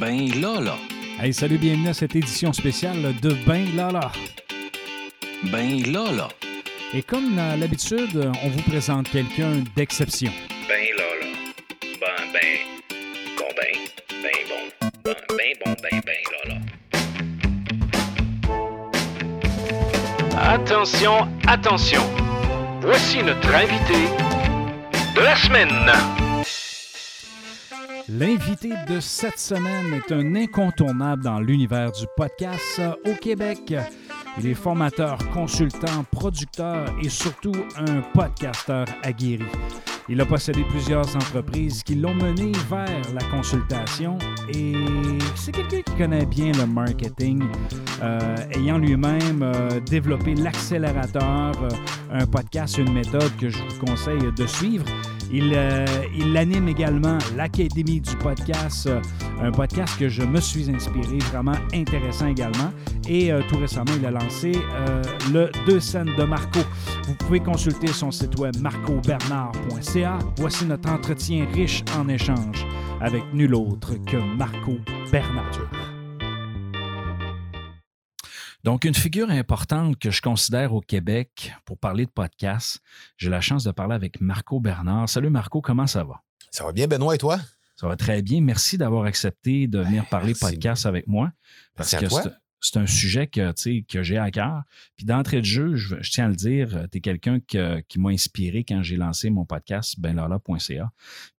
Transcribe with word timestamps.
Ben 0.00 0.28
là. 0.40 0.76
Hey, 1.20 1.32
salut, 1.32 1.58
bienvenue 1.58 1.88
à 1.88 1.94
cette 1.94 2.16
édition 2.16 2.52
spéciale 2.52 3.14
de 3.20 3.36
Ben 3.46 3.74
Lala. 3.76 4.10
Ben 5.44 5.82
là. 5.92 6.28
Et 6.92 7.02
comme 7.02 7.38
à 7.38 7.56
l'habitude, 7.56 8.30
on 8.42 8.48
vous 8.48 8.62
présente 8.62 9.08
quelqu'un 9.10 9.62
d'exception. 9.76 10.32
Ben 10.68 10.86
là. 10.96 11.04
Ben 12.00 12.24
ben. 12.32 12.58
Bon 13.38 13.48
ben. 13.56 13.74
Ben 14.22 14.32
bon. 14.48 14.62
Ben 15.04 15.14
ben 15.28 15.52
bon 15.64 15.74
ben 15.82 16.00
ben 16.04 16.22
là. 16.48 16.56
Attention, 20.54 21.28
attention. 21.46 22.02
Voici 22.80 23.22
notre 23.22 23.54
invité 23.54 24.08
de 25.14 25.20
la 25.20 25.36
semaine. 25.36 26.23
L'invité 28.18 28.70
de 28.88 29.00
cette 29.00 29.40
semaine 29.40 29.92
est 29.92 30.12
un 30.12 30.36
incontournable 30.36 31.24
dans 31.24 31.40
l'univers 31.40 31.90
du 31.90 32.04
podcast 32.16 32.80
au 33.04 33.12
Québec. 33.14 33.74
Il 34.38 34.46
est 34.46 34.54
formateur, 34.54 35.18
consultant, 35.30 36.04
producteur 36.12 36.94
et 37.02 37.08
surtout 37.08 37.54
un 37.76 38.02
podcasteur 38.12 38.86
aguerri. 39.02 39.42
Il 40.08 40.20
a 40.20 40.26
possédé 40.26 40.62
plusieurs 40.68 41.16
entreprises 41.16 41.82
qui 41.82 41.96
l'ont 41.96 42.14
mené 42.14 42.52
vers 42.70 43.14
la 43.14 43.24
consultation 43.30 44.18
et 44.52 44.74
c'est 45.34 45.52
quelqu'un 45.52 45.80
qui 45.80 45.96
connaît 45.96 46.26
bien 46.26 46.52
le 46.52 46.66
marketing, 46.66 47.42
euh, 48.02 48.36
ayant 48.52 48.78
lui-même 48.78 49.42
euh, 49.42 49.80
développé 49.80 50.34
l'accélérateur, 50.34 51.52
euh, 51.62 51.68
un 52.12 52.26
podcast, 52.26 52.78
une 52.78 52.92
méthode 52.92 53.34
que 53.40 53.48
je 53.48 53.58
vous 53.58 53.86
conseille 53.86 54.30
de 54.36 54.46
suivre. 54.46 54.84
Il, 55.32 55.52
euh, 55.54 55.84
il 56.16 56.36
anime 56.36 56.68
également 56.68 57.18
l'Académie 57.36 58.00
du 58.00 58.16
podcast, 58.16 58.86
euh, 58.86 59.00
un 59.40 59.50
podcast 59.50 59.98
que 59.98 60.08
je 60.08 60.22
me 60.22 60.40
suis 60.40 60.70
inspiré, 60.70 61.18
vraiment 61.30 61.56
intéressant 61.74 62.26
également. 62.26 62.72
Et 63.08 63.32
euh, 63.32 63.42
tout 63.48 63.56
récemment, 63.58 63.92
il 63.98 64.06
a 64.06 64.10
lancé 64.10 64.52
le 65.32 65.50
Deux 65.66 65.80
scènes 65.80 66.14
de 66.16 66.24
Marco. 66.24 66.60
Vous 67.06 67.14
pouvez 67.14 67.40
consulter 67.40 67.88
son 67.88 68.10
site 68.10 68.38
web 68.38 68.56
marcobernard.ca. 68.60 70.18
Voici 70.38 70.66
notre 70.66 70.90
entretien 70.90 71.46
riche 71.52 71.84
en 71.98 72.08
échanges 72.08 72.66
avec 73.00 73.22
nul 73.32 73.54
autre 73.54 73.94
que 74.06 74.16
Marco 74.16 74.76
Bernard. 75.10 75.83
Donc, 78.64 78.86
une 78.86 78.94
figure 78.94 79.28
importante 79.28 79.98
que 79.98 80.10
je 80.10 80.22
considère 80.22 80.72
au 80.72 80.80
Québec 80.80 81.52
pour 81.66 81.76
parler 81.78 82.06
de 82.06 82.10
podcast, 82.10 82.80
j'ai 83.18 83.28
la 83.28 83.42
chance 83.42 83.62
de 83.62 83.70
parler 83.72 83.94
avec 83.94 84.22
Marco 84.22 84.58
Bernard. 84.58 85.06
Salut 85.06 85.28
Marco, 85.28 85.60
comment 85.60 85.86
ça 85.86 86.02
va? 86.02 86.22
Ça 86.50 86.64
va 86.64 86.72
bien, 86.72 86.86
Benoît, 86.86 87.14
et 87.14 87.18
toi? 87.18 87.38
Ça 87.76 87.86
va 87.88 87.96
très 87.96 88.22
bien. 88.22 88.40
Merci 88.40 88.78
d'avoir 88.78 89.04
accepté 89.04 89.66
de 89.66 89.80
venir 89.80 90.08
parler 90.08 90.28
merci. 90.28 90.40
podcast 90.56 90.86
avec 90.86 91.06
moi. 91.06 91.30
Parce 91.76 91.92
Merci 91.92 92.06
que 92.16 92.22
c'est- 92.60 92.78
un 92.78 92.86
sujet 92.86 93.26
que, 93.26 93.52
j'ai 94.02 94.16
à 94.16 94.30
cœur. 94.30 94.62
Puis 94.96 95.04
d'entrée 95.04 95.40
de 95.40 95.44
jeu, 95.44 95.76
je, 95.76 95.96
je 96.00 96.10
tiens 96.10 96.24
à 96.24 96.28
le 96.28 96.34
dire, 96.36 96.86
tu 96.90 96.96
es 96.96 97.00
quelqu'un 97.02 97.40
que- 97.40 97.80
qui 97.82 98.00
m'a 98.00 98.08
inspiré 98.10 98.64
quand 98.64 98.82
j'ai 98.82 98.96
lancé 98.96 99.28
mon 99.28 99.44
podcast, 99.44 100.00
benlala.ca. 100.00 100.90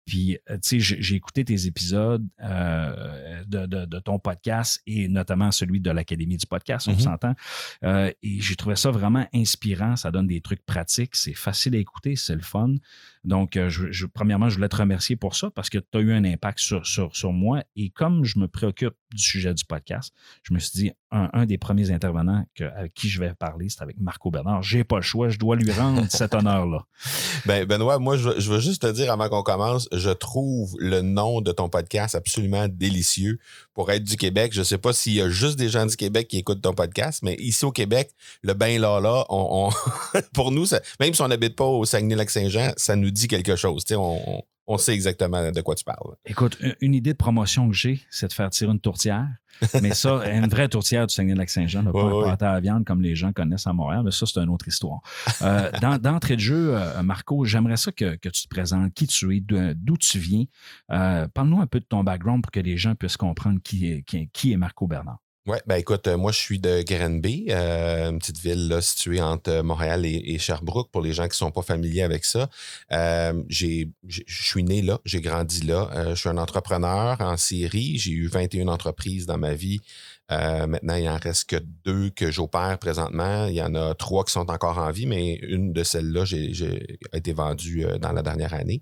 Puis, 0.05 0.37
euh, 0.49 0.57
tu 0.61 0.79
sais, 0.81 0.97
j'ai 1.01 1.15
écouté 1.15 1.43
tes 1.43 1.65
épisodes 1.65 2.25
euh, 2.43 3.43
de, 3.47 3.65
de- 3.65 3.85
de 3.85 3.99
ton 3.99 4.19
podcast 4.19 4.81
et 4.85 5.07
notamment 5.07 5.51
celui 5.51 5.79
de 5.79 5.89
l'Académie 5.91 6.37
du 6.37 6.45
podcast, 6.45 6.87
on 6.87 6.91
Mhm. 6.93 6.99
s'entend. 6.99 7.33
Euh, 7.83 8.11
et 8.23 8.39
j'ai 8.41 8.55
trouvé 8.55 8.75
ça 8.75 8.91
vraiment 8.91 9.27
inspirant. 9.33 9.95
Ça 9.95 10.11
donne 10.11 10.27
des 10.27 10.41
trucs 10.41 10.65
pratiques. 10.65 11.15
C'est 11.15 11.33
facile 11.33 11.75
à 11.75 11.79
écouter, 11.79 12.15
c'est 12.15 12.35
le 12.35 12.41
fun. 12.41 12.75
Donc, 13.23 13.53
je, 13.55 13.91
je- 13.91 14.05
premièrement, 14.05 14.49
je 14.49 14.55
voulais 14.55 14.69
te 14.69 14.75
remercier 14.75 15.15
pour 15.15 15.35
ça 15.35 15.49
parce 15.49 15.69
que 15.69 15.79
tu 15.79 15.97
as 15.97 16.01
eu 16.01 16.13
un 16.13 16.23
impact 16.23 16.59
sur, 16.59 16.85
sur, 16.85 17.15
sur 17.15 17.31
moi. 17.33 17.63
Et 17.75 17.89
comme 17.89 18.23
je 18.23 18.37
me 18.37 18.47
préoccupe 18.47 18.93
du 19.11 19.23
sujet 19.23 19.53
du 19.53 19.65
podcast, 19.65 20.13
je 20.43 20.53
me 20.53 20.59
suis 20.59 20.71
dit, 20.77 20.91
un, 21.11 21.29
un 21.33 21.45
des 21.45 21.57
premiers 21.57 21.89
intervenants 21.91 22.45
que- 22.53 22.65
avec 22.65 22.93
qui 22.93 23.09
je 23.09 23.19
vais 23.19 23.33
parler, 23.33 23.69
c'est 23.69 23.81
avec 23.81 23.99
Marco 23.99 24.29
Bernard. 24.29 24.61
J'ai 24.61 24.83
pas 24.83 24.97
le 24.97 25.01
choix, 25.01 25.29
je 25.29 25.39
dois 25.39 25.55
lui 25.55 25.71
rendre 25.71 26.05
cet 26.09 26.35
honneur-là. 26.35 26.85
Ben, 27.45 27.65
Benoît, 27.65 27.97
moi, 27.99 28.17
je 28.17 28.29
veux 28.51 28.59
juste 28.59 28.83
te 28.83 28.91
dire 28.91 29.11
avant 29.11 29.29
qu'on 29.29 29.41
commence, 29.43 29.87
je 29.97 30.09
trouve 30.09 30.75
le 30.79 31.01
nom 31.01 31.41
de 31.41 31.51
ton 31.51 31.69
podcast 31.69 32.15
absolument 32.15 32.67
délicieux 32.67 33.39
pour 33.73 33.91
être 33.91 34.03
du 34.03 34.17
Québec. 34.17 34.51
Je 34.53 34.63
sais 34.63 34.77
pas 34.77 34.93
s'il 34.93 35.13
y 35.13 35.21
a 35.21 35.29
juste 35.29 35.57
des 35.57 35.69
gens 35.69 35.85
du 35.85 35.95
Québec 35.95 36.27
qui 36.27 36.37
écoutent 36.37 36.61
ton 36.61 36.73
podcast, 36.73 37.21
mais 37.23 37.35
ici 37.35 37.65
au 37.65 37.71
Québec, 37.71 38.11
le 38.41 38.53
là 38.53 38.99
là, 38.99 39.25
on, 39.29 39.69
on- 39.69 40.21
pour 40.33 40.51
nous, 40.51 40.65
même 40.99 41.13
si 41.13 41.21
on 41.21 41.27
n'habite 41.27 41.55
pas 41.55 41.65
au 41.65 41.85
Saguenay-Lac-Saint-Jean, 41.85 42.73
ça 42.77 42.95
nous 42.95 43.11
dit 43.11 43.27
quelque 43.27 43.55
chose. 43.55 43.83
On 44.67 44.77
sait 44.77 44.93
exactement 44.93 45.51
de 45.51 45.61
quoi 45.61 45.75
tu 45.75 45.83
parles. 45.83 46.15
Écoute, 46.25 46.57
une- 46.81 46.93
idée 46.93 47.11
de 47.13 47.17
promotion 47.17 47.67
que 47.69 47.75
j'ai, 47.75 48.01
c'est 48.09 48.27
de 48.27 48.33
faire 48.33 48.49
tirer 48.49 48.71
une 48.71 48.79
tourtière. 48.79 49.27
Mais 49.81 49.93
ça, 49.93 50.21
une 50.35 50.47
vraie 50.47 50.67
tourtière 50.67 51.07
du 51.07 51.13
Saguenay-Lac-Saint-Jean, 51.13 51.83
pas 51.85 51.91
Ouais, 51.91 52.29
un 52.29 52.33
ouais. 52.35 52.43
à 52.43 52.59
viande 52.59 52.83
comme 52.83 53.01
les 53.01 53.15
gens 53.15 53.31
connaissent 53.31 53.67
à 53.67 53.73
Montréal, 53.73 54.01
mais 54.03 54.11
ça, 54.11 54.25
c'est 54.25 54.39
une 54.39 54.49
autre 54.49 54.67
histoire. 54.67 54.99
Euh, 55.41 55.71
dans- 55.81 55.97
D'entrée 55.97 56.35
de 56.35 56.41
jeu, 56.41 56.75
euh, 56.75 57.01
Marco, 57.03 57.45
j'aimerais 57.45 57.77
ça 57.77 57.91
que, 57.91 58.15
que 58.15 58.27
tu 58.29 58.43
te 58.43 58.49
présentes, 58.49 58.93
qui 58.93 59.07
tu 59.07 59.35
es, 59.35 59.39
d'où 59.39 59.57
d'où 59.75 59.97
tu 59.97 60.19
viens. 60.19 60.43
Euh, 60.91 61.27
Parle-nous 61.29 61.61
un 61.61 61.67
peu 61.67 61.79
de 61.79 61.85
ton 61.85 62.03
background 62.03 62.41
pour 62.43 62.51
que 62.51 62.59
les 62.59 62.75
gens 62.77 62.95
puissent 62.95 63.17
comprendre 63.17 63.59
qui 63.63 63.87
est, 63.91 64.01
qui 64.03 64.17
est, 64.17 64.29
qui 64.33 64.51
est 64.51 64.57
Marco 64.57 64.87
Bernard. 64.87 65.19
Ouais, 65.47 65.61
ben 65.67 65.75
écoute, 65.75 66.07
euh, 66.07 66.17
moi 66.17 66.31
je 66.31 66.39
suis 66.39 66.57
de 66.57 66.81
Granby, 66.81 67.45
euh, 67.51 68.09
une 68.09 68.17
petite 68.17 68.39
ville 68.39 68.67
là, 68.67 68.81
située 68.81 69.21
entre 69.21 69.51
euh, 69.51 69.61
Montréal 69.61 70.03
et, 70.03 70.39
Sherbrooke 70.39 70.89
pour 70.89 71.03
les 71.03 71.13
gens 71.13 71.27
qui 71.27 71.37
sont 71.37 71.51
pas 71.51 71.61
familiers 71.61 72.01
avec 72.01 72.25
ça. 72.25 72.49
Euh, 72.91 73.43
je 73.47 73.85
suis 74.27 74.63
né 74.63 74.81
là, 74.81 74.99
j'ai 75.05 75.21
grandi 75.21 75.61
là. 75.61 75.91
Euh, 75.93 76.15
je 76.15 76.19
suis 76.19 76.29
un 76.29 76.37
entrepreneur 76.37 77.21
en 77.21 77.37
série. 77.37 77.99
J'ai 77.99 78.09
eu 78.09 78.25
21 78.25 78.69
entreprises 78.69 79.27
dans 79.27 79.37
ma 79.37 79.53
vie. 79.53 79.81
Euh, 80.31 80.65
maintenant, 80.65 80.95
il 80.95 81.07
en 81.07 81.17
reste 81.17 81.49
que 81.49 81.57
deux 81.83 82.09
que 82.09 82.31
j'opère 82.31 82.77
présentement. 82.79 83.45
Il 83.45 83.55
y 83.55 83.61
en 83.61 83.75
a 83.75 83.93
trois 83.93 84.23
qui 84.23 84.31
sont 84.31 84.49
encore 84.49 84.79
en 84.79 84.91
vie, 84.91 85.05
mais 85.05 85.35
une 85.35 85.71
de 85.71 85.83
celles-là 85.83 86.25
j'ai, 86.25 86.97
a 87.13 87.17
été 87.17 87.33
vendue 87.33 87.85
euh, 87.85 87.97
dans 87.97 88.11
la 88.11 88.23
dernière 88.23 88.53
année. 88.53 88.81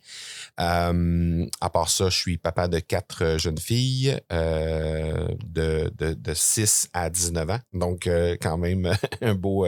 Euh, 0.59 1.45
à 1.59 1.69
part 1.69 1.89
ça, 1.89 2.09
je 2.09 2.17
suis 2.17 2.37
papa 2.37 2.67
de 2.67 2.79
quatre 2.79 3.37
jeunes 3.37 3.57
filles 3.57 4.17
de, 4.29 5.91
de, 5.97 6.13
de 6.13 6.33
6 6.33 6.89
à 6.93 7.09
19 7.09 7.49
ans. 7.49 7.59
Donc, 7.73 8.07
quand 8.41 8.57
même, 8.57 8.91
un 9.21 9.35
beau, 9.35 9.67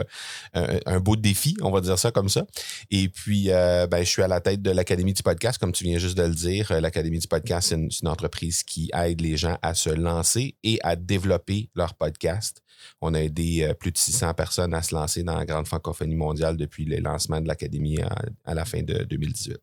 beau 1.00 1.16
défi, 1.16 1.56
on 1.60 1.70
va 1.70 1.80
dire 1.80 1.98
ça 1.98 2.10
comme 2.10 2.28
ça. 2.28 2.46
Et 2.90 3.08
puis, 3.08 3.48
ben, 3.48 3.98
je 3.98 4.08
suis 4.08 4.22
à 4.22 4.28
la 4.28 4.40
tête 4.40 4.62
de 4.62 4.70
l'Académie 4.70 5.12
du 5.12 5.22
podcast, 5.22 5.58
comme 5.58 5.72
tu 5.72 5.84
viens 5.84 5.98
juste 5.98 6.16
de 6.16 6.22
le 6.22 6.34
dire. 6.34 6.72
L'Académie 6.80 7.18
du 7.18 7.28
podcast, 7.28 7.68
c'est 7.68 8.00
une 8.02 8.08
entreprise 8.08 8.62
qui 8.62 8.90
aide 8.94 9.20
les 9.20 9.36
gens 9.36 9.58
à 9.62 9.74
se 9.74 9.90
lancer 9.90 10.56
et 10.62 10.78
à 10.82 10.96
développer 10.96 11.65
leur 11.74 11.94
podcast. 11.94 12.62
On 13.00 13.14
a 13.14 13.20
aidé 13.20 13.62
euh, 13.64 13.74
plus 13.74 13.92
de 13.92 13.98
600 13.98 14.34
personnes 14.34 14.74
à 14.74 14.82
se 14.82 14.94
lancer 14.94 15.22
dans 15.22 15.36
la 15.36 15.44
grande 15.46 15.66
francophonie 15.66 16.14
mondiale 16.16 16.56
depuis 16.56 16.84
le 16.84 16.98
lancement 16.98 17.40
de 17.40 17.48
l'Académie 17.48 18.00
à, 18.02 18.14
à 18.44 18.54
la 18.54 18.64
fin 18.64 18.82
de 18.82 19.04
2018. 19.04 19.56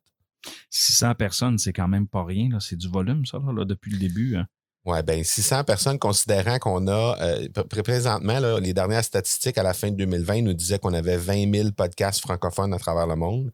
600 0.70 1.16
personnes, 1.16 1.58
c'est 1.58 1.74
quand 1.74 1.88
même 1.88 2.08
pas 2.08 2.24
rien. 2.24 2.50
C'est 2.60 2.76
du 2.76 2.88
volume, 2.90 3.26
ça, 3.26 3.38
là, 3.46 3.54
là, 3.54 3.66
depuis 3.66 3.92
le 3.92 3.98
début. 4.00 4.36
hein. 4.36 4.46
Ouais, 4.86 5.02
ben 5.02 5.24
600 5.24 5.64
personnes 5.64 5.98
considérant 5.98 6.60
qu'on 6.60 6.88
a 6.88 7.16
euh, 7.22 7.48
pr- 7.48 7.82
présentement 7.84 8.38
là, 8.40 8.60
les 8.60 8.74
dernières 8.74 9.06
statistiques 9.06 9.58
à 9.58 9.64
la 9.64 9.74
fin 9.74 9.90
de 9.90 9.96
2020 9.96 10.42
nous 10.42 10.54
disaient 10.54 10.78
qu'on 10.78 10.94
avait 10.94 11.16
20 11.16 11.50
000 11.54 11.72
podcasts 11.72 12.20
francophones 12.20 12.74
à 12.74 12.78
travers 12.80 13.08
le 13.08 13.16
monde. 13.16 13.54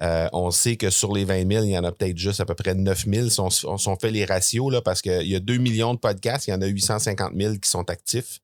Euh, 0.00 0.28
on 0.32 0.50
sait 0.50 0.76
que 0.76 0.90
sur 0.90 1.12
les 1.12 1.24
20 1.24 1.50
000, 1.50 1.64
il 1.64 1.70
y 1.70 1.78
en 1.78 1.84
a 1.84 1.90
peut-être 1.90 2.16
juste 2.16 2.40
à 2.40 2.44
peu 2.44 2.54
près 2.54 2.74
9 2.74 3.04
000 3.06 3.28
si 3.28 3.40
on, 3.40 3.48
on, 3.64 3.96
fait 3.96 4.12
les 4.12 4.24
ratios 4.24 4.72
là, 4.72 4.80
parce 4.80 5.02
qu'il 5.02 5.26
y 5.26 5.34
a 5.34 5.40
2 5.40 5.56
millions 5.56 5.94
de 5.94 5.98
podcasts, 5.98 6.46
il 6.46 6.50
y 6.50 6.54
en 6.54 6.62
a 6.62 6.66
850 6.66 7.32
000 7.36 7.54
qui 7.54 7.68
sont 7.68 7.88
actifs. 7.90 8.40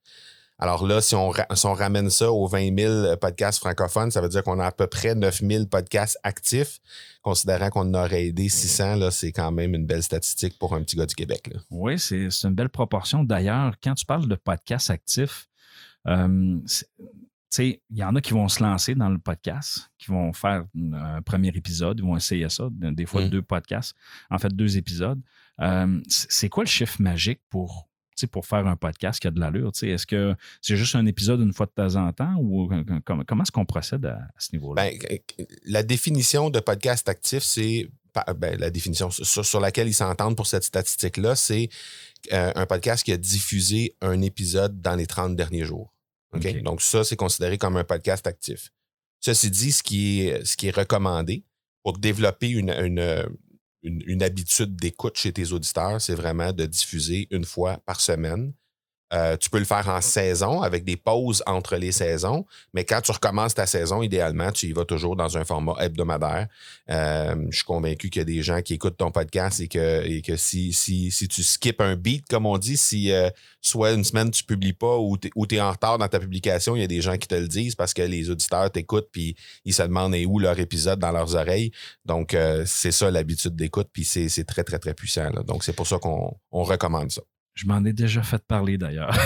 Alors 0.59 0.87
là, 0.87 1.01
si 1.01 1.15
on, 1.17 1.31
ramène 1.31 2.11
ça 2.11 2.31
aux 2.31 2.47
20 2.47 2.79
000 2.79 3.17
podcasts 3.17 3.59
francophones, 3.59 4.11
ça 4.13 4.21
veut 4.21 4.29
dire 4.29 4.45
qu'on 4.45 4.61
a 4.61 4.67
à 4.67 4.73
peu 4.73 4.87
près 4.87 5.15
9 5.15 5.43
000 5.43 5.67
podcasts 5.67 6.19
actifs. 6.23 6.81
Considérant 7.23 7.71
qu'on 7.71 7.93
aurait 7.95 8.27
aidé 8.27 8.49
600, 8.49 8.97
là, 8.97 9.11
c'est 9.11 9.33
quand 9.33 9.51
même 9.51 9.75
une 9.75 9.85
belle 9.85 10.03
statistique 10.03 10.57
pour 10.59 10.75
un 10.75 10.83
petit 10.83 10.97
gars 10.97 11.07
du 11.07 11.15
Québec. 11.15 11.51
Oui, 11.71 11.99
c'est 11.99 12.29
une 12.45 12.55
belle 12.55 12.69
proportion. 12.69 13.25
D'ailleurs, 13.25 13.75
quand 13.83 13.95
tu 13.95 14.07
parles 14.07 14.29
de 14.29 14.37
podcasts 14.37 14.91
actifs, 14.91 15.49
euh, 16.07 16.59
il 17.59 17.79
y 17.91 18.05
en 18.05 18.15
a 18.17 18.21
qui 18.21 18.33
vont 18.33 18.49
se 18.49 18.63
lancer 18.63 18.95
dans 18.95 19.09
le 19.09 19.19
podcast, 19.19 19.91
qui 19.99 20.11
vont 20.11 20.33
faire 20.33 20.65
un 20.93 21.23
premier 21.23 21.49
épisode, 21.49 21.99
ils 21.99 22.05
vont 22.05 22.17
essayer 22.17 22.49
ça, 22.49 22.69
des 22.71 23.07
fois 23.07 23.25
Mm. 23.25 23.29
deux 23.29 23.43
podcasts, 23.43 23.95
en 24.31 24.39
fait 24.39 24.55
deux 24.55 24.77
épisodes. 24.77 25.21
Euh, 25.61 26.01
c'est 26.09 26.49
quoi 26.49 26.65
le 26.65 26.69
chiffre 26.69 27.01
magique 27.01 27.41
pour, 27.49 27.89
faire 28.43 28.67
un 28.67 28.77
podcast 28.77 29.21
qui 29.21 29.29
a 29.29 29.31
de 29.31 29.41
l'allure? 29.41 29.73
Est-ce 29.83 30.07
que 30.07 30.35
c'est 30.61 30.77
juste 30.77 30.95
un 30.95 31.07
épisode 31.07 31.41
une 31.41 31.53
fois 31.53 31.67
de 31.67 31.73
temps 31.73 31.97
en 31.97 32.13
temps 32.13 32.35
ou 32.39 32.73
euh, 32.73 32.83
comment, 33.05 33.25
comment 33.27 33.43
est-ce 33.43 33.53
qu'on 33.53 33.67
procède 33.67 34.07
à, 34.07 34.17
à 34.17 34.39
ce 34.39 34.53
niveau-là? 34.53 34.83
Ben, 34.83 35.19
la 35.67 35.83
définition 35.83 36.51
de 36.51 36.61
podcast 36.61 37.09
actif, 37.09 37.43
c'est 37.43 37.89
ben, 38.37 38.59
la 38.59 38.71
définition 38.71 39.11
sur, 39.11 39.45
sur 39.45 39.61
laquelle 39.61 39.89
ils 39.89 39.95
s'entendent 39.95 40.37
pour 40.37 40.47
cette 40.47 40.65
statistique-là, 40.65 41.35
c'est 41.35 41.69
euh, 42.33 42.53
un 42.55 42.67
podcast 42.67 43.05
qui 43.05 43.13
a 43.13 43.17
diffusé 43.17 43.97
un 44.01 44.21
épisode 44.23 44.81
dans 44.81 44.95
les 44.95 45.07
30 45.07 45.37
derniers 45.37 45.65
jours. 45.65 45.94
Donc, 46.63 46.83
ça, 46.83 47.05
c'est 47.05 47.17
considéré 47.17 47.59
comme 47.59 47.77
un 47.77 47.85
podcast 47.85 48.27
actif. 48.27 48.71
Ceci 49.21 49.51
dit, 49.51 49.73
ce 49.73 49.83
qui 49.83 50.29
est, 50.29 50.45
ce 50.45 50.57
qui 50.57 50.69
est 50.69 50.77
recommandé 50.77 51.45
pour 51.83 51.99
développer 51.99 52.49
une, 52.49 52.71
une, 52.71 53.27
une, 53.83 54.03
une 54.07 54.23
habitude 54.23 54.77
d'écoute 54.77 55.17
chez 55.17 55.33
tes 55.33 55.53
auditeurs, 55.53 56.01
c'est 56.01 56.15
vraiment 56.15 56.53
de 56.53 56.67
diffuser 56.67 57.29
une 57.31 57.45
fois 57.45 57.79
par 57.87 58.01
semaine. 58.01 58.53
Euh, 59.15 59.37
tu 59.37 59.49
peux 59.49 59.59
le 59.59 59.65
faire 59.65 59.89
en 59.89 60.01
saison 60.01 60.61
avec 60.61 60.85
des 60.85 60.97
pauses 60.97 61.43
entre 61.47 61.77
les 61.77 61.93
saisons, 61.93 62.45
mais 62.73 62.85
quand 62.85 63.01
tu 63.01 63.13
recommences 63.13 63.55
ta 63.55 63.67
saison, 63.67 64.03
idéalement, 64.03 64.51
tu 64.51 64.67
y 64.67 64.73
vas 64.73 64.85
toujours 64.85 65.15
dans 65.15 65.39
un 65.39 65.45
format 65.45 65.77
hebdomadaire. 65.79 66.49
Euh, 66.91 67.37
je 67.51 67.57
suis 67.57 67.65
convaincu 67.65 68.11
qu'il 68.11 68.21
y 68.21 68.23
a 68.23 68.25
des 68.25 68.43
gens 68.43 68.61
qui 68.61 68.75
écoutent 68.75 68.97
ton 68.97 69.13
podcast 69.13 69.61
et 69.61 69.69
que, 69.69 70.05
et 70.05 70.21
que 70.21 70.37
si, 70.37 70.73
si, 70.73 71.13
si 71.13 71.29
tu 71.29 71.43
skips 71.45 71.81
un 71.81 71.95
beat, 71.95 72.27
comme 72.29 72.45
on 72.45 72.59
dit, 72.59 72.77
si 72.77 73.13
euh, 73.13 73.31
soit 73.61 73.93
une 73.93 74.05
semaine 74.05 74.31
tu 74.31 74.43
publies 74.43 74.73
pas 74.73 74.97
ou 74.99 75.17
tu 75.17 75.31
es, 75.55 75.61
en 75.61 75.71
retard 75.71 75.99
dans 75.99 76.09
ta 76.09 76.19
publication, 76.19 76.75
il 76.75 76.81
y 76.81 76.85
a 76.85 76.89
des 76.89 77.01
gens 77.01 77.17
qui 77.17 77.29
te 77.29 77.37
le 77.37 77.47
disent 77.47 77.77
parce 77.77 77.95
que 77.95 78.03
les 78.03 78.31
auditeurs 78.31 78.71
t'écoutent 78.71 79.09
puis 79.13 79.37
ils 79.65 79.75
se 79.75 79.83
demandent 79.83 80.15
où 80.27 80.39
leur 80.39 80.59
épisode 80.59 80.99
dans 80.99 81.13
leurs 81.13 81.37
oreilles. 81.37 81.71
Donc, 82.05 82.37
c'est 82.67 82.93
ça 82.93 83.11
l'habitude 83.11 83.57
d'écoute, 83.57 83.89
puis 83.93 84.05
c'est 84.05 84.45
très, 84.45 84.65
très, 84.65 84.79
très 84.79 84.95
puissant. 84.95 85.31
Donc, 85.47 85.65
c'est 85.65 85.73
pour 85.73 85.87
ça 85.87 85.99
qu'on 85.99 86.37
recommande 86.51 87.11
ça. 87.11 87.23
Je 87.55 87.67
m'en 87.67 87.85
ai 87.85 87.93
déjà 87.93 88.23
fait 88.23 88.43
parler 88.45 88.79
d'ailleurs. 88.79 89.17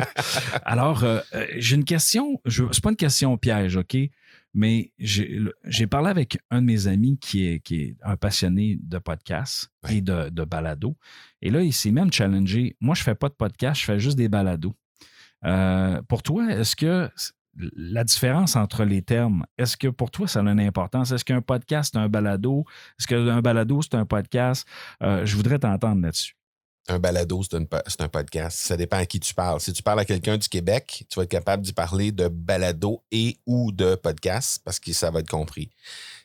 Alors, 0.64 1.02
euh, 1.02 1.20
euh, 1.34 1.46
j'ai 1.56 1.74
une 1.74 1.84
question. 1.84 2.40
Ce 2.46 2.62
n'est 2.62 2.68
pas 2.82 2.90
une 2.90 2.96
question 2.96 3.36
piège, 3.36 3.76
OK? 3.76 3.96
Mais 4.56 4.92
j'ai 4.98 5.86
parlé 5.88 6.10
avec 6.10 6.38
un 6.50 6.60
de 6.60 6.66
mes 6.66 6.86
amis 6.86 7.18
qui 7.18 7.44
est, 7.44 7.58
qui 7.58 7.82
est 7.82 7.96
un 8.04 8.16
passionné 8.16 8.78
de 8.80 8.98
podcast 8.98 9.68
et 9.88 10.00
de, 10.00 10.28
de 10.28 10.44
balado. 10.44 10.96
Et 11.42 11.50
là, 11.50 11.62
il 11.62 11.72
s'est 11.72 11.90
même 11.90 12.12
challengé. 12.12 12.76
Moi, 12.80 12.94
je 12.94 13.00
ne 13.00 13.04
fais 13.04 13.16
pas 13.16 13.28
de 13.28 13.34
podcast, 13.34 13.80
je 13.80 13.86
fais 13.86 13.98
juste 13.98 14.16
des 14.16 14.28
balados. 14.28 14.76
Euh, 15.44 16.00
pour 16.02 16.22
toi, 16.22 16.46
est-ce 16.52 16.76
que 16.76 17.10
la 17.56 18.04
différence 18.04 18.54
entre 18.54 18.84
les 18.84 19.02
termes, 19.02 19.44
est-ce 19.58 19.76
que 19.76 19.88
pour 19.88 20.12
toi, 20.12 20.28
ça 20.28 20.38
a 20.38 20.42
une 20.42 20.60
importance? 20.60 21.10
Est-ce 21.10 21.24
qu'un 21.24 21.42
podcast, 21.42 21.90
c'est 21.92 21.98
un 21.98 22.08
balado? 22.08 22.64
Est-ce 23.00 23.08
qu'un 23.08 23.42
balado, 23.42 23.82
c'est 23.82 23.94
un 23.96 24.06
podcast? 24.06 24.68
je 25.00 25.34
voudrais 25.34 25.58
t'entendre 25.58 26.00
là-dessus 26.00 26.36
un 26.88 26.98
balado, 26.98 27.42
c'est 27.42 27.56
un, 27.56 28.08
podcast. 28.08 28.58
Ça 28.58 28.76
dépend 28.76 28.98
à 28.98 29.06
qui 29.06 29.18
tu 29.18 29.32
parles. 29.32 29.60
Si 29.60 29.72
tu 29.72 29.82
parles 29.82 30.00
à 30.00 30.04
quelqu'un 30.04 30.36
du 30.36 30.48
Québec, 30.48 31.06
tu 31.08 31.16
vas 31.16 31.24
être 31.24 31.30
capable 31.30 31.62
d'y 31.62 31.72
parler 31.72 32.12
de 32.12 32.28
balado 32.28 33.02
et 33.10 33.38
ou 33.46 33.72
de 33.72 33.94
podcast 33.94 34.60
parce 34.64 34.78
que 34.78 34.92
ça 34.92 35.10
va 35.10 35.20
être 35.20 35.30
compris. 35.30 35.70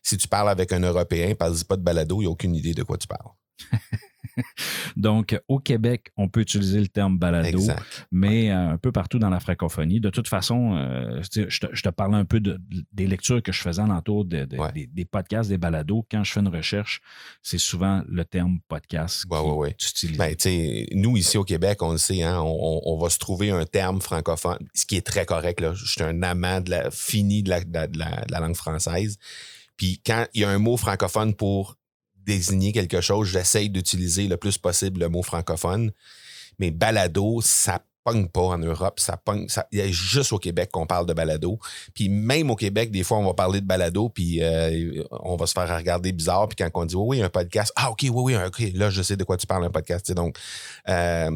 Si 0.04 0.18
tu 0.18 0.28
parles 0.28 0.50
avec 0.50 0.74
un 0.74 0.82
Européen, 0.82 1.34
parle-y 1.36 1.64
pas 1.64 1.78
de 1.78 1.82
balado, 1.82 2.22
il 2.22 2.26
n'a 2.26 2.32
aucune 2.32 2.56
idée 2.56 2.74
de 2.74 2.84
quoi 2.84 2.98
tu 2.98 3.08
parles. 3.08 3.32
Donc, 4.98 5.40
au 5.48 5.60
Québec, 5.60 6.12
on 6.18 6.28
peut 6.28 6.42
utiliser 6.42 6.80
le 6.80 6.88
terme 6.88 7.18
balado, 7.18 7.60
mais 8.12 8.52
euh, 8.52 8.72
un 8.72 8.78
peu 8.78 8.92
partout 8.92 9.20
dans 9.20 9.30
la 9.30 9.40
francophonie. 9.40 10.00
De 10.00 10.10
toute 10.10 10.28
façon, 10.28 10.76
euh, 10.76 11.22
je, 11.24 11.60
te, 11.60 11.90
parle 11.90 12.16
un 12.16 12.26
peu 12.26 12.40
des 12.40 13.08
lectures 13.08 13.42
que 13.42 13.52
je 13.52 13.62
faisais 13.62 13.82
alentour 13.82 14.26
des, 14.26 14.48
podcasts, 15.10 15.50
des 15.50 15.58
balados. 15.58 16.06
Quand 16.10 16.24
je 16.24 16.34
fais 16.34 16.40
une 16.40 16.50
recherche, 16.50 17.02
c'est 17.42 17.58
souvent 17.58 18.04
le 18.08 18.26
terme 18.26 18.60
podcast 18.68 19.26
ouais, 19.30 19.76
qui 19.78 20.08
ben, 20.14 20.36
nous, 20.94 21.18
ici 21.18 21.38
au 21.38 21.44
Québec, 21.44 21.82
on 21.82 21.92
le 21.92 21.98
sait, 21.98 22.24
hein, 22.24 22.40
on, 22.42 22.98
va 23.00 23.10
se 23.10 23.20
trouver 23.20 23.52
un 23.52 23.66
terme 23.66 24.02
francophone, 24.02 24.68
ce 24.74 24.86
qui 24.86 24.98
est 24.98 25.06
très 25.06 25.26
correct. 25.26 25.62
Là. 25.62 25.74
Je 25.74 25.86
suis 25.86 26.04
un 26.04 26.22
amant 26.24 26.62
de 26.62 26.72
la, 26.72 26.92
fini 26.92 27.44
de 27.44 27.50
la 27.50 28.40
langue 28.40 28.56
française. 28.56 29.18
Puis 29.80 30.02
quand 30.06 30.26
il 30.34 30.42
y 30.42 30.44
a 30.44 30.50
un 30.50 30.60
mot 30.60 30.76
francophone 30.76 31.34
pour 31.34 31.79
désigner 32.30 32.72
quelque 32.72 33.02
chose, 33.02 33.28
j'essaye 33.28 33.70
d'utiliser 33.72 34.28
le 34.28 34.38
plus 34.38 34.58
possible 34.60 35.00
le 35.00 35.10
mot 35.10 35.24
francophone. 35.24 35.92
Mais 36.60 36.70
balado, 36.70 37.42
ça 37.42 37.82
pogne 38.04 38.28
pas 38.28 38.42
en 38.42 38.60
Europe, 38.60 39.00
ça 39.00 39.18
pogne, 39.18 39.48
il 39.72 39.80
y 39.80 39.82
a 39.82 39.88
juste 39.88 40.32
au 40.32 40.38
Québec 40.38 40.70
qu'on 40.72 40.86
parle 40.86 41.08
de 41.08 41.14
balado. 41.14 41.60
Puis 41.96 42.08
même 42.08 42.52
au 42.52 42.56
Québec, 42.56 42.92
des 42.92 43.04
fois, 43.04 43.18
on 43.18 43.26
va 43.26 43.34
parler 43.34 43.62
de 43.62 43.66
balado, 43.66 44.10
puis 44.10 44.44
euh, 44.44 45.04
on 45.12 45.36
va 45.38 45.48
se 45.48 45.54
faire 45.54 45.76
regarder 45.76 46.12
bizarre. 46.12 46.48
Puis 46.48 46.56
quand 46.58 46.70
on 46.82 46.86
dit 46.86 46.96
oui, 46.96 47.22
un 47.22 47.30
podcast, 47.30 47.74
ah 47.76 47.90
ok, 47.90 48.02
oui, 48.04 48.12
oui, 48.12 48.36
ok, 48.36 48.74
là, 48.76 48.92
je 48.92 49.02
sais 49.02 49.18
de 49.18 49.24
quoi 49.24 49.38
tu 49.38 49.48
parles, 49.48 49.66
un 49.66 49.72
podcast. 49.72 50.12
Donc, 50.14 50.38
euh, 50.88 51.30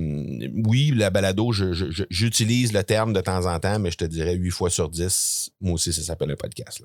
oui, 0.67 0.93
la 0.95 1.09
balado, 1.09 1.51
j'utilise 1.51 2.71
le 2.71 2.83
terme 2.83 3.13
de 3.13 3.21
temps 3.21 3.45
en 3.47 3.59
temps, 3.59 3.79
mais 3.79 3.89
je 3.89 3.97
te 3.97 4.05
dirais 4.05 4.35
8 4.35 4.51
fois 4.51 4.69
sur 4.69 4.89
10, 4.89 5.51
moi 5.61 5.73
aussi, 5.73 5.91
ça 5.91 6.03
s'appelle 6.03 6.31
un 6.31 6.35
podcast. 6.35 6.83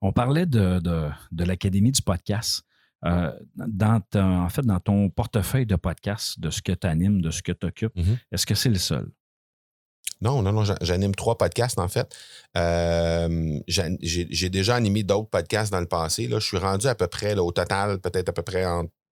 On 0.00 0.12
parlait 0.12 0.46
de 0.46 1.10
l'Académie 1.32 1.92
du 1.92 2.02
podcast. 2.02 2.64
Euh, 3.06 3.32
dans 3.56 4.02
en 4.14 4.48
fait, 4.48 4.62
dans 4.62 4.80
ton 4.80 5.08
portefeuille 5.08 5.66
de 5.66 5.76
podcast, 5.76 6.38
de 6.38 6.50
ce 6.50 6.60
que 6.60 6.72
tu 6.72 6.86
animes, 6.86 7.22
de 7.22 7.30
ce 7.30 7.42
que 7.42 7.52
tu 7.52 7.66
occupes, 7.66 7.96
mm-hmm. 7.96 8.18
est-ce 8.32 8.46
que 8.46 8.54
c'est 8.54 8.68
le 8.68 8.76
seul? 8.76 9.10
Non, 10.22 10.42
non, 10.42 10.52
non, 10.52 10.64
j'anime 10.82 11.14
trois 11.14 11.38
podcasts 11.38 11.78
en 11.78 11.88
fait. 11.88 12.14
Euh, 12.56 13.58
j'ai 13.66 14.50
déjà 14.50 14.76
animé 14.76 15.02
d'autres 15.02 15.30
podcasts 15.30 15.72
dans 15.72 15.80
le 15.80 15.86
passé. 15.86 16.28
Là. 16.28 16.38
Je 16.38 16.46
suis 16.46 16.58
rendu 16.58 16.86
à 16.86 16.94
peu 16.94 17.06
près, 17.06 17.34
au 17.38 17.52
total, 17.52 18.00
peut-être 18.00 18.28
à 18.28 18.32
peu 18.32 18.42
près, 18.42 18.64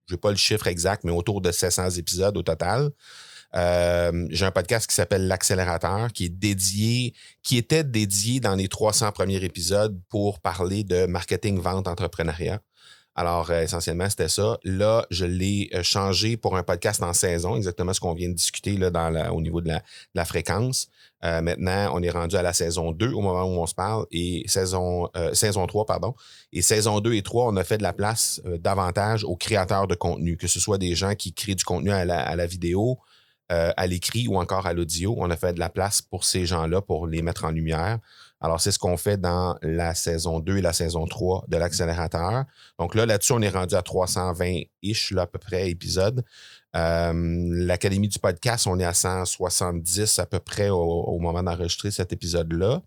je 0.07 0.13
n'ai 0.13 0.17
pas 0.17 0.31
le 0.31 0.35
chiffre 0.35 0.67
exact, 0.67 1.05
mais 1.05 1.11
autour 1.11 1.39
de 1.39 1.51
700 1.51 1.91
épisodes 1.91 2.35
au 2.35 2.43
total. 2.43 2.89
Euh, 3.55 4.27
j'ai 4.29 4.45
un 4.45 4.51
podcast 4.51 4.87
qui 4.87 4.95
s'appelle 4.95 5.27
L'accélérateur, 5.27 6.11
qui 6.11 6.25
est 6.25 6.29
dédié, 6.29 7.13
qui 7.41 7.57
était 7.57 7.85
dédié 7.85 8.41
dans 8.41 8.55
les 8.55 8.67
300 8.67 9.13
premiers 9.13 9.41
épisodes 9.43 9.97
pour 10.09 10.41
parler 10.41 10.83
de 10.83 11.05
marketing, 11.05 11.57
vente, 11.59 11.87
entrepreneuriat. 11.87 12.59
Alors, 13.19 13.49
euh, 13.49 13.63
essentiellement, 13.63 14.07
c'était 14.11 14.29
ça. 14.29 14.59
Là, 14.63 15.03
je 15.09 15.25
l'ai 15.25 15.71
euh, 15.73 15.81
changé 15.81 16.37
pour 16.37 16.55
un 16.55 16.61
podcast 16.61 17.01
en 17.01 17.13
saison, 17.13 17.55
exactement 17.55 17.91
ce 17.91 17.99
qu'on 17.99 18.13
vient 18.13 18.29
de 18.29 18.35
discuter 18.35 18.77
là, 18.77 19.33
au 19.33 19.41
niveau 19.41 19.59
de 19.59 19.71
la, 20.13 20.25
fréquence. 20.25 20.87
Euh, 21.25 21.41
maintenant, 21.41 21.89
on 21.95 22.03
est 22.03 22.11
rendu 22.11 22.35
à 22.35 22.43
la 22.43 22.53
saison 22.53 22.91
2 22.91 23.11
au 23.13 23.21
moment 23.21 23.43
où 23.45 23.59
on 23.59 23.65
se 23.65 23.73
parle 23.73 24.05
et 24.11 24.43
saison, 24.45 25.09
saison 25.33 25.65
3, 25.65 25.87
pardon. 25.87 26.13
Et 26.53 26.61
saison 26.61 26.99
2 26.99 27.15
et 27.15 27.23
3, 27.23 27.47
on 27.47 27.57
a 27.57 27.63
fait 27.63 27.79
de 27.79 27.83
la 27.83 27.93
place 27.93 28.39
davantage 28.59 29.23
aux 29.23 29.35
créateurs 29.35 29.87
de 29.87 29.95
contenu, 29.95 30.37
que 30.37 30.45
ce 30.45 30.59
soit 30.59 30.77
des 30.77 30.93
gens 30.93 31.15
qui 31.15 31.33
créent 31.33 31.55
du 31.55 31.63
contenu 31.63 31.91
à 31.91 32.05
la 32.05 32.45
vidéo, 32.45 32.99
à 33.49 33.87
l'écrit 33.87 34.27
ou 34.27 34.37
encore 34.37 34.67
à 34.67 34.73
l'audio. 34.73 35.15
On 35.17 35.31
a 35.31 35.37
fait 35.37 35.53
de 35.53 35.59
la 35.59 35.69
place 35.69 36.03
pour 36.03 36.23
ces 36.23 36.45
gens-là 36.45 36.81
pour 36.81 37.07
les 37.07 37.23
mettre 37.23 37.45
en 37.45 37.51
lumière. 37.51 37.97
Alors, 38.39 38.61
c'est 38.61 38.71
ce 38.71 38.79
qu'on 38.79 38.97
fait 38.97 39.19
dans 39.19 39.57
la 39.61 39.95
saison 39.95 40.39
2 40.39 40.57
et 40.57 40.61
la 40.61 40.73
saison 40.73 41.05
3 41.07 41.45
de 41.47 41.57
l'accélérateur. 41.57 42.45
Donc 42.77 42.93
là, 42.93 43.05
là-dessus, 43.05 43.33
on 43.33 43.41
est 43.41 43.49
rendu 43.49 43.75
à 43.75 43.81
320-ish, 43.81 45.17
à 45.17 45.25
peu 45.25 45.39
près, 45.39 45.69
épisodes. 45.69 46.23
Euh, 46.75 47.13
L'Académie 47.49 48.07
du 48.07 48.19
podcast, 48.19 48.67
on 48.67 48.79
est 48.79 48.85
à 48.85 48.93
170 48.93 50.19
à 50.19 50.25
peu 50.25 50.39
près 50.39 50.69
au, 50.69 51.17
moment 51.19 51.41
d'enregistrer 51.43 51.91
cet 51.91 52.13
épisode-là. 52.13 52.81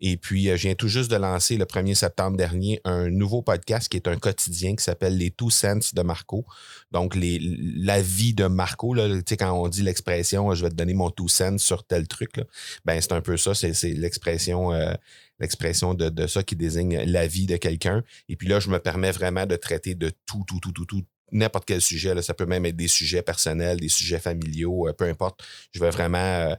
Et 0.00 0.16
puis, 0.16 0.50
euh, 0.50 0.56
je 0.56 0.62
viens 0.62 0.74
tout 0.74 0.88
juste 0.88 1.10
de 1.10 1.16
lancer 1.16 1.56
le 1.56 1.64
1er 1.64 1.94
septembre 1.94 2.36
dernier 2.36 2.80
un 2.84 3.10
nouveau 3.10 3.42
podcast 3.42 3.88
qui 3.88 3.96
est 3.96 4.08
un 4.08 4.16
quotidien 4.16 4.76
qui 4.76 4.84
s'appelle 4.84 5.16
Les 5.16 5.30
Two 5.30 5.50
Cents 5.50 5.92
de 5.94 6.02
Marco. 6.02 6.44
Donc, 6.92 7.16
la 7.16 8.00
vie 8.00 8.34
de 8.34 8.46
Marco, 8.46 8.94
là, 8.94 9.08
quand 9.38 9.52
on 9.52 9.68
dit 9.68 9.82
l'expression 9.82 10.54
je 10.54 10.62
vais 10.62 10.70
te 10.70 10.74
donner 10.74 10.94
mon 10.94 11.10
two 11.10 11.28
cents 11.28 11.58
sur 11.58 11.84
tel 11.84 12.06
truc, 12.08 12.40
ben, 12.84 13.00
c'est 13.00 13.12
un 13.12 13.20
peu 13.20 13.36
ça, 13.36 13.54
c'est 13.54 13.72
l'expression. 13.92 14.72
Euh, 14.72 14.94
l'expression 15.40 15.94
de, 15.94 16.10
de, 16.10 16.28
ça 16.28 16.44
qui 16.44 16.54
désigne 16.54 17.02
la 17.06 17.26
vie 17.26 17.46
de 17.46 17.56
quelqu'un. 17.56 18.04
Et 18.28 18.36
puis 18.36 18.46
là, 18.46 18.60
je 18.60 18.70
me 18.70 18.78
permets 18.78 19.10
vraiment 19.10 19.46
de 19.46 19.56
traiter 19.56 19.96
de 19.96 20.12
tout, 20.26 20.44
tout, 20.46 20.60
tout, 20.60 20.70
tout, 20.70 20.84
tout, 20.84 21.02
n'importe 21.32 21.66
quel 21.66 21.80
sujet. 21.80 22.14
Là, 22.14 22.22
ça 22.22 22.34
peut 22.34 22.46
même 22.46 22.66
être 22.66 22.76
des 22.76 22.88
sujets 22.88 23.22
personnels, 23.22 23.80
des 23.80 23.88
sujets 23.88 24.18
familiaux, 24.18 24.88
euh, 24.88 24.92
peu 24.92 25.04
importe. 25.04 25.44
Je 25.72 25.80
vais 25.80 25.90
vraiment 25.90 26.18
euh, 26.18 26.54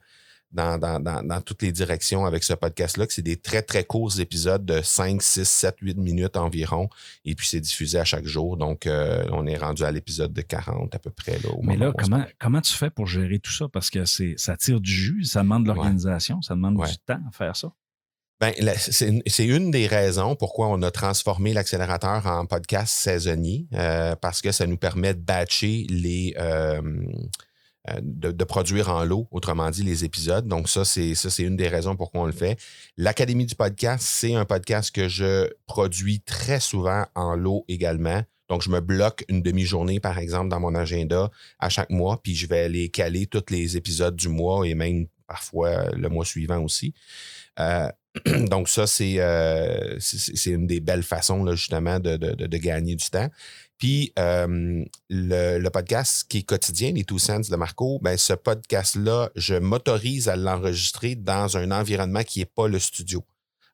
dans, 0.51 0.77
dans, 0.77 0.99
dans, 0.99 1.41
toutes 1.41 1.61
les 1.61 1.71
directions 1.71 2.25
avec 2.25 2.43
ce 2.43 2.53
podcast-là, 2.53 3.05
que 3.05 3.13
c'est 3.13 3.21
des 3.21 3.35
très, 3.35 3.61
très 3.61 3.83
courts 3.83 4.19
épisodes 4.19 4.65
de 4.65 4.81
5, 4.81 5.21
6, 5.21 5.43
7, 5.43 5.75
8 5.81 5.97
minutes 5.97 6.37
environ. 6.37 6.89
Et 7.25 7.35
puis, 7.35 7.47
c'est 7.47 7.59
diffusé 7.59 7.99
à 7.99 8.05
chaque 8.05 8.25
jour. 8.25 8.55
Donc, 8.57 8.87
euh, 8.87 9.25
on 9.31 9.45
est 9.45 9.57
rendu 9.57 9.83
à 9.83 9.91
l'épisode 9.91 10.33
de 10.33 10.41
40 10.41 10.95
à 10.95 10.99
peu 10.99 11.11
près. 11.11 11.39
Là, 11.39 11.49
Mais 11.61 11.75
là, 11.75 11.91
comment, 11.97 12.23
comment 12.39 12.61
tu 12.61 12.73
fais 12.73 12.89
pour 12.89 13.05
gérer 13.05 13.39
tout 13.39 13.51
ça? 13.51 13.67
Parce 13.67 13.89
que 13.89 14.05
c'est 14.05 14.35
ça 14.37 14.55
tire 14.55 14.79
du 14.79 14.91
jus, 14.91 15.23
ça 15.25 15.41
demande 15.41 15.63
de 15.63 15.67
l'organisation, 15.67 16.41
ça 16.41 16.55
demande 16.55 16.77
du 16.77 16.97
temps 17.05 17.19
à 17.27 17.31
faire 17.31 17.55
ça. 17.55 17.71
Ben, 18.41 18.53
c'est 18.75 19.45
une 19.45 19.71
des 19.71 19.87
raisons 19.87 20.35
pourquoi 20.35 20.67
on 20.67 20.81
a 20.81 20.91
transformé 20.91 21.53
l'accélérateur 21.53 22.25
en 22.25 22.45
podcast 22.45 22.93
saisonnier, 22.93 23.65
euh, 23.73 24.15
parce 24.17 24.41
que 24.41 24.51
ça 24.51 24.67
nous 24.67 24.77
permet 24.77 25.13
de 25.13 25.21
batcher 25.21 25.85
les. 25.89 26.35
Euh, 26.37 26.81
euh, 27.89 27.99
de, 28.01 28.43
produire 28.43 28.89
en 28.89 29.05
lot, 29.05 29.27
autrement 29.29 29.69
dit, 29.69 29.83
les 29.83 30.05
épisodes. 30.05 30.47
Donc, 30.47 30.69
ça, 30.69 30.83
c'est 30.83 31.13
ça, 31.13 31.29
c'est 31.29 31.43
une 31.43 31.55
des 31.55 31.67
raisons 31.67 31.95
pourquoi 31.95 32.21
on 32.21 32.25
le 32.25 32.31
fait. 32.31 32.57
L'Académie 32.97 33.45
du 33.45 33.53
podcast, 33.53 34.03
c'est 34.03 34.33
un 34.33 34.43
podcast 34.43 34.93
que 34.93 35.07
je 35.07 35.47
produis 35.67 36.19
très 36.21 36.59
souvent 36.59 37.05
en 37.13 37.35
lot 37.35 37.63
également. 37.67 38.23
Donc, 38.49 38.63
je 38.63 38.71
me 38.71 38.81
bloque 38.81 39.23
une 39.29 39.43
demi-journée, 39.43 39.99
par 39.99 40.17
exemple, 40.17 40.49
dans 40.49 40.59
mon 40.59 40.73
agenda 40.73 41.29
à 41.59 41.69
chaque 41.69 41.91
mois, 41.91 42.19
puis 42.23 42.33
je 42.33 42.47
vais 42.47 42.61
aller 42.61 42.89
caler 42.89 43.27
tous 43.27 43.45
les 43.51 43.77
épisodes 43.77 44.15
du 44.15 44.29
mois 44.29 44.67
et 44.67 44.73
même 44.73 45.05
parfois 45.27 45.91
le 45.91 46.09
mois 46.09 46.25
suivant 46.25 46.63
aussi. 46.63 46.93
Donc, 48.49 48.69
ça, 48.69 48.85
euh, 49.01 49.95
c'est 49.99 50.49
une 50.51 50.67
des 50.67 50.79
belles 50.79 51.03
façons, 51.03 51.45
justement, 51.51 51.99
de, 51.99 52.17
de, 52.17 52.57
gagner 52.57 52.95
du 52.95 53.09
temps. 53.09 53.29
Puis, 53.77 54.13
euh, 54.17 54.83
le, 55.09 55.69
podcast 55.69 56.25
qui 56.29 56.39
est 56.39 56.43
quotidien, 56.43 56.91
les 56.93 57.03
Two 57.03 57.19
Cents 57.19 57.41
de 57.49 57.55
Marco, 57.55 57.99
ben, 58.01 58.17
ce 58.17 58.33
podcast-là, 58.33 59.31
je 59.35 59.55
m'autorise 59.55 60.29
à 60.29 60.35
l'enregistrer 60.35 61.15
dans 61.15 61.57
un 61.57 61.71
environnement 61.71 62.23
qui 62.23 62.39
n'est 62.39 62.45
pas 62.45 62.67
le 62.67 62.79
studio. 62.79 63.23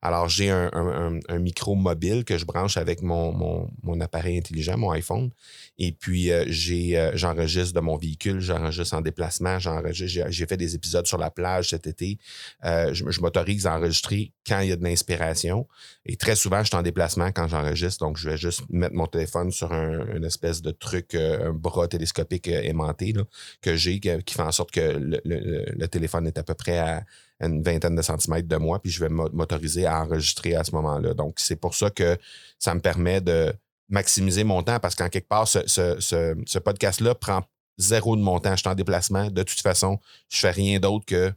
Alors, 0.04 0.28
j'ai 0.30 0.50
un, 0.50 0.70
un- 0.74 1.20
un- 1.30 1.40
micro 1.40 1.76
mobile 1.76 2.24
que 2.26 2.38
je 2.38 2.46
branche 2.46 2.76
avec 2.78 3.04
mon, 3.04 3.32
mon- 3.32 3.70
mon 3.84 4.00
appareil 4.02 4.38
intelligent, 4.38 4.76
mon 4.78 4.90
iPhone. 4.92 5.30
Et 5.78 5.92
puis, 5.92 6.32
euh, 6.32 6.46
euh, 6.48 7.12
j'enregistre 7.14 7.74
de 7.74 7.80
mon 7.82 7.98
véhicule, 7.98 8.40
j'enregistre 8.40 8.96
en 8.96 9.02
déplacement, 9.02 9.60
j'enregistre, 9.60 10.28
j'ai, 10.30 10.46
fait 10.48 10.58
des 10.58 10.74
épisodes 10.74 11.06
sur 11.06 11.20
la 11.20 11.30
plage 11.30 11.70
cet 11.70 11.86
été. 11.86 12.18
Euh, 12.66 12.94
je, 12.94 13.22
m'autorise 13.22 13.68
à 13.68 13.76
enregistrer 13.78 14.32
quand 14.48 14.60
il 14.62 14.70
y 14.70 14.72
a 14.72 14.76
de 14.76 14.84
l'inspiration. 14.84 15.68
Et 16.06 16.16
très 16.18 16.36
souvent, 16.36 16.62
je 16.64 16.68
suis 16.68 16.76
en 16.76 16.82
déplacement 16.82 17.32
quand 17.32 17.48
j'enregistre. 17.48 18.04
Donc, 18.04 18.18
je 18.18 18.28
vais 18.30 18.38
juste 18.38 18.64
mettre 18.70 18.96
mon 18.96 19.06
téléphone 19.06 19.52
sur 19.52 19.72
un, 19.72 20.16
une 20.16 20.26
espèce 20.26 20.64
de 20.64 20.72
truc, 20.72 21.14
euh, 21.14 21.50
un 21.50 21.54
bras 21.54 21.88
télescopique 21.88 22.48
aimanté 22.48 23.14
là, 23.14 23.24
que 23.62 23.76
j'ai, 23.76 24.00
qui 24.00 24.34
fait 24.34 24.42
en 24.42 24.52
sorte 24.52 24.72
que 24.72 24.80
le, 24.82 25.22
le- 25.26 25.66
le 25.76 25.88
téléphone 25.88 26.26
est 26.26 26.38
à 26.40 26.44
peu 26.44 26.56
près 26.56 26.80
à 26.80 27.04
une 27.42 27.64
vingtaine 27.64 27.96
de 27.96 28.02
centimètres 28.02 28.48
de 28.48 28.58
moi, 28.58 28.82
puis 28.82 28.92
je 28.92 29.00
vais 29.00 29.10
m'au- 29.10 29.30
m'autoriser 29.32 29.86
à 29.86 30.02
enregistrer 30.02 30.56
à 30.56 30.64
ce 30.64 30.72
moment-là. 30.72 31.14
Donc, 31.14 31.36
c'est 31.38 31.56
pour 31.56 31.76
ça 31.76 31.90
que 31.90 32.18
ça 32.60 32.74
me 32.74 32.80
permet 32.80 33.22
de 33.22 33.54
maximiser 33.90 34.44
mon 34.44 34.64
temps 34.64 34.80
parce 34.80 34.96
qu'en 34.96 35.10
quelque 35.10 35.28
part, 35.28 35.48
ce, 35.48 36.60
podcast-là 36.60 37.16
prend 37.16 37.44
zéro 37.78 38.16
de 38.16 38.22
mon 38.22 38.40
temps. 38.40 38.52
Je 38.56 38.62
suis 38.62 38.70
en 38.70 38.76
déplacement. 38.76 39.30
De 39.30 39.44
toute 39.44 39.62
façon, 39.62 40.00
je 40.30 40.40
fais 40.40 40.52
rien 40.52 40.80
d'autre 40.80 41.06
que 41.06 41.34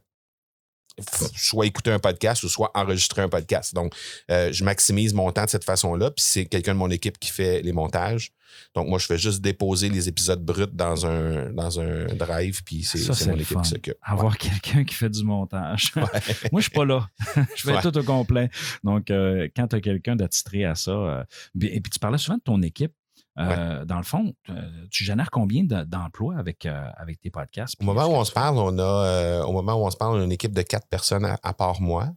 soit 1.35 1.65
écouter 1.65 1.91
un 1.91 1.99
podcast 1.99 2.43
ou 2.43 2.49
soit 2.49 2.71
enregistrer 2.75 3.21
un 3.21 3.29
podcast. 3.29 3.73
Donc, 3.73 3.93
euh, 4.31 4.51
je 4.53 4.63
maximise 4.63 5.13
mon 5.13 5.31
temps 5.31 5.45
de 5.45 5.49
cette 5.49 5.63
façon-là. 5.63 6.11
Puis 6.11 6.23
c'est 6.25 6.45
quelqu'un 6.45 6.73
de 6.73 6.79
mon 6.79 6.89
équipe 6.89 7.19
qui 7.19 7.29
fait 7.31 7.61
les 7.61 7.71
montages. 7.73 8.31
Donc, 8.73 8.87
moi, 8.87 8.99
je 8.99 9.05
fais 9.05 9.17
juste 9.17 9.41
déposer 9.41 9.89
les 9.89 10.07
épisodes 10.07 10.41
bruts 10.43 10.67
dans 10.71 11.05
un, 11.05 11.51
dans 11.51 11.79
un 11.81 12.05
drive. 12.05 12.63
Puis 12.63 12.83
c'est 12.83 12.97
Ça, 12.99 13.13
c'est 13.13 13.25
c'est 13.25 13.29
mon 13.31 13.35
équipe 13.35 13.47
fun. 13.57 13.61
qui 13.61 13.69
s'occupe. 13.69 13.97
Avoir 14.01 14.37
quelqu'un 14.37 14.83
qui 14.85 14.93
fait 14.95 15.09
du 15.09 15.23
montage. 15.23 15.91
Ouais. 15.97 16.03
Moi, 16.51 16.61
je 16.61 16.65
suis 16.65 16.71
pas 16.71 16.85
là. 16.85 17.07
je 17.55 17.63
fais 17.63 17.73
Ouais. 17.73 17.81
tout 17.81 17.97
au 17.97 18.03
complet. 18.03 18.49
Donc, 18.83 19.11
euh, 19.11 19.49
quand 19.55 19.67
tu 19.67 19.75
as 19.75 19.81
quelqu'un 19.81 20.15
d'attitré 20.15 20.63
à 20.63 20.75
ça, 20.75 20.91
euh, 20.91 21.23
et 21.61 21.81
puis 21.81 21.89
tu 21.91 21.99
parlais 21.99 22.17
souvent 22.17 22.37
de 22.37 22.43
ton 22.43 22.61
équipe. 22.61 22.93
Euh, 23.37 23.83
Dans 23.83 23.97
le 23.97 24.03
fond, 24.03 24.33
euh, 24.49 24.53
tu 24.91 25.03
génères 25.03 25.29
combien 25.29 25.63
de- 25.63 25.83
d'emplois 25.83 26.37
avec, 26.37 26.65
euh, 26.65 26.87
avec 26.95 27.19
tes 27.19 27.29
podcasts? 27.29 27.75
Au 27.81 27.83
moment 27.83 28.05
où 28.05 28.13
on 28.13 28.23
se 28.23 28.31
parle, 28.31 28.57
on 28.57 28.79
a 28.79 29.43
au 29.43 29.51
moment 29.51 29.73
où 29.75 29.85
on 29.85 29.91
se 29.91 29.97
parle, 29.97 30.17
on 30.17 30.21
a 30.21 30.23
une 30.23 30.31
équipe 30.31 30.53
de 30.53 30.61
quatre 30.61 30.87
personnes 30.87 31.25
à, 31.25 31.37
à 31.43 31.53
part 31.53 31.81
moi 31.81 32.13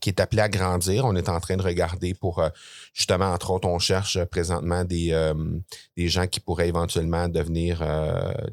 qui 0.00 0.10
est 0.10 0.20
appelée 0.20 0.42
à 0.42 0.48
grandir. 0.48 1.04
On 1.04 1.14
est 1.14 1.28
en 1.28 1.38
train 1.40 1.56
de 1.56 1.62
regarder 1.62 2.14
pour 2.14 2.42
justement, 2.92 3.26
entre 3.32 3.50
autres, 3.52 3.68
on 3.68 3.78
cherche 3.78 4.22
présentement 4.24 4.84
des, 4.84 5.32
des 5.96 6.08
gens 6.08 6.26
qui 6.26 6.40
pourraient 6.40 6.68
éventuellement 6.68 7.28
devenir 7.28 7.82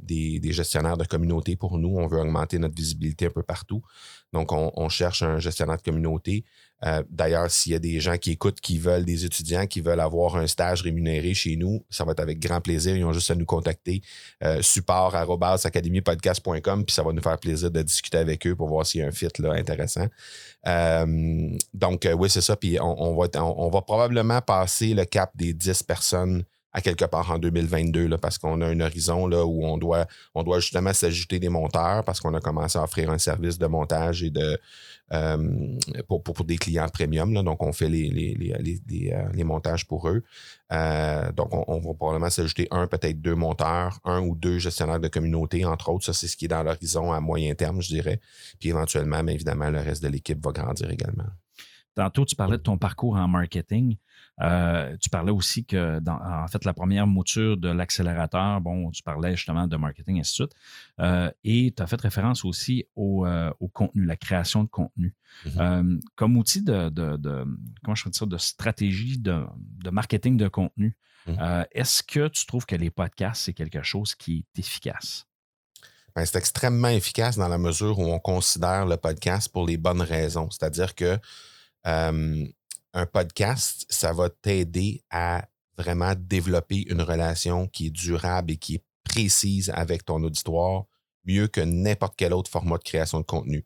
des, 0.01 0.39
des 0.39 0.53
gestionnaires 0.53 0.97
de 0.97 1.05
communauté 1.05 1.55
pour 1.55 1.77
nous. 1.79 1.97
On 1.97 2.07
veut 2.07 2.19
augmenter 2.19 2.59
notre 2.59 2.75
visibilité 2.75 3.25
un 3.25 3.31
peu 3.31 3.43
partout. 3.43 3.81
Donc, 4.33 4.51
on, 4.51 4.71
on 4.75 4.89
cherche 4.89 5.23
un 5.23 5.39
gestionnaire 5.39 5.77
de 5.77 5.81
communauté. 5.81 6.43
Euh, 6.85 7.03
D'ailleurs, 7.09 7.49
s'il 7.49 7.71
y 7.71 7.75
a 7.75 7.79
des 7.79 7.99
gens 7.99 8.17
qui 8.17 8.31
écoutent, 8.31 8.59
qui 8.59 8.77
veulent, 8.77 9.05
des 9.05 9.25
étudiants 9.25 9.65
qui 9.67 9.81
veulent 9.81 9.99
avoir 9.99 10.35
un 10.35 10.47
stage 10.47 10.81
rémunéré 10.81 11.33
chez 11.33 11.55
nous, 11.55 11.83
ça 11.89 12.03
va 12.03 12.11
être 12.11 12.19
avec 12.19 12.39
grand 12.39 12.61
plaisir. 12.61 12.95
Ils 12.95 13.05
ont 13.05 13.13
juste 13.13 13.31
à 13.31 13.35
nous 13.35 13.45
contacter. 13.45 14.01
Euh, 14.43 14.61
support 14.61 15.15
academypodcast.com, 15.15 16.85
puis 16.85 16.93
ça 16.93 17.03
va 17.03 17.13
nous 17.13 17.21
faire 17.21 17.37
plaisir 17.37 17.71
de 17.71 17.81
discuter 17.81 18.17
avec 18.17 18.45
eux 18.47 18.55
pour 18.55 18.67
voir 18.67 18.85
s'il 18.85 19.01
y 19.01 19.03
a 19.03 19.07
un 19.07 19.11
fit 19.11 19.27
là, 19.39 19.53
intéressant. 19.53 20.07
Euh, 20.67 21.57
donc, 21.73 22.05
euh, 22.05 22.13
oui, 22.13 22.29
c'est 22.29 22.41
ça. 22.41 22.55
Puis 22.55 22.77
on, 22.79 23.15
va, 23.15 23.27
on 23.41 23.69
va 23.69 23.81
probablement 23.81 24.41
passer 24.41 24.93
le 24.93 25.05
cap 25.05 25.31
des 25.35 25.53
10 25.53 25.83
personnes 25.83 26.43
à 26.75 26.81
quelque 26.81 27.05
part 27.05 27.31
en 27.31 27.39
2022, 27.39 28.07
là, 28.07 28.17
parce 28.17 28.37
qu'on 28.37 28.59
a 28.59 28.67
un 28.67 28.81
horizon 28.81 29.27
là, 29.27 29.45
où 29.45 29.65
on 29.65 29.77
doit, 29.77 30.07
on 30.33 30.43
doit 30.43 30.59
justement 30.59 30.91
s'ajouter 30.91 31.39
des 31.39 31.47
monteurs 31.47 32.03
parce 32.03 32.19
qu'on 32.19 32.33
a 32.33 32.41
commencé 32.41 32.77
à 32.77 32.83
offrir 32.83 33.09
un 33.11 33.17
service 33.17 33.57
de 33.57 33.65
montage 33.65 34.21
et 34.23 34.29
de 34.29 34.59
euh, 35.13 35.77
pour, 36.09 36.21
pour, 36.21 36.43
des 36.43 36.57
clients 36.57 36.89
premium. 36.89 37.33
Donc, 37.45 37.63
on 37.63 37.71
fait 37.71 37.87
les, 37.87 38.09
les, 38.09 38.33
les, 38.33 38.81
les- 38.89 39.13
euh, 39.13 39.43
montages 39.45 39.87
pour 39.87 40.09
eux. 40.09 40.23
Euh, 40.73 41.31
donc, 41.31 41.53
on, 41.53 41.63
on 41.67 41.79
va 41.79 41.93
probablement 41.93 42.29
s'ajouter 42.29 42.67
un, 42.71 42.87
peut-être 42.87 43.21
deux 43.21 43.35
monteurs, 43.35 43.99
un 44.03 44.19
ou 44.21 44.35
deux 44.35 44.57
gestionnaires 44.59 44.99
de 44.99 45.07
communauté, 45.07 45.63
entre 45.63 45.87
autres. 45.89 46.03
Ça, 46.03 46.11
c'est 46.11 46.27
ce 46.27 46.35
qui 46.35 46.45
est 46.45 46.49
dans 46.49 46.63
l'horizon 46.63 47.13
à 47.13 47.21
moyen 47.21 47.55
terme, 47.55 47.81
je 47.81 47.87
dirais. 47.87 48.19
Puis 48.59 48.67
éventuellement, 48.69 49.23
mais 49.23 49.33
évidemment, 49.33 49.69
le 49.69 49.79
reste 49.79 50.03
de 50.03 50.09
l'équipe 50.09 50.43
va 50.43 50.51
grandir 50.51 50.91
également. 50.91 51.29
Tantôt, 51.95 52.25
tu 52.25 52.35
parlais 52.35 52.57
de 52.57 52.63
ton 52.63 52.77
parcours 52.77 53.15
en 53.15 53.29
marketing. 53.29 53.95
Euh, 54.41 54.97
tu 54.97 55.09
parlais 55.09 55.31
aussi 55.31 55.63
que, 55.65 55.99
dans, 55.99 56.19
en 56.21 56.47
fait, 56.47 56.65
la 56.65 56.73
première 56.73 57.07
mouture 57.07 57.55
de 57.57 57.69
l'accélérateur, 57.69 58.59
bon, 58.61 58.91
tu 58.91 59.01
parlais 59.01 59.35
justement 59.35 59.67
de 59.67 59.77
marketing, 59.77 60.17
et 60.17 60.19
ainsi 60.19 60.31
de 60.31 60.47
suite. 60.47 60.55
Euh, 60.99 61.31
et 61.43 61.73
tu 61.75 61.81
as 61.81 61.87
fait 61.87 62.01
référence 62.01 62.43
aussi 62.43 62.85
au, 62.95 63.25
euh, 63.25 63.51
au 63.59 63.67
contenu, 63.67 64.05
la 64.05 64.17
création 64.17 64.63
de 64.63 64.69
contenu. 64.69 65.13
Mhm. 65.45 65.51
Euh, 65.59 65.99
comme 66.15 66.37
outil 66.37 66.61
de, 66.61 66.89
de, 66.89 67.17
de- 67.17 67.45
comment 67.83 67.95
je 67.95 68.09
ça, 68.11 68.25
de 68.25 68.37
stratégie 68.37 69.17
de, 69.17 69.45
de 69.57 69.89
marketing 69.89 70.37
de 70.37 70.47
contenu, 70.47 70.97
euh, 71.27 71.63
est-ce 71.71 72.03
que 72.03 72.27
tu 72.27 72.45
trouves 72.45 72.65
que 72.65 72.75
les 72.75 72.91
podcasts, 72.91 73.43
c'est 73.45 73.53
quelque 73.53 73.81
chose 73.81 74.13
qui 74.13 74.45
est 74.55 74.59
efficace? 74.59 75.25
Ben, 76.15 76.25
c'est 76.25 76.37
extrêmement 76.37 76.89
efficace 76.89 77.35
dans 77.35 77.47
la 77.47 77.57
mesure 77.57 77.99
où 77.99 78.03
on 78.03 78.19
considère 78.19 78.85
le 78.85 78.95
podcast 78.95 79.49
pour 79.51 79.65
les 79.65 79.77
bonnes 79.77 80.01
raisons. 80.03 80.49
C'est-à-dire 80.51 80.93
que 80.93 81.17
euh, 81.87 82.45
un 82.95 83.05
podcast, 83.05 83.85
ça 83.89 84.11
va 84.13 84.29
t'aider 84.29 85.03
à 85.11 85.47
vraiment 85.77 86.13
développer 86.17 86.85
une 86.89 87.01
relation 87.01 87.67
qui 87.67 87.87
est 87.87 87.91
durable 87.91 88.53
et 88.53 88.57
qui 88.57 88.75
est 88.75 88.83
précise 89.03 89.69
avec 89.75 90.05
ton 90.05 90.23
auditoire, 90.23 90.85
mieux 91.25 91.47
que 91.47 91.61
n'importe 91.61 92.15
quel 92.17 92.33
autre 92.33 92.49
format 92.49 92.77
de 92.77 92.83
création 92.83 93.19
de 93.19 93.25
contenu. 93.25 93.65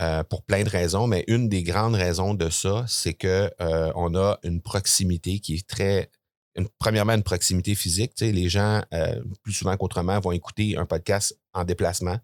Euh, 0.00 0.22
pour 0.24 0.44
plein 0.44 0.64
de 0.64 0.68
raisons, 0.70 1.06
mais 1.06 1.24
une 1.26 1.48
des 1.50 1.62
grandes 1.62 1.94
raisons 1.94 2.32
de 2.32 2.48
ça, 2.48 2.86
c'est 2.88 3.12
que 3.12 3.52
euh, 3.60 3.92
on 3.94 4.14
a 4.14 4.38
une 4.44 4.62
proximité 4.62 5.40
qui 5.40 5.56
est 5.56 5.68
très 5.68 6.10
une- 6.56 6.68
premièrement, 6.78 7.12
une 7.12 7.22
proximité 7.22 7.74
physique. 7.74 8.12
Les 8.20 8.48
gens, 8.48 8.82
euh, 8.94 9.22
plus 9.42 9.52
souvent 9.52 9.76
qu'autrement, 9.76 10.18
vont 10.20 10.32
écouter 10.32 10.76
un 10.76 10.86
podcast 10.86 11.38
en 11.52 11.64
déplacement, 11.64 12.18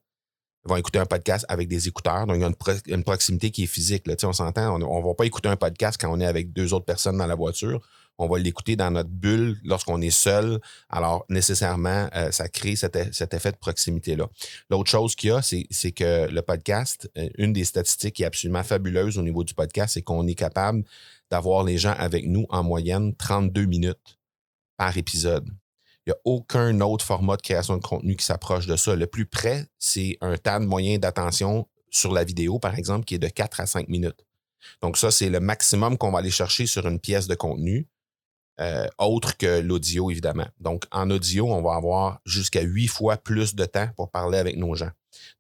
vont 0.69 0.77
écouter 0.77 0.99
un 0.99 1.07
podcast 1.07 1.45
avec 1.49 1.69
des 1.69 1.89
écouteurs. 1.89 2.27
Donc, 2.27 2.37
il 2.37 2.41
y 2.41 2.45
a 2.45 2.49
une, 2.49 2.55
pro- 2.55 2.73
une 2.87 3.05
proximité 3.05 3.51
qui 3.51 3.65
est 3.65 3.67
physique. 3.67 4.05
On 4.25 4.33
s'entend, 4.33 4.75
on 4.83 5.01
ne 5.01 5.07
va 5.07 5.15
pas 5.15 5.25
écouter 5.25 5.49
un 5.49 5.57
podcast 5.57 5.99
quand 6.01 6.11
on 6.13 6.21
est 6.21 6.27
avec 6.27 6.53
deux 6.53 6.75
autres 6.75 6.85
personnes 6.85 7.19
dans 7.19 7.27
la 7.27 7.35
voiture. 7.35 7.81
On 8.19 8.29
va 8.29 8.39
l'écouter 8.39 8.77
dans 8.77 8.91
notre 8.91 9.11
bulle 9.11 9.59
lorsqu'on 9.63 10.01
est 10.01 10.09
seul. 10.11 10.59
Alors, 10.89 11.27
nécessairement, 11.29 12.09
euh, 12.15 12.31
ça 12.31 12.49
crée 12.49 12.75
cet, 12.75 13.13
cet 13.15 13.35
effet 13.35 13.53
de 13.53 13.59
proximité-là. 13.59 14.27
L'autre 14.71 14.91
chose 14.91 15.15
qu'il 15.15 15.29
y 15.29 15.33
a, 15.33 15.43
c'est 15.43 15.67
c'est 15.71 15.93
que 15.93 16.27
le 16.31 16.41
podcast, 16.41 17.11
euh, 17.19 17.29
une 17.37 17.53
des 17.53 17.65
statistiques 17.65 18.15
qui 18.15 18.23
est 18.23 18.27
absolument 18.27 18.63
fabuleuse 18.63 19.19
au 19.19 19.23
niveau 19.23 19.45
du 19.45 19.53
podcast, 19.53 19.93
c'est 19.95 20.03
qu'on 20.03 20.27
est 20.27 20.35
capable 20.35 20.83
d'avoir 21.31 21.63
les 21.63 21.77
gens 21.77 21.95
avec 21.99 22.25
nous 22.27 22.47
en 22.49 22.63
moyenne 22.63 23.15
32 23.17 23.67
minutes 23.67 24.19
par 24.79 24.97
épisode. 24.97 25.51
Il 26.07 26.11
n'y 26.11 26.15
a 26.15 26.21
aucun 26.25 26.81
autre 26.81 27.05
format 27.05 27.37
de 27.37 27.43
création 27.43 27.77
de 27.77 27.83
contenu 27.83 28.15
qui 28.15 28.25
s'approche 28.25 28.67
de 28.67 28.77
ça. 28.77 28.95
Le 28.95 29.07
plus 29.07 29.27
près, 29.27 29.67
c'est 29.79 30.19
un 30.21 30.37
temps 30.37 30.61
de 30.61 30.67
moyen 30.67 30.99
d'attention 30.99 31.67
sur 31.91 32.13
la 32.13 32.23
vidéo, 32.23 32.61
par 32.61 32.77
exemple, 32.79 33.05
qui 33.05 33.17
est 33.17 33.19
de 33.19 33.29
4 33.29 33.61
à 33.61 33.67
5 33.67 33.89
minutes. 33.89 34.25
Donc, 34.83 34.97
ça, 34.97 35.11
c'est 35.11 35.31
le 35.31 35.41
maximum 35.41 35.99
qu'on 35.99 36.13
va 36.13 36.21
aller 36.21 36.31
chercher 36.31 36.67
sur 36.67 36.87
une 36.87 37.01
pièce 37.01 37.27
de 37.27 37.35
contenu, 37.35 37.89
euh, 38.61 38.87
autre 38.99 39.37
que 39.37 39.61
l'audio, 39.61 40.11
évidemment. 40.11 40.47
Donc, 40.61 40.85
en 40.93 41.11
audio, 41.11 41.53
on 41.53 41.61
va 41.61 41.75
avoir 41.75 42.21
jusqu'à 42.25 42.63
8 42.63 42.87
fois 42.87 43.17
plus 43.17 43.55
de 43.55 43.65
temps 43.65 43.89
pour 43.97 44.11
parler 44.11 44.39
avec 44.39 44.57
nos 44.57 44.75
gens. 44.75 44.91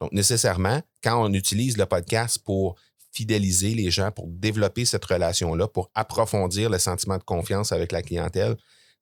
Donc, 0.00 0.12
nécessairement, 0.12 0.82
quand 1.02 1.24
on 1.24 1.32
utilise 1.32 1.76
le 1.76 1.86
podcast 1.86 2.38
pour 2.44 2.76
fidéliser 3.12 3.74
les 3.74 3.90
gens, 3.90 4.10
pour 4.10 4.26
développer 4.26 4.84
cette 4.84 5.04
relation-là, 5.04 5.68
pour 5.68 5.90
approfondir 5.94 6.68
le 6.70 6.78
sentiment 6.78 7.16
de 7.18 7.22
confiance 7.22 7.72
avec 7.72 7.92
la 7.92 8.02
clientèle, 8.02 8.56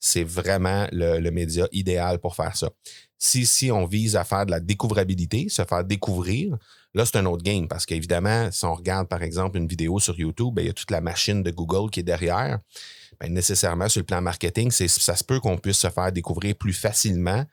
c'est 0.05 0.23
vraiment 0.23 0.87
le, 0.93 1.31
média 1.31 1.67
idéal 1.73 2.19
pour 2.19 2.37
faire 2.37 2.55
ça. 2.55 2.69
Si, 3.19 3.71
on 3.73 3.87
vise 3.87 4.17
à 4.17 4.25
faire 4.25 4.45
de 4.45 4.51
la 4.51 4.61
découvrabilité, 4.61 5.49
se 5.49 5.65
faire 5.65 5.83
découvrir, 5.83 6.59
là, 6.93 7.07
c'est 7.07 7.17
un 7.17 7.25
autre 7.25 7.43
game 7.43 7.69
parce 7.69 7.87
qu'évidemment, 7.87 8.51
si 8.53 8.67
on 8.67 8.75
regarde 8.75 9.09
par 9.09 9.23
exemple 9.23 9.57
une 9.57 9.67
vidéo 9.67 9.99
sur 10.01 10.19
YouTube, 10.19 10.53
ben, 10.53 10.63
il 10.63 10.67
y 10.67 10.71
a 10.71 10.75
toute 10.75 10.91
la 10.91 11.01
machine 11.01 11.43
de 11.43 11.51
Google 11.51 11.91
qui 11.91 12.01
est 12.01 12.05
derrière. 12.05 12.59
Ben, 13.19 13.33
nécessairement, 13.33 13.89
sur 13.89 14.01
le 14.01 14.05
plan 14.05 14.21
marketing, 14.21 14.71
ça 14.71 15.17
se 15.17 15.25
peut 15.25 15.41
qu'on 15.41 15.57
puisse 15.57 15.79
se 15.79 15.89
faire 15.89 16.13
découvrir 16.13 16.55
plus 16.55 16.75
facilement 16.75 17.47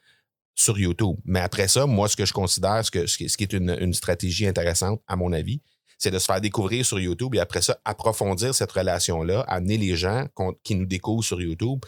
sur 0.53 0.77
YouTube. 0.77 1.15
Mais 1.23 1.39
après 1.39 1.69
ça, 1.69 1.85
moi, 1.85 2.09
ce 2.09 2.17
que 2.17 2.25
je 2.25 2.33
considère, 2.33 2.83
ce, 2.83 2.91
qui 2.91 3.43
est 3.43 3.53
une, 3.53 3.93
stratégie 3.93 4.45
intéressante, 4.45 5.01
à 5.07 5.15
mon 5.15 5.31
avis, 5.31 5.61
c'est 5.97 6.11
de 6.11 6.19
se 6.19 6.25
faire 6.25 6.41
découvrir 6.41 6.85
sur 6.85 6.99
YouTube 6.99 7.33
et 7.33 7.39
après 7.39 7.61
ça, 7.61 7.79
approfondir 7.85 8.53
cette 8.53 8.73
relation-là, 8.73 9.39
amener 9.47 9.77
les 9.77 9.95
gens 9.95 10.27
qui 10.65 10.75
nous 10.75 10.85
découvrent 10.85 11.23
sur 11.23 11.39
YouTube 11.39 11.79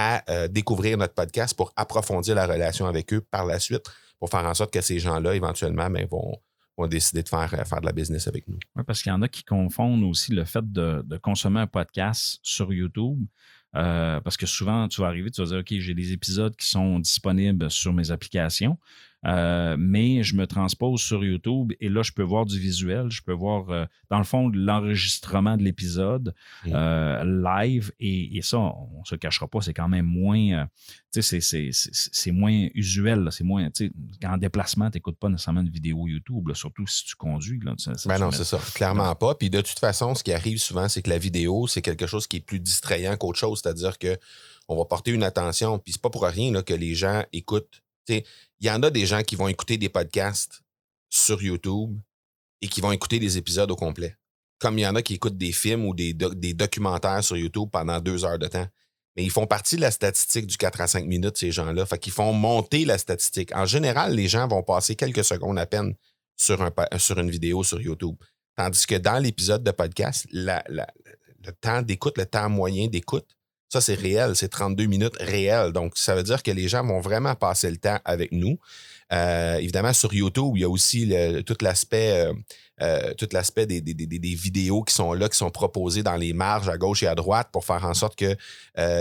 à 0.00 0.22
euh, 0.30 0.46
découvrir 0.46 0.96
notre 0.96 1.14
podcast 1.14 1.56
pour 1.56 1.72
approfondir 1.74 2.36
la 2.36 2.46
relation 2.46 2.86
avec 2.86 3.12
eux 3.12 3.20
par 3.20 3.44
la 3.44 3.58
suite, 3.58 3.82
pour 4.20 4.30
faire 4.30 4.44
en 4.44 4.54
sorte 4.54 4.72
que 4.72 4.80
ces 4.80 5.00
gens-là, 5.00 5.34
éventuellement, 5.34 5.90
ben, 5.90 6.06
vont, 6.08 6.36
vont 6.76 6.86
décider 6.86 7.24
de 7.24 7.28
faire, 7.28 7.52
euh, 7.52 7.64
faire 7.64 7.80
de 7.80 7.86
la 7.86 7.90
business 7.90 8.28
avec 8.28 8.46
nous. 8.46 8.58
Oui, 8.76 8.84
parce 8.86 9.02
qu'il 9.02 9.10
y 9.10 9.12
en 9.12 9.22
a 9.22 9.28
qui 9.28 9.42
confondent 9.42 10.04
aussi 10.04 10.30
le 10.32 10.44
fait 10.44 10.70
de, 10.70 11.04
consommer 11.20 11.58
un 11.58 11.66
podcast 11.66 12.38
sur 12.44 12.72
YouTube. 12.72 13.26
euh, 13.74 14.20
parce 14.20 14.36
que 14.36 14.46
souvent, 14.46 14.86
tu 14.86 15.00
vas 15.00 15.08
arriver, 15.08 15.32
tu 15.32 15.40
vas 15.42 15.48
dire, 15.48 15.58
OK, 15.58 15.74
j'ai 15.80 15.94
des 15.94 16.12
épisodes 16.12 16.54
qui 16.54 16.68
sont 16.68 17.00
disponibles 17.00 17.68
sur 17.68 17.92
mes 17.92 18.12
applications. 18.12 18.78
Euh, 19.26 19.76
mais 19.78 20.22
je 20.22 20.36
me 20.36 20.46
transpose 20.46 21.00
sur 21.00 21.24
YouTube 21.24 21.72
et 21.80 21.88
là, 21.88 22.02
je 22.02 22.12
peux 22.12 22.22
voir 22.22 22.46
du 22.46 22.58
visuel, 22.58 23.10
je 23.10 23.20
peux 23.22 23.32
voir, 23.32 23.68
euh, 23.70 23.84
dans 24.10 24.18
le 24.18 24.24
fond, 24.24 24.48
l'enregistrement 24.54 25.56
de 25.56 25.62
l'épisode 25.64 26.34
euh, 26.74 27.24
live 27.64 27.92
et, 27.98 28.36
et 28.36 28.42
ça, 28.42 28.58
on 28.58 29.00
ne 29.00 29.04
se 29.04 29.16
cachera 29.16 29.48
pas, 29.48 29.60
c'est 29.60 29.74
quand 29.74 29.88
même 29.88 30.06
moins, 30.06 30.68
tu 31.12 31.22
sais, 31.22 31.40
c'est- 31.40 32.30
moins 32.30 32.68
usuel, 32.74 33.28
c'est 33.32 33.44
moins, 33.44 33.70
tu 33.70 33.86
sais, 34.20 34.26
en 34.26 34.36
déplacement, 34.36 34.90
tu 34.90 34.98
n'écoutes 34.98 35.18
pas 35.18 35.28
nécessairement 35.28 35.62
une 35.62 35.70
vidéo 35.70 36.06
YouTube, 36.06 36.46
là, 36.48 36.54
surtout 36.54 36.86
si 36.86 37.04
tu 37.04 37.16
conduis. 37.16 37.60
Là, 37.64 37.74
ça- 37.78 37.94
ça- 37.96 38.08
Ben 38.08 38.18
non, 38.18 38.30
c'est 38.30 38.44
ça. 38.44 38.60
Clairement 38.74 39.14
pas. 39.14 39.34
Puis 39.34 39.50
de 39.50 39.60
toute 39.60 39.78
façon, 39.78 40.14
ce 40.14 40.22
qui 40.22 40.32
arrive 40.32 40.58
souvent, 40.58 40.88
c'est 40.88 41.02
que 41.02 41.10
la 41.10 41.18
vidéo, 41.18 41.66
c'est 41.66 41.82
quelque 41.82 42.06
chose 42.06 42.26
qui 42.26 42.36
est 42.36 42.40
plus 42.40 42.60
distrayant 42.60 43.16
qu'autre 43.16 43.38
chose. 43.38 43.60
C'est-à-dire 43.62 43.98
que 43.98 44.16
on 44.68 44.76
va 44.76 44.84
porter 44.84 45.10
une 45.12 45.22
attention. 45.22 45.78
Puis 45.78 45.94
c'est 45.94 46.02
pas 46.02 46.10
pour 46.10 46.24
rien 46.24 46.52
là, 46.52 46.62
que 46.62 46.74
les 46.74 46.94
gens 46.94 47.24
écoutent. 47.32 47.82
Il 48.08 48.24
y 48.66 48.70
en 48.70 48.82
a 48.82 48.90
des 48.90 49.06
gens 49.06 49.22
qui 49.22 49.36
vont 49.36 49.48
écouter 49.48 49.76
des 49.76 49.88
podcasts 49.88 50.62
sur 51.10 51.42
YouTube 51.42 51.98
et 52.60 52.68
qui 52.68 52.80
vont 52.80 52.92
écouter 52.92 53.18
des 53.18 53.38
épisodes 53.38 53.70
au 53.70 53.76
complet. 53.76 54.16
Comme 54.58 54.78
il 54.78 54.82
y 54.82 54.86
en 54.86 54.94
a 54.96 55.02
qui 55.02 55.14
écoutent 55.14 55.38
des 55.38 55.52
films 55.52 55.84
ou 55.86 55.94
des, 55.94 56.12
doc- 56.14 56.34
des 56.34 56.52
documentaires 56.54 57.22
sur 57.22 57.36
YouTube 57.36 57.68
pendant 57.70 58.00
deux 58.00 58.24
heures 58.24 58.38
de 58.38 58.48
temps. 58.48 58.66
Mais 59.16 59.24
ils 59.24 59.30
font 59.30 59.46
partie 59.46 59.76
de 59.76 59.80
la 59.80 59.90
statistique 59.90 60.46
du 60.46 60.56
4 60.56 60.80
à 60.80 60.86
5 60.86 61.06
minutes, 61.06 61.36
ces 61.38 61.52
gens-là. 61.52 61.86
Fait 61.86 61.98
qu'ils 61.98 62.12
font 62.12 62.32
monter 62.32 62.84
la 62.84 62.98
statistique. 62.98 63.54
En 63.54 63.66
général, 63.66 64.14
les 64.14 64.28
gens 64.28 64.46
vont 64.48 64.62
passer 64.62 64.96
quelques 64.96 65.24
secondes 65.24 65.58
à 65.58 65.66
peine 65.66 65.94
sur, 66.36 66.60
une 67.18 67.30
vidéo 67.30 67.62
sur 67.64 67.80
YouTube. 67.80 68.16
Tandis 68.56 68.86
que 68.86 68.96
dans 68.96 69.18
l'épisode 69.18 69.62
de 69.62 69.70
podcast, 69.70 70.26
le 70.32 71.50
temps 71.60 71.82
d'écoute, 71.82 72.18
le 72.18 72.26
temps 72.26 72.48
moyen 72.48 72.88
d'écoute, 72.88 73.26
ça, 73.68 73.80
c'est 73.80 73.94
réel. 73.94 74.34
C'est 74.34 74.48
32 74.48 74.86
minutes 74.86 75.16
réelles. 75.20 75.72
Donc, 75.72 75.92
ça 75.96 76.14
veut 76.14 76.22
dire 76.22 76.42
que 76.42 76.50
les 76.50 76.68
gens 76.68 76.84
vont 76.84 77.00
vraiment 77.00 77.34
passer 77.34 77.70
le 77.70 77.76
temps 77.76 77.98
avec 78.04 78.32
nous. 78.32 78.58
Euh, 79.12 79.56
évidemment, 79.56 79.92
sur 79.92 80.12
YouTube, 80.12 80.52
il 80.56 80.60
y 80.60 80.64
a 80.64 80.68
aussi 80.68 81.12
tout 81.46 81.56
l'aspect 81.62 82.26
euh, 82.26 82.32
euh, 82.80 83.14
tout 83.14 83.28
l'aspect 83.32 83.66
des, 83.66 83.80
vidéos 83.80 84.82
qui 84.82 84.94
sont 84.94 85.12
là, 85.12 85.28
qui 85.28 85.36
sont 85.36 85.50
proposées 85.50 86.02
dans 86.02 86.14
les 86.14 86.32
marges 86.32 86.68
à 86.68 86.76
gauche 86.76 87.02
et 87.02 87.08
à 87.08 87.14
droite 87.14 87.48
pour 87.50 87.64
faire 87.64 87.84
en 87.84 87.94
sorte 87.94 88.16
que 88.16 88.36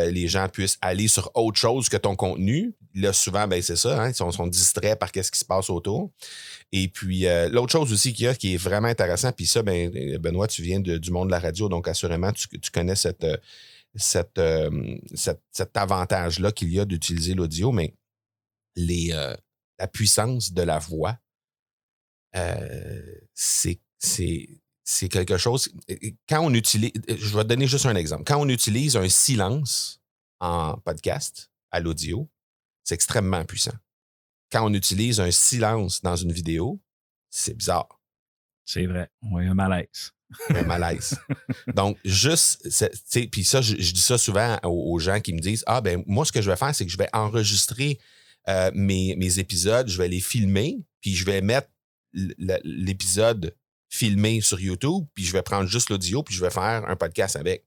les 0.09 0.27
gens 0.27 0.47
puissent 0.49 0.79
aller 0.81 1.07
sur 1.07 1.29
autre 1.35 1.59
chose 1.59 1.87
que 1.89 1.97
ton 1.97 2.15
contenu. 2.15 2.73
Là, 2.95 3.13
souvent, 3.13 3.47
ben, 3.47 3.61
c'est 3.61 3.75
ça, 3.75 4.01
hein, 4.01 4.09
ils 4.09 4.15
sont, 4.15 4.47
distraits 4.47 4.97
par 4.97 5.09
ce 5.13 5.29
qui 5.29 5.39
se 5.39 5.45
passe 5.45 5.69
autour. 5.69 6.09
Et 6.71 6.87
puis, 6.87 7.27
l'autre 7.51 7.71
chose 7.71 7.93
aussi 7.93 8.13
qu'il 8.13 8.25
y 8.25 8.27
a 8.27 8.33
qui 8.33 8.55
est 8.55 8.57
vraiment 8.57 8.87
intéressant, 8.87 9.31
puis 9.31 9.45
ça, 9.45 9.61
ben, 9.61 9.91
Benoît, 10.17 10.47
tu 10.47 10.63
viens 10.63 10.79
du 10.79 11.11
monde 11.11 11.27
de 11.27 11.31
la 11.31 11.39
radio, 11.39 11.69
donc 11.69 11.87
assurément, 11.87 12.31
tu, 12.31 12.47
connais 12.71 12.95
cette, 12.95 13.27
euh, 14.37 14.97
cet 15.13 15.77
avantage-là 15.77 16.51
qu'il 16.51 16.71
y 16.71 16.79
a 16.79 16.85
d'utiliser 16.85 17.33
l'audio, 17.33 17.71
mais 17.71 17.95
euh, 18.77 19.35
la 19.79 19.87
puissance 19.87 20.53
de 20.53 20.61
la 20.61 20.79
voix, 20.79 21.17
euh, 22.35 23.19
c'est 23.33 23.79
quelque 25.09 25.37
chose. 25.37 25.69
Quand 26.29 26.41
on 26.41 26.53
utilise, 26.53 26.91
je 27.07 27.37
vais 27.37 27.43
donner 27.43 27.67
juste 27.67 27.85
un 27.85 27.95
exemple. 27.95 28.23
Quand 28.25 28.39
on 28.39 28.49
utilise 28.49 28.95
un 28.95 29.09
silence 29.09 30.01
en 30.39 30.77
podcast, 30.77 31.51
à 31.71 31.79
l'audio, 31.79 32.29
c'est 32.83 32.95
extrêmement 32.95 33.43
puissant. 33.45 33.75
Quand 34.51 34.65
on 34.65 34.73
utilise 34.73 35.19
un 35.19 35.31
silence 35.31 36.01
dans 36.01 36.15
une 36.15 36.31
vidéo, 36.31 36.79
c'est 37.29 37.53
bizarre. 37.53 37.99
C'est 38.65 38.85
vrai. 38.85 39.09
Oui, 39.21 39.45
un 39.45 39.53
malaise. 39.53 40.13
Un 40.49 40.63
malaise. 40.63 41.17
Donc, 41.73 41.97
juste, 42.03 42.67
puis 43.31 43.43
ça, 43.43 43.61
je, 43.61 43.75
dis 43.75 44.01
ça 44.01 44.17
souvent 44.17 44.57
aux, 44.63 44.99
gens 44.99 45.19
qui 45.19 45.33
me 45.33 45.39
disent 45.39 45.63
Ah, 45.67 45.81
ben, 45.81 46.03
moi, 46.05 46.25
ce 46.25 46.31
que 46.31 46.41
je 46.41 46.49
vais 46.49 46.57
faire, 46.57 46.73
c'est 46.73 46.85
que 46.85 46.91
je 46.91 46.97
vais 46.97 47.09
enregistrer 47.13 47.99
euh, 48.47 48.71
mes, 48.73 49.15
mes 49.15 49.39
épisodes, 49.39 49.87
je 49.87 49.97
vais 49.97 50.07
les 50.07 50.21
filmer, 50.21 50.79
puis 51.01 51.15
je 51.15 51.25
vais 51.25 51.41
mettre 51.41 51.69
l'épisode 52.13 53.55
filmé 53.89 54.41
sur 54.41 54.59
YouTube, 54.59 55.05
puis 55.13 55.23
je 55.23 55.33
vais 55.33 55.41
prendre 55.41 55.69
juste 55.69 55.89
l'audio, 55.89 56.23
puis 56.23 56.35
je 56.35 56.41
vais 56.41 56.49
faire 56.49 56.83
un 56.87 56.95
podcast 56.95 57.35
avec. 57.35 57.65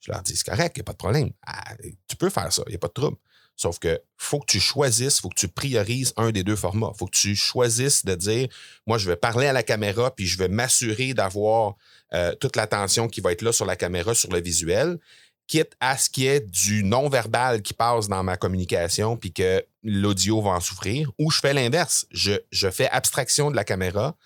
Je 0.00 0.12
leur 0.12 0.22
dis 0.22 0.36
C'est 0.36 0.46
correct, 0.46 0.76
il 0.76 0.80
n'y 0.80 0.82
a 0.82 0.84
pas 0.84 0.92
de 0.92 0.98
problème. 0.98 1.30
Ah, 1.46 1.74
tu 2.08 2.16
peux 2.16 2.30
faire 2.30 2.52
ça, 2.52 2.62
il 2.66 2.70
n'y 2.70 2.76
a 2.76 2.78
pas 2.78 2.88
de 2.88 2.92
trouble. 2.92 3.16
Sauf 3.56 3.78
que 3.78 4.00
faut 4.16 4.40
que 4.40 4.46
tu 4.46 4.60
choisisses, 4.60 5.20
faut 5.20 5.28
que 5.28 5.38
tu 5.38 5.48
priorises 5.48 6.12
un 6.16 6.32
des 6.32 6.42
deux 6.42 6.56
formats. 6.56 6.92
faut 6.98 7.06
que 7.06 7.16
tu 7.16 7.36
choisisses 7.36 8.04
de 8.04 8.14
dire, 8.14 8.48
moi, 8.86 8.98
je 8.98 9.08
vais 9.08 9.16
parler 9.16 9.46
à 9.46 9.52
la 9.52 9.62
caméra, 9.62 10.14
puis 10.14 10.26
je 10.26 10.38
vais 10.38 10.48
m'assurer 10.48 11.14
d'avoir 11.14 11.76
euh, 12.12 12.34
toute 12.34 12.56
l'attention 12.56 13.08
qui 13.08 13.20
va 13.20 13.32
être 13.32 13.42
là 13.42 13.52
sur 13.52 13.64
la 13.64 13.76
caméra, 13.76 14.14
sur 14.14 14.30
le 14.32 14.40
visuel, 14.40 14.98
quitte 15.46 15.74
à 15.80 15.96
ce 15.96 16.10
qu'il 16.10 16.24
y 16.24 16.26
ait 16.28 16.40
du 16.40 16.82
non-verbal 16.84 17.62
qui 17.62 17.74
passe 17.74 18.08
dans 18.08 18.22
ma 18.22 18.36
communication, 18.36 19.16
puis 19.16 19.32
que 19.32 19.64
l'audio 19.82 20.40
va 20.40 20.50
en 20.50 20.60
souffrir. 20.60 21.10
Ou 21.18 21.30
je 21.30 21.38
fais 21.38 21.52
l'inverse. 21.52 22.06
Je, 22.10 22.32
je 22.50 22.70
fais 22.70 22.88
abstraction 22.90 23.50
de 23.50 23.56
la 23.56 23.64
caméra 23.64 24.16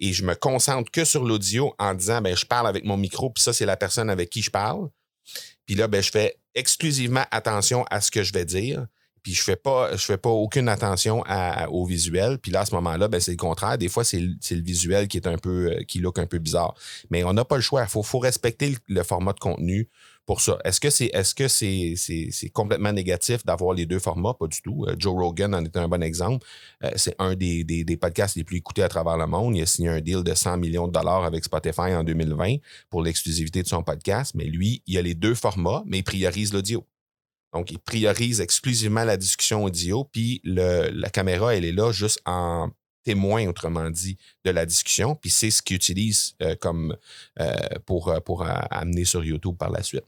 et 0.00 0.12
je 0.12 0.24
me 0.24 0.34
concentre 0.34 0.90
que 0.90 1.04
sur 1.04 1.24
l'audio 1.24 1.74
en 1.78 1.94
disant, 1.94 2.22
ben, 2.22 2.36
je 2.36 2.46
parle 2.46 2.68
avec 2.68 2.84
mon 2.84 2.96
micro, 2.96 3.30
puis 3.30 3.42
ça, 3.42 3.52
c'est 3.52 3.66
la 3.66 3.76
personne 3.76 4.08
avec 4.08 4.30
qui 4.30 4.42
je 4.42 4.50
parle. 4.50 4.88
Puis 5.68 5.76
là, 5.76 5.86
ben, 5.86 6.02
je 6.02 6.10
fais 6.10 6.34
exclusivement 6.54 7.24
attention 7.30 7.84
à 7.90 8.00
ce 8.00 8.10
que 8.10 8.22
je 8.22 8.32
vais 8.32 8.46
dire. 8.46 8.86
Puis 9.22 9.34
je 9.34 9.42
fais 9.42 9.54
pas, 9.54 9.94
je 9.94 10.02
fais 10.02 10.16
pas 10.16 10.30
aucune 10.30 10.66
attention 10.66 11.22
au 11.68 11.84
visuel. 11.84 12.38
Puis 12.38 12.50
là, 12.50 12.60
à 12.60 12.64
ce 12.64 12.74
moment-là, 12.76 13.06
ben, 13.06 13.20
c'est 13.20 13.32
le 13.32 13.36
contraire. 13.36 13.76
Des 13.76 13.88
fois, 13.90 14.02
c'est 14.02 14.18
le, 14.18 14.62
visuel 14.62 15.08
qui 15.08 15.18
est 15.18 15.26
un 15.26 15.36
peu, 15.36 15.72
euh, 15.72 15.82
qui 15.86 15.98
look 15.98 16.18
un 16.18 16.24
peu 16.24 16.38
bizarre. 16.38 16.74
Mais 17.10 17.22
on 17.22 17.34
n'a 17.34 17.44
pas 17.44 17.56
le 17.56 17.60
choix. 17.60 17.82
Il 17.82 17.88
faut, 17.88 18.02
faut 18.02 18.18
respecter 18.18 18.78
le 18.88 19.02
format 19.02 19.34
de 19.34 19.40
contenu 19.40 19.90
pour 20.28 20.42
ça. 20.42 20.58
Est-ce 20.62 20.78
que 20.78 20.90
c'est 20.90 21.06
est-ce 21.06 22.48
complètement 22.50 22.92
négatif 22.92 23.46
d'avoir 23.46 23.72
les 23.72 23.86
deux 23.86 23.98
formats? 23.98 24.34
Pas 24.34 24.46
du 24.46 24.60
tout. 24.60 24.84
Euh, 24.86 24.94
Joe 24.98 25.14
Rogan 25.14 25.54
en 25.54 25.64
est 25.64 25.74
un 25.74 25.88
bon 25.88 26.02
exemple. 26.02 26.46
Euh, 26.84 26.90
c'est 26.96 27.16
un 27.18 27.34
des, 27.34 27.98
podcasts 27.98 28.36
les 28.36 28.44
plus 28.44 28.58
écoutés 28.58 28.82
à 28.82 28.88
travers 28.88 29.16
le 29.16 29.26
monde. 29.26 29.56
Il 29.56 29.62
a 29.62 29.66
signé 29.66 29.88
un 29.88 30.02
deal 30.02 30.22
de 30.22 30.34
100 30.34 30.58
millions 30.58 30.86
de 30.86 30.92
dollars 30.92 31.24
avec 31.24 31.44
Spotify 31.44 31.94
en 31.94 32.04
2020 32.04 32.56
pour 32.90 33.02
l'exclusivité 33.02 33.62
de 33.62 33.68
son 33.68 33.82
podcast. 33.82 34.34
Mais 34.34 34.44
lui, 34.44 34.82
il 34.86 34.98
a 34.98 35.02
les 35.02 35.14
deux 35.14 35.34
formats, 35.34 35.82
mais 35.86 36.00
il 36.00 36.04
priorise 36.04 36.52
l'audio. 36.52 36.84
Donc, 37.54 37.70
il 37.70 37.78
priorise 37.78 38.42
exclusivement 38.42 39.04
la 39.04 39.16
discussion 39.16 39.64
audio, 39.64 40.04
puis 40.04 40.42
la 40.44 41.08
caméra, 41.08 41.56
elle 41.56 41.64
est 41.64 41.72
là 41.72 41.90
juste 41.90 42.20
en 42.26 42.68
témoin, 43.08 43.46
autrement 43.46 43.88
dit, 43.88 44.18
de 44.44 44.50
la 44.50 44.66
discussion, 44.66 45.14
puis 45.14 45.30
c'est 45.30 45.50
ce 45.50 45.62
qu'il 45.62 45.76
utilise 45.76 46.34
euh, 46.42 46.54
comme 46.60 46.94
euh, 47.40 47.56
pour, 47.86 48.08
euh, 48.08 48.20
pour 48.20 48.46
amener 48.46 49.06
sur 49.06 49.24
YouTube 49.24 49.56
par 49.56 49.70
la 49.70 49.82
suite. 49.82 50.04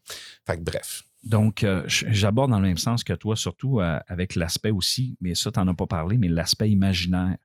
Fait 0.46 0.62
bref. 0.62 1.02
Donc, 1.22 1.66
j'aborde 1.86 2.50
dans 2.50 2.60
le 2.60 2.68
même 2.68 2.78
sens 2.78 3.04
que 3.04 3.12
toi, 3.12 3.36
surtout 3.36 3.80
avec 4.06 4.36
l'aspect 4.36 4.70
aussi, 4.70 5.18
mais 5.20 5.34
ça, 5.34 5.50
tu 5.52 5.60
n'en 5.60 5.68
as 5.68 5.74
pas 5.74 5.86
parlé, 5.86 6.16
mais 6.16 6.28
l'aspect 6.28 6.70
imaginaire. 6.70 7.36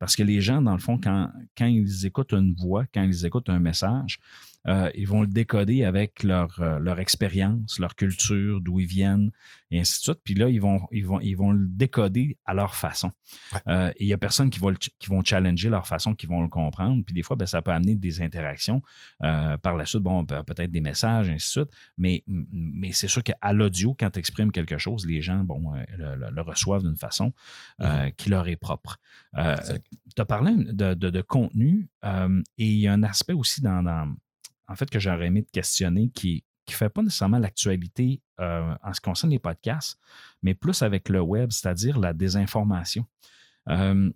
Parce 0.00 0.16
que 0.16 0.24
les 0.24 0.40
gens, 0.40 0.60
dans 0.60 0.72
le 0.72 0.80
fond, 0.80 0.98
quand, 0.98 1.30
quand 1.56 1.66
ils 1.66 2.06
écoutent 2.06 2.32
une 2.32 2.54
voix, 2.54 2.86
quand 2.92 3.04
ils 3.04 3.24
écoutent 3.24 3.48
un 3.48 3.60
message, 3.60 4.18
euh, 4.66 4.90
ils 4.94 5.06
vont 5.08 5.22
le 5.22 5.26
décoder 5.28 5.84
avec 5.84 6.22
leur, 6.22 6.60
euh, 6.60 6.78
leur 6.78 6.98
expérience, 7.00 7.78
leur 7.78 7.94
culture, 7.96 8.60
d'où 8.60 8.80
ils 8.80 8.86
viennent, 8.86 9.30
et 9.70 9.80
ainsi 9.80 9.98
de 10.00 10.02
suite. 10.02 10.20
Puis 10.24 10.34
là, 10.34 10.48
ils 10.48 10.60
vont, 10.60 10.80
ils 10.92 11.06
vont, 11.06 11.20
ils 11.20 11.34
vont 11.34 11.52
le 11.52 11.66
décoder 11.68 12.36
à 12.44 12.52
leur 12.54 12.74
façon. 12.74 13.10
Ouais. 13.52 13.60
Euh, 13.68 13.88
et 13.96 14.04
il 14.04 14.06
n'y 14.06 14.12
a 14.12 14.18
personne 14.18 14.50
qui 14.50 14.58
va, 14.60 14.70
le 14.70 14.76
qui 14.76 15.08
vont 15.08 15.22
challenger 15.24 15.68
leur 15.70 15.86
façon, 15.86 16.14
qui 16.14 16.26
vont 16.26 16.42
le 16.42 16.48
comprendre. 16.48 17.02
Puis 17.04 17.14
des 17.14 17.22
fois, 17.22 17.36
ben, 17.36 17.46
ça 17.46 17.62
peut 17.62 17.70
amener 17.70 17.94
des 17.94 18.20
interactions. 18.22 18.82
Par 19.18 19.76
la 19.76 19.86
suite, 19.86 20.02
bon, 20.02 20.24
peut- 20.26 20.42
peut-être 20.42 20.70
des 20.70 20.80
messages, 20.80 21.28
ainsi 21.30 21.58
de 21.58 21.64
suite. 21.64 21.70
Mais, 21.96 22.22
mais 22.26 22.92
c'est 22.92 23.08
sûr 23.08 23.22
qu'à 23.22 23.52
l'audio, 23.52 23.94
quand 23.98 24.10
tu 24.10 24.18
exprimes 24.18 24.52
quelque 24.52 24.78
chose, 24.78 25.06
les 25.06 25.22
gens 25.22 25.44
bon, 25.44 25.72
le, 25.96 26.16
le- 26.16 26.30
le 26.30 26.42
reçoivent 26.42 26.82
d'une 26.82 26.96
façon 26.96 27.32
euh, 27.80 28.10
qui 28.10 28.28
leur 28.30 28.48
est 28.48 28.56
propre. 28.56 28.98
Tu 29.34 30.20
as 30.20 30.24
parlé 30.24 30.52
de, 30.56 30.94
de- 30.94 31.10
de 31.10 31.20
contenu 31.22 31.88
et 32.04 32.66
il 32.66 32.78
y 32.78 32.88
a 32.88 32.92
un 32.92 33.02
aspect 33.02 33.32
aussi 33.32 33.60
dans, 33.62 33.82
dans- 33.82 34.14
en 34.70 34.76
fait, 34.76 34.88
que 34.88 34.98
j'aurais 34.98 35.26
aimé 35.26 35.42
te 35.42 35.50
questionner 35.50 36.10
qui 36.10 36.44
ne 36.68 36.72
fait 36.72 36.88
pas 36.88 37.02
nécessairement 37.02 37.38
l'actualité 37.38 38.22
euh, 38.38 38.74
en 38.82 38.92
ce 38.92 39.00
qui 39.00 39.04
concerne 39.04 39.32
les 39.32 39.40
podcasts, 39.40 39.98
mais 40.42 40.54
plus 40.54 40.82
avec 40.82 41.08
le 41.08 41.20
web, 41.20 41.50
c'est-à-dire 41.50 41.98
la 41.98 42.12
désinformation. 42.12 43.04
Euh, 43.68 44.10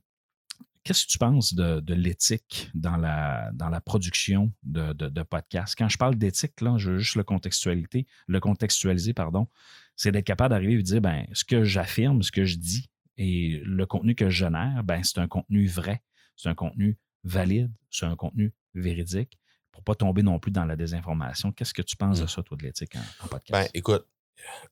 Qu'est-ce 0.85 1.07
que 1.07 1.13
tu 1.13 1.19
penses 1.19 1.55
de, 1.55 1.81
de 1.81 1.95
l'éthique 1.95 2.71
dans 2.75 2.99
la, 2.99 3.51
dans 3.55 3.71
la 3.71 3.81
production 3.81 4.53
de, 4.65 4.93
de, 4.93 5.23
podcasts? 5.23 5.75
Quand 5.79 5.89
je 5.89 5.97
parle 5.97 6.15
d'éthique, 6.17 6.61
là, 6.61 6.77
je 6.77 6.91
veux 6.91 6.99
juste 6.99 7.17
le 7.17 7.25
contextualiser, 7.25 8.07
le 8.27 8.39
contextualiser, 8.39 9.15
pardon, 9.15 9.49
c'est 9.97 10.13
d'être 10.13 10.27
capable 10.27 10.51
d'arriver 10.51 10.75
et 10.75 10.77
de 10.77 10.83
dire 10.83 11.01
ben, 11.01 11.27
ce 11.33 11.43
que 11.43 11.65
j'affirme, 11.65 12.23
ce 12.23 12.31
que 12.31 12.45
je 12.45 12.57
dis 12.57 12.91
et 13.17 13.63
le 13.65 13.87
contenu 13.87 14.15
que 14.15 14.29
je 14.29 14.45
génère, 14.45 14.85
ben, 14.85 15.03
c'est 15.03 15.21
un 15.21 15.27
contenu 15.27 15.67
vrai, 15.67 16.03
c'est 16.37 16.51
un 16.51 16.55
contenu 16.55 16.99
valide, 17.23 17.73
c'est 17.89 18.05
un 18.05 18.15
contenu 18.15 18.53
véridique 18.75 19.39
pour 19.75 19.81
ne 19.81 19.85
pas 19.85 19.95
tomber 19.97 20.23
non 20.23 20.39
plus 20.39 20.53
dans 20.53 20.65
la 20.65 20.77
désinformation. 20.77 21.51
Qu'est-ce 21.51 21.75
que 21.75 21.83
tu 21.83 21.97
penses 21.97 22.21
de 22.21 22.25
Mm. 22.25 22.29
ça, 22.29 22.43
toi, 22.45 22.57
de 22.57 22.63
l'éthique 22.63 22.95
en, 22.95 23.25
en 23.25 23.29
podcast? 23.29 23.51
Ben, 23.51 23.69
écoute, 23.75 24.07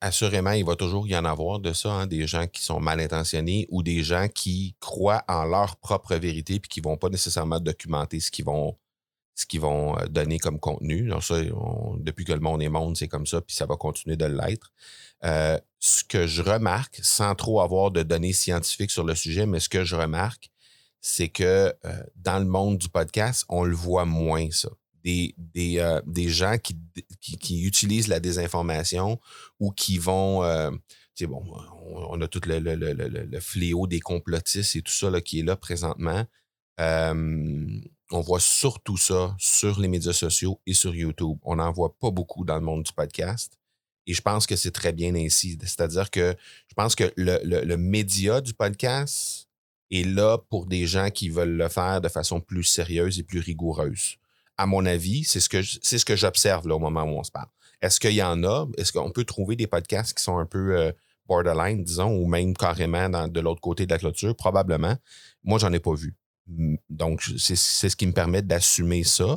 assurément, 0.01 0.53
il 0.53 0.65
va 0.65 0.77
toujours 0.77 1.09
y 1.09 1.17
en 1.17 1.25
avoir 1.25 1.59
de 1.59 1.73
ça, 1.73 1.91
hein, 1.91 2.07
des 2.07 2.27
gens 2.29 2.47
qui 2.47 2.63
sont 2.63 2.79
mal 2.79 3.01
intentionnés 3.01 3.67
ou 3.71 3.83
des 3.83 4.05
gens 4.05 4.29
qui 4.29 4.77
croient 4.79 5.25
en 5.29 5.45
leur 5.45 5.77
propre 5.77 6.15
vérité 6.15 6.61
puis 6.61 6.69
qui 6.69 6.81
vont 6.81 6.97
pas 6.97 7.09
nécessairement 7.09 7.59
documenter 7.59 8.21
ce 8.21 8.31
qu'ils 8.31 8.45
vont 8.45 8.77
ce 9.35 9.47
qu'ils 9.47 9.61
vont 9.63 9.99
euh, 9.99 10.05
donner 10.07 10.39
comme 10.39 10.61
contenu. 10.61 11.09
Donc 11.09 11.25
ça, 11.25 11.41
depuis 11.99 12.27
que 12.27 12.35
le 12.35 12.41
monde 12.41 12.63
est 12.63 12.69
monde, 12.69 12.97
c'est 12.99 13.09
comme 13.09 13.27
ça, 13.27 13.41
puis 13.41 13.57
ça 13.57 13.65
va 13.65 13.77
continuer 13.77 14.15
de 14.17 14.27
l'être. 14.27 14.73
Euh, 15.25 15.59
ce 15.81 16.05
que 16.05 16.27
je 16.27 16.43
remarque, 16.43 17.01
sans 17.03 17.35
trop 17.35 17.63
avoir 17.63 17.91
de 17.91 18.03
données 18.03 18.35
scientifiques 18.35 18.91
sur 18.91 19.05
le 19.05 19.15
sujet, 19.15 19.47
mais 19.47 19.59
ce 19.59 19.71
que 19.71 19.85
je 19.85 19.97
remarque, 19.97 20.51
c'est 21.01 21.31
que 21.31 21.75
euh, 21.85 22.03
dans 22.15 22.39
le 22.39 22.45
monde 22.45 22.77
du 22.77 22.91
podcast, 22.91 23.47
on 23.49 23.65
le 23.65 23.75
voit 23.75 24.05
moins, 24.05 24.51
ça. 24.51 24.69
Des, 25.05 25.35
des, 25.37 25.99
des 26.07 26.29
gens 26.29 26.59
qui, 26.59 26.77
qui, 27.21 27.63
utilisent 27.63 28.07
la 28.07 28.21
désinformation 28.21 29.19
ou 29.59 29.73
qui 29.73 29.99
vont 29.99 30.43
bon, 31.27 31.43
on, 32.11 32.21
a 32.21 32.29
tout 32.29 32.41
le, 32.47 32.59
le, 32.59 33.41
fléau 33.41 33.87
des 33.87 34.01
complotistes 34.01 34.77
et 34.77 34.83
tout 34.83 34.93
ça 34.93 35.11
là, 35.11 35.21
qui 35.21 35.41
est 35.41 35.43
là 35.43 35.57
présentement. 35.57 36.25
on 36.79 38.21
voit 38.21 38.41
surtout 38.41 38.97
ça 38.97 39.35
sur 39.39 39.81
les 39.81 39.89
médias 39.89 40.13
sociaux 40.13 40.61
et 40.67 40.75
sur 40.75 40.95
YouTube. 40.95 41.39
On 41.43 41.57
n'en 41.57 41.73
voit 41.73 41.97
pas 41.99 42.11
beaucoup 42.11 42.45
dans 42.45 42.57
le 42.57 42.63
monde 42.63 42.85
du 42.85 42.93
podcast. 42.93 43.59
Et 44.07 44.15
je 44.15 44.21
pense 44.21 44.47
que 44.47 44.57
c'est 44.57 44.73
très 44.73 44.93
bien 44.93 45.15
ainsi. 45.15 45.59
C'est-à-dire 45.61 46.11
que 46.11 46.35
je 46.69 46.75
pense 46.75 46.95
que 46.95 47.13
le, 47.17 47.77
média 47.77 48.41
du 48.41 48.53
podcast 48.53 49.49
est 49.91 50.07
là 50.07 50.39
pour 50.39 50.67
des 50.67 50.87
gens 50.87 51.11
qui 51.11 51.29
veulent 51.29 51.57
le 51.57 51.69
faire 51.69 52.01
de 52.01 52.09
façon 52.09 52.41
plus 52.41 52.65
sérieuse 52.65 53.19
et 53.19 53.23
plus 53.23 53.41
rigoureuse. 53.41 54.17
À 54.63 54.67
mon 54.67 54.87
avis, 54.87 55.25
c'est 55.25 55.41
ce 55.41 55.49
que 55.49 55.61
c'est 55.83 55.99
ce 55.99 56.05
que 56.05 56.15
j'observe 56.15 56.67
au 56.67 56.79
moment 56.79 57.03
où 57.03 57.19
on 57.19 57.25
se 57.25 57.33
parle. 57.33 57.49
Est-ce 57.81 57.99
qu'il 57.99 58.13
y 58.13 58.23
en 58.23 58.45
a? 58.45 58.69
Est-ce 58.79 58.93
qu'on 58.93 59.11
peut 59.11 59.25
trouver 59.25 59.57
des 59.57 59.67
podcasts 59.67 60.17
qui 60.17 60.23
sont 60.23 60.39
un 60.39 60.47
peu 60.47 60.79
euh, 60.79 60.93
borderline, 61.27 61.83
disons, 61.83 62.15
ou 62.17 62.27
même 62.27 62.57
carrément 62.57 63.09
de 63.27 63.41
l'autre 63.41 63.61
côté 63.61 63.87
de 63.87 63.91
la 63.91 63.99
clôture? 63.99 64.37
Probablement. 64.37 64.97
Moi, 65.43 65.59
j'en 65.59 65.73
ai 65.73 65.81
pas 65.81 65.95
vu. 65.95 66.15
Donc, 66.89 67.23
c'est 67.39 67.57
ce 67.57 67.97
qui 67.97 68.07
me 68.07 68.13
permet 68.13 68.41
d'assumer 68.41 69.03
ça. 69.03 69.37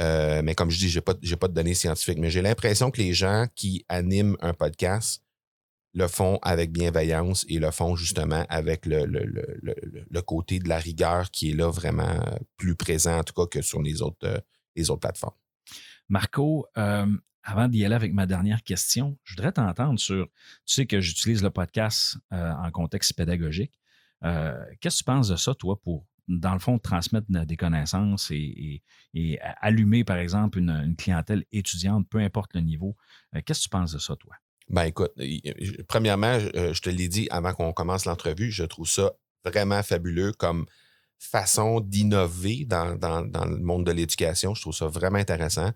Euh, 0.00 0.42
mais 0.42 0.56
comme 0.56 0.70
je 0.72 0.78
dis, 0.78 0.88
je 0.88 0.98
n'ai 0.98 1.02
pas, 1.02 1.14
pas 1.14 1.48
de 1.48 1.54
données 1.54 1.74
scientifiques. 1.74 2.18
Mais 2.18 2.30
j'ai 2.30 2.42
l'impression 2.42 2.90
que 2.90 3.00
les 3.00 3.14
gens 3.14 3.46
qui 3.54 3.84
animent 3.88 4.36
un 4.40 4.54
podcast 4.54 5.22
le 5.92 6.08
font 6.08 6.40
avec 6.42 6.72
bienveillance 6.72 7.46
et 7.48 7.60
le 7.60 7.70
font 7.70 7.94
justement 7.94 8.44
avec 8.48 8.86
le, 8.86 9.04
le, 9.06 10.22
côté 10.22 10.58
de 10.58 10.68
la 10.68 10.78
rigueur 10.78 11.30
qui 11.30 11.52
est 11.52 11.54
là 11.54 11.70
vraiment 11.70 12.18
plus 12.56 12.74
présent, 12.74 13.18
en 13.18 13.22
tout 13.22 13.34
cas, 13.34 13.46
que 13.46 13.62
sur 13.62 13.80
les 13.80 14.02
autres, 14.02 14.26
euh, 14.26 14.38
les 14.76 14.90
autres 14.90 15.00
plateformes. 15.00 15.36
Marco, 16.08 16.66
euh, 16.76 17.06
avant 17.42 17.68
d'y 17.68 17.84
aller 17.84 17.94
avec 17.94 18.12
ma 18.12 18.26
dernière 18.26 18.62
question, 18.62 19.18
je 19.24 19.34
voudrais 19.34 19.52
t'entendre 19.52 19.98
sur, 19.98 20.26
tu 20.66 20.74
sais 20.74 20.86
que 20.86 21.00
j'utilise 21.00 21.42
le 21.42 21.50
podcast 21.50 22.16
euh, 22.32 22.52
en 22.52 22.70
contexte 22.70 23.14
pédagogique. 23.14 23.72
Euh, 24.24 24.64
qu'est-ce 24.80 24.96
que 24.96 24.98
tu 24.98 25.04
penses 25.04 25.28
de 25.28 25.36
ça, 25.36 25.54
toi, 25.54 25.80
pour, 25.80 26.06
dans 26.28 26.54
le 26.54 26.58
fond, 26.58 26.78
transmettre 26.78 27.26
des 27.28 27.56
connaissances 27.56 28.30
et, 28.30 28.82
allumer, 29.60 30.04
par 30.04 30.16
exemple, 30.16 30.58
une, 30.58 30.96
clientèle 30.96 31.44
étudiante, 31.52 32.08
peu 32.08 32.18
importe 32.18 32.54
le 32.54 32.60
niveau? 32.60 32.96
Qu'est-ce 33.44 33.60
que 33.60 33.64
tu 33.64 33.68
penses 33.68 33.92
de 33.92 33.98
ça, 33.98 34.16
toi? 34.16 34.34
Ben 34.70 34.84
écoute, 34.84 35.12
premièrement, 35.88 36.38
je 36.38 36.80
te 36.80 36.88
l'ai 36.88 37.08
dit 37.08 37.28
avant 37.30 37.52
qu'on 37.52 37.74
commence 37.74 38.06
l'entrevue, 38.06 38.50
je 38.50 38.64
trouve 38.64 38.88
ça 38.88 39.12
vraiment 39.44 39.82
fabuleux 39.82 40.32
comme 40.32 40.64
façon 41.18 41.80
d'innover 41.80 42.64
dans, 42.66 42.84
le 42.94 43.58
monde 43.58 43.84
de 43.84 43.92
l'éducation. 43.92 44.54
Je 44.54 44.60
trouve 44.60 44.74
ça 44.74 44.86
vraiment 44.86 45.18
intéressant. 45.18 45.70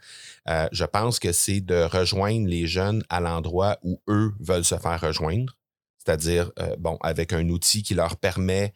Euh, 0.49 0.69
je 0.73 0.85
pense 0.85 1.19
que 1.19 1.33
c'est 1.33 1.61
de 1.61 1.83
rejoindre 1.83 2.47
les 2.47 2.67
jeunes 2.67 3.03
à 3.09 3.21
l'endroit 3.21 3.79
où 3.83 4.01
eux 4.09 4.33
veulent 4.41 4.65
se 4.65 4.77
faire 4.77 5.01
rejoindre, 5.01 5.57
c'est-à-dire, 5.97 6.51
euh, 6.59 6.77
bon, 6.79 6.97
avec 7.01 7.33
un 7.33 7.49
outil 7.49 7.83
qui 7.83 7.95
leur 7.95 8.17
permet 8.17 8.73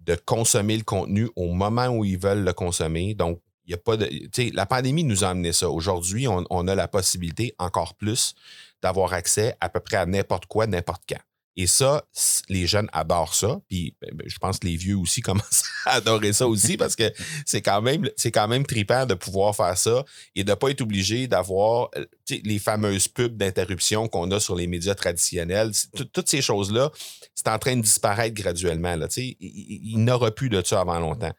de 0.00 0.14
consommer 0.14 0.76
le 0.76 0.84
contenu 0.84 1.28
au 1.36 1.52
moment 1.52 1.88
où 1.88 2.04
ils 2.04 2.18
veulent 2.18 2.44
le 2.44 2.52
consommer. 2.52 3.14
Donc, 3.14 3.40
il 3.64 3.68
n'y 3.68 3.74
a 3.74 3.78
pas 3.78 3.96
de. 3.96 4.08
La 4.54 4.66
pandémie 4.66 5.04
nous 5.04 5.24
a 5.24 5.28
amené 5.28 5.52
ça. 5.52 5.70
Aujourd'hui, 5.70 6.26
on, 6.26 6.44
on, 6.50 6.66
a 6.66 6.74
la 6.74 6.88
possibilité, 6.88 7.54
encore 7.58 7.94
plus, 7.94 8.34
d'avoir 8.82 9.12
accès 9.12 9.56
à 9.60 9.68
peu 9.68 9.78
près 9.78 9.98
à 9.98 10.06
n'importe 10.06 10.46
quoi, 10.46 10.66
n'importe 10.66 11.02
quand. 11.08 11.20
Et 11.56 11.66
ça, 11.66 12.04
les 12.48 12.66
jeunes 12.66 12.88
adorent 12.92 13.34
ça. 13.34 13.60
Puis 13.68 13.94
ben, 14.00 14.10
ben, 14.14 14.26
je 14.26 14.38
pense 14.38 14.58
que 14.58 14.66
les 14.66 14.76
vieux 14.76 14.96
aussi 14.96 15.20
commencent 15.22 15.64
à 15.86 15.96
adorer 15.96 16.32
ça 16.32 16.46
aussi 16.46 16.76
parce 16.76 16.96
que 16.96 17.12
c'est 17.44 17.62
quand 17.62 17.82
même 17.82 18.08
c'est 18.16 18.30
quand 18.30 18.48
même 18.48 18.64
trippant 18.64 19.06
de 19.06 19.14
pouvoir 19.14 19.54
faire 19.54 19.76
ça 19.76 20.04
et 20.34 20.44
de 20.44 20.50
ne 20.50 20.54
pas 20.54 20.70
être 20.70 20.80
obligé 20.80 21.26
d'avoir 21.26 21.90
euh, 21.96 22.06
les 22.30 22.58
fameuses 22.58 23.08
pubs 23.08 23.36
d'interruption 23.36 24.08
qu'on 24.08 24.30
a 24.30 24.40
sur 24.40 24.54
les 24.54 24.66
médias 24.66 24.94
traditionnels. 24.94 25.72
Toutes 26.12 26.28
ces 26.28 26.40
choses-là, 26.40 26.90
c'est 27.34 27.48
en 27.48 27.58
train 27.58 27.76
de 27.76 27.82
disparaître 27.82 28.34
graduellement. 28.34 28.96
Là, 28.96 29.08
il, 29.16 29.36
il, 29.40 29.92
il 29.92 30.04
n'aura 30.04 30.30
plus 30.30 30.48
de 30.48 30.62
ça 30.64 30.80
avant 30.80 30.98
longtemps. 30.98 31.32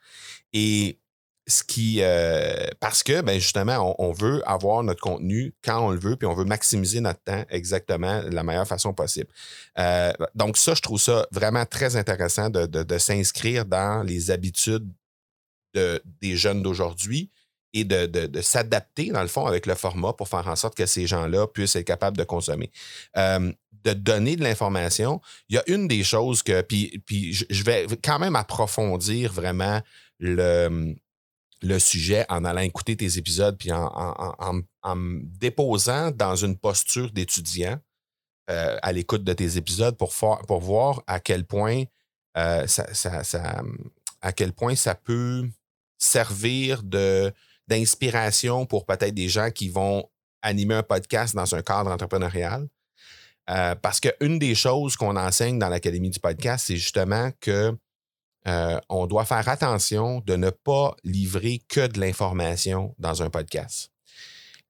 Et 0.54 1.00
ce 1.48 1.64
qui 1.64 1.98
euh, 2.02 2.68
parce 2.80 3.04
que 3.04 3.22
ben 3.22 3.40
justement 3.40 3.96
on, 4.00 4.14
veut 4.14 4.42
avoir 4.48 4.82
notre 4.84 5.02
contenu 5.02 5.54
quand 5.64 5.88
on 5.88 5.90
le 5.92 6.00
veut 6.00 6.16
puis 6.16 6.26
on 6.26 6.34
veut 6.34 6.46
maximiser 6.46 7.02
notre 7.02 7.22
temps 7.22 7.44
exactement 7.50 8.24
de 8.24 8.30
la 8.30 8.44
meilleure 8.44 8.68
façon 8.68 8.94
possible. 8.94 9.28
Euh, 9.78 10.14
donc 10.36 10.58
ça 10.58 10.74
je 10.74 10.82
trouve 10.82 11.00
ça 11.00 11.28
vraiment 11.32 11.66
très 11.66 11.96
intéressant 11.98 12.50
de, 12.50 12.98
s'inscrire 12.98 13.66
dans 13.66 14.04
les 14.04 14.32
habitudes 14.32 14.88
de, 15.74 16.02
des 16.22 16.38
jeunes 16.38 16.62
d'aujourd'hui 16.62 17.30
et 17.74 17.84
de, 17.84 18.42
s'adapter 18.42 19.10
dans 19.10 19.24
le 19.24 19.28
fond 19.28 19.46
avec 19.46 19.66
le 19.66 19.76
format 19.76 20.14
pour 20.14 20.30
faire 20.30 20.48
en 20.48 20.56
sorte 20.56 20.76
que 20.76 20.86
ces 20.86 21.08
gens-là 21.08 21.48
puissent 21.48 21.76
être 21.76 21.88
capables 21.88 22.16
de 22.16 22.24
consommer. 22.24 22.72
Euh, 23.18 23.52
de 23.84 23.92
donner 23.92 24.38
de 24.38 24.44
l'information 24.44 25.20
il 25.50 25.56
y 25.56 25.58
a 25.58 25.64
une 25.68 25.90
des 25.90 26.06
choses 26.06 26.42
que 26.42 26.62
puis 26.62 27.04
puis 27.06 27.34
je 27.34 27.64
vais 27.66 27.86
quand 28.02 28.18
même 28.18 28.38
approfondir 28.38 29.34
vraiment 29.34 29.82
le 30.20 30.96
le 31.64 31.80
sujet 31.80 32.26
en 32.30 32.44
allant 32.44 32.62
écouter 32.62 32.96
tes 32.98 33.18
épisodes 33.18 33.58
puis 33.58 33.72
en, 33.72 34.54
me 34.96 35.22
déposant 35.40 36.12
dans 36.12 36.36
une 36.36 36.58
posture 36.58 37.12
d'étudiant 37.12 37.80
euh, 38.50 38.78
à 38.82 38.92
l'écoute 38.92 39.24
de 39.24 39.34
tes 39.34 39.58
épisodes 39.58 39.98
pour, 39.98 40.12
voir 40.60 41.02
à 41.08 41.20
quel 41.22 41.46
point 41.46 41.84
euh, 42.38 42.68
ça, 42.68 42.86
à 44.22 44.34
quel 44.34 44.52
point 44.52 44.76
ça 44.76 44.94
peut 44.94 45.50
servir 45.98 46.84
d'inspiration 46.84 48.66
pour 48.66 48.86
peut-être 48.86 49.14
des 49.14 49.30
gens 49.30 49.50
qui 49.50 49.70
vont 49.70 50.10
animer 50.42 50.76
un 50.76 50.84
podcast 50.84 51.34
dans 51.34 51.56
un 51.56 51.62
cadre 51.62 51.90
entrepreneurial. 51.92 52.68
Euh, 53.50 53.76
parce 53.76 54.00
qu'une 54.00 54.40
des 54.40 54.56
choses 54.56 54.96
qu'on 54.96 55.16
enseigne 55.18 55.60
dans 55.60 55.70
l'Académie 55.70 56.10
du 56.10 56.20
podcast, 56.20 56.66
c'est 56.68 56.78
justement 56.78 57.32
que 57.42 57.78
euh, 58.48 58.80
on 58.90 59.08
doit 59.08 59.26
faire 59.26 59.48
attention 59.48 60.22
de 60.26 60.36
ne 60.36 60.50
pas 60.50 60.96
livrer 61.04 61.62
que 61.68 61.88
de 61.88 62.00
l'information 62.00 62.94
dans 63.00 63.24
un 63.24 63.30
podcast. 63.30 63.92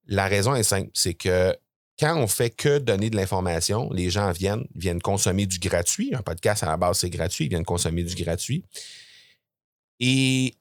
La 0.08 0.28
raison 0.28 0.54
est 0.56 0.64
simple, 0.64 0.90
c'est 0.94 1.14
que 1.14 1.56
quand 2.00 2.18
on 2.18 2.28
fait 2.28 2.50
que 2.50 2.80
donner 2.80 3.10
de 3.10 3.16
l'information, 3.16 3.90
les 3.92 4.10
gens 4.10 4.32
viennent, 4.32 4.66
viennent 4.76 5.02
consommer 5.02 5.46
du 5.46 5.60
gratuit. 5.60 6.14
Un 6.14 6.22
podcast 6.22 6.64
à 6.64 6.66
la 6.68 6.78
base, 6.78 7.00
c'est 7.00 7.10
gratuit, 7.10 7.46
ils 7.46 7.50
viennent 7.50 7.66
consommer 7.66 8.04
du 8.04 8.16
gratuit. 8.16 8.66
Et, 10.00 10.56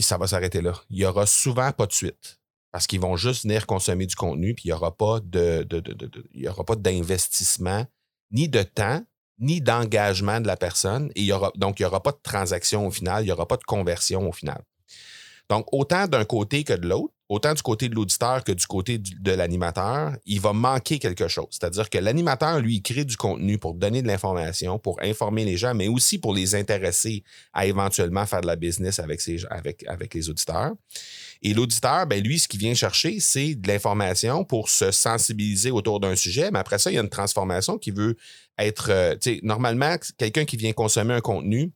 ça 0.00 0.18
va 0.18 0.26
s'arrêter 0.26 0.60
là. 0.60 0.74
Il 0.90 0.96
n'y 0.96 1.04
aura 1.04 1.26
souvent 1.26 1.72
pas 1.72 1.86
de 1.86 1.92
suite. 1.92 2.40
Parce 2.72 2.86
qu'ils 2.86 3.00
vont 3.00 3.16
juste 3.16 3.44
venir 3.44 3.66
consommer 3.66 4.06
du 4.06 4.14
contenu, 4.14 4.54
puis 4.54 4.64
il 4.66 4.68
n'y 4.68 4.72
aura 4.74 4.94
pas 4.94 5.20
de, 5.20 5.66
d'investissement, 6.74 7.86
ni 8.30 8.48
de 8.48 8.62
temps, 8.62 9.02
ni 9.38 9.60
d'engagement 9.60 10.40
de 10.40 10.46
la 10.46 10.56
personne. 10.56 11.10
Et 11.14 11.22
il 11.22 11.34
donc, 11.56 11.78
il 11.78 11.82
n'y 11.82 11.86
aura 11.86 12.02
pas 12.02 12.12
de 12.12 12.20
transaction 12.22 12.86
au 12.86 12.90
final, 12.90 13.22
il 13.22 13.26
n'y 13.26 13.32
aura 13.32 13.46
pas 13.46 13.56
de 13.56 13.64
conversion 13.64 14.28
au 14.28 14.32
final. 14.32 14.62
Donc, 15.48 15.66
autant 15.72 16.06
d'un 16.06 16.24
côté 16.24 16.62
que 16.62 16.74
de 16.74 16.86
l'autre, 16.86 17.14
autant 17.30 17.54
du 17.54 17.62
côté 17.62 17.88
de 17.88 17.94
l'auditeur 17.94 18.44
que 18.44 18.52
du 18.52 18.66
côté 18.66 18.98
de 18.98 19.32
l'animateur, 19.32 20.12
il 20.26 20.40
va 20.40 20.52
manquer 20.52 20.98
quelque 20.98 21.28
chose. 21.28 21.48
C'est-à-dire 21.50 21.88
que 21.88 21.98
l'animateur, 21.98 22.60
lui, 22.60 22.76
il 22.76 22.82
crée 22.82 23.04
du 23.04 23.16
contenu 23.16 23.58
pour 23.58 23.74
donner 23.74 24.02
de 24.02 24.06
l'information, 24.08 24.78
pour 24.78 25.00
informer 25.02 25.44
les 25.44 25.56
gens, 25.56 25.74
mais 25.74 25.88
aussi 25.88 26.18
pour 26.18 26.34
les 26.34 26.54
intéresser 26.54 27.22
à 27.52 27.66
éventuellement 27.66 28.26
faire 28.26 28.42
de 28.42 28.46
la 28.46 28.56
business 28.56 28.98
avec 28.98 29.26
les 30.14 30.30
auditeurs. 30.30 30.72
Et 31.42 31.54
l'auditeur, 31.54 32.06
ben 32.06 32.22
lui, 32.22 32.38
ce 32.38 32.48
qu'il 32.48 32.60
vient 32.60 32.74
chercher, 32.74 33.20
c'est 33.20 33.54
de 33.54 33.68
l'information 33.68 34.44
pour 34.44 34.68
se 34.68 34.90
sensibiliser 34.90 35.70
autour 35.70 36.00
d'un 36.00 36.16
sujet, 36.16 36.50
mais 36.50 36.58
après 36.58 36.78
ça, 36.78 36.90
il 36.90 36.94
y 36.94 36.98
a 36.98 37.02
une 37.02 37.08
transformation 37.08 37.78
qui 37.78 37.90
veut 37.90 38.16
être, 38.58 38.90
euh, 38.90 39.16
normalement, 39.42 39.96
quelqu'un 40.16 40.44
qui 40.44 40.56
vient 40.56 40.72
consommer 40.72 41.14
un 41.14 41.20
contenu, 41.20 41.72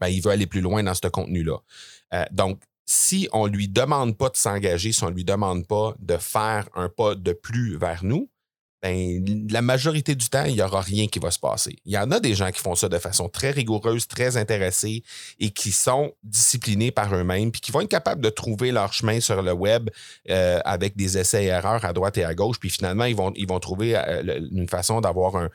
ben, 0.00 0.08
il 0.08 0.22
veut 0.22 0.30
aller 0.30 0.46
plus 0.46 0.60
loin 0.60 0.82
dans 0.82 0.94
ce 0.94 1.06
contenu-là. 1.08 1.58
Euh, 2.14 2.24
donc, 2.30 2.62
si 2.86 3.28
on 3.32 3.46
ne 3.46 3.52
lui 3.52 3.68
demande 3.68 4.16
pas 4.16 4.30
de 4.30 4.36
s'engager, 4.36 4.92
si 4.92 5.04
on 5.04 5.10
ne 5.10 5.14
lui 5.14 5.24
demande 5.24 5.66
pas 5.66 5.94
de 5.98 6.16
faire 6.16 6.68
un 6.74 6.88
pas 6.88 7.14
de 7.14 7.32
plus 7.32 7.76
vers 7.76 8.02
nous, 8.04 8.30
ben, 8.82 9.24
la 9.50 9.60
majorité 9.60 10.14
du 10.14 10.28
temps, 10.28 10.44
il 10.44 10.54
n'y 10.54 10.62
aura 10.62 10.80
rien 10.80 11.08
qui 11.08 11.18
va 11.18 11.32
se 11.32 11.38
passer. 11.38 11.78
Il 11.84 11.92
y 11.92 11.98
en 11.98 12.12
a 12.12 12.20
des 12.20 12.34
gens 12.34 12.50
qui 12.52 12.60
font 12.60 12.76
ça 12.76 12.88
de 12.88 12.98
façon 12.98 13.28
très 13.28 13.50
rigoureuse, 13.50 14.06
très 14.06 14.36
intéressée 14.36 15.02
et 15.40 15.50
qui 15.50 15.72
sont 15.72 16.12
disciplinés 16.22 16.92
par 16.92 17.12
eux-mêmes, 17.14 17.50
puis 17.50 17.60
qui 17.60 17.72
vont 17.72 17.80
être 17.80 17.88
capables 17.88 18.20
de 18.20 18.30
trouver 18.30 18.70
leur 18.70 18.92
chemin 18.92 19.18
sur 19.20 19.42
le 19.42 19.52
web 19.52 19.90
euh, 20.30 20.60
avec 20.64 20.96
des 20.96 21.18
essais 21.18 21.44
et 21.44 21.48
erreurs 21.48 21.84
à 21.84 21.92
droite 21.92 22.18
et 22.18 22.24
à 22.24 22.34
gauche, 22.34 22.60
puis 22.60 22.70
finalement, 22.70 23.04
ils 23.04 23.16
vont, 23.16 23.32
trouver 23.58 23.96
euh, 23.96 24.40
une 24.52 24.68
façon 24.68 25.00
d'avoir 25.00 25.34
un, 25.36 25.50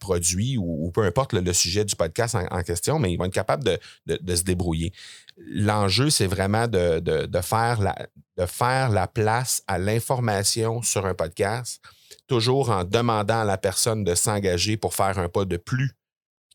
produit 0.00 0.58
ou, 0.58 0.90
peu 0.92 1.02
importe 1.02 1.32
le, 1.32 1.52
sujet 1.52 1.84
du 1.84 1.96
podcast 1.96 2.36
en, 2.50 2.62
question, 2.62 2.98
mais 2.98 3.12
ils 3.12 3.16
vont 3.16 3.24
être 3.24 3.32
capables 3.32 3.64
de, 3.64 4.36
se 4.36 4.42
débrouiller. 4.42 4.92
L'enjeu, 5.36 6.10
c'est 6.10 6.26
vraiment 6.26 6.66
de, 6.66 7.28
faire 7.42 7.80
la, 7.80 8.46
faire 8.46 8.90
la 8.90 9.06
place 9.06 9.62
à 9.66 9.78
l'information 9.78 10.82
sur 10.82 11.06
un 11.06 11.14
podcast, 11.14 11.82
toujours 12.26 12.70
en 12.70 12.84
demandant 12.84 13.40
à 13.40 13.44
la 13.44 13.58
personne 13.58 14.04
de 14.04 14.14
s'engager 14.14 14.76
pour 14.76 14.94
faire 14.94 15.18
un 15.18 15.28
pas 15.28 15.44
de 15.44 15.56
plus, 15.56 15.92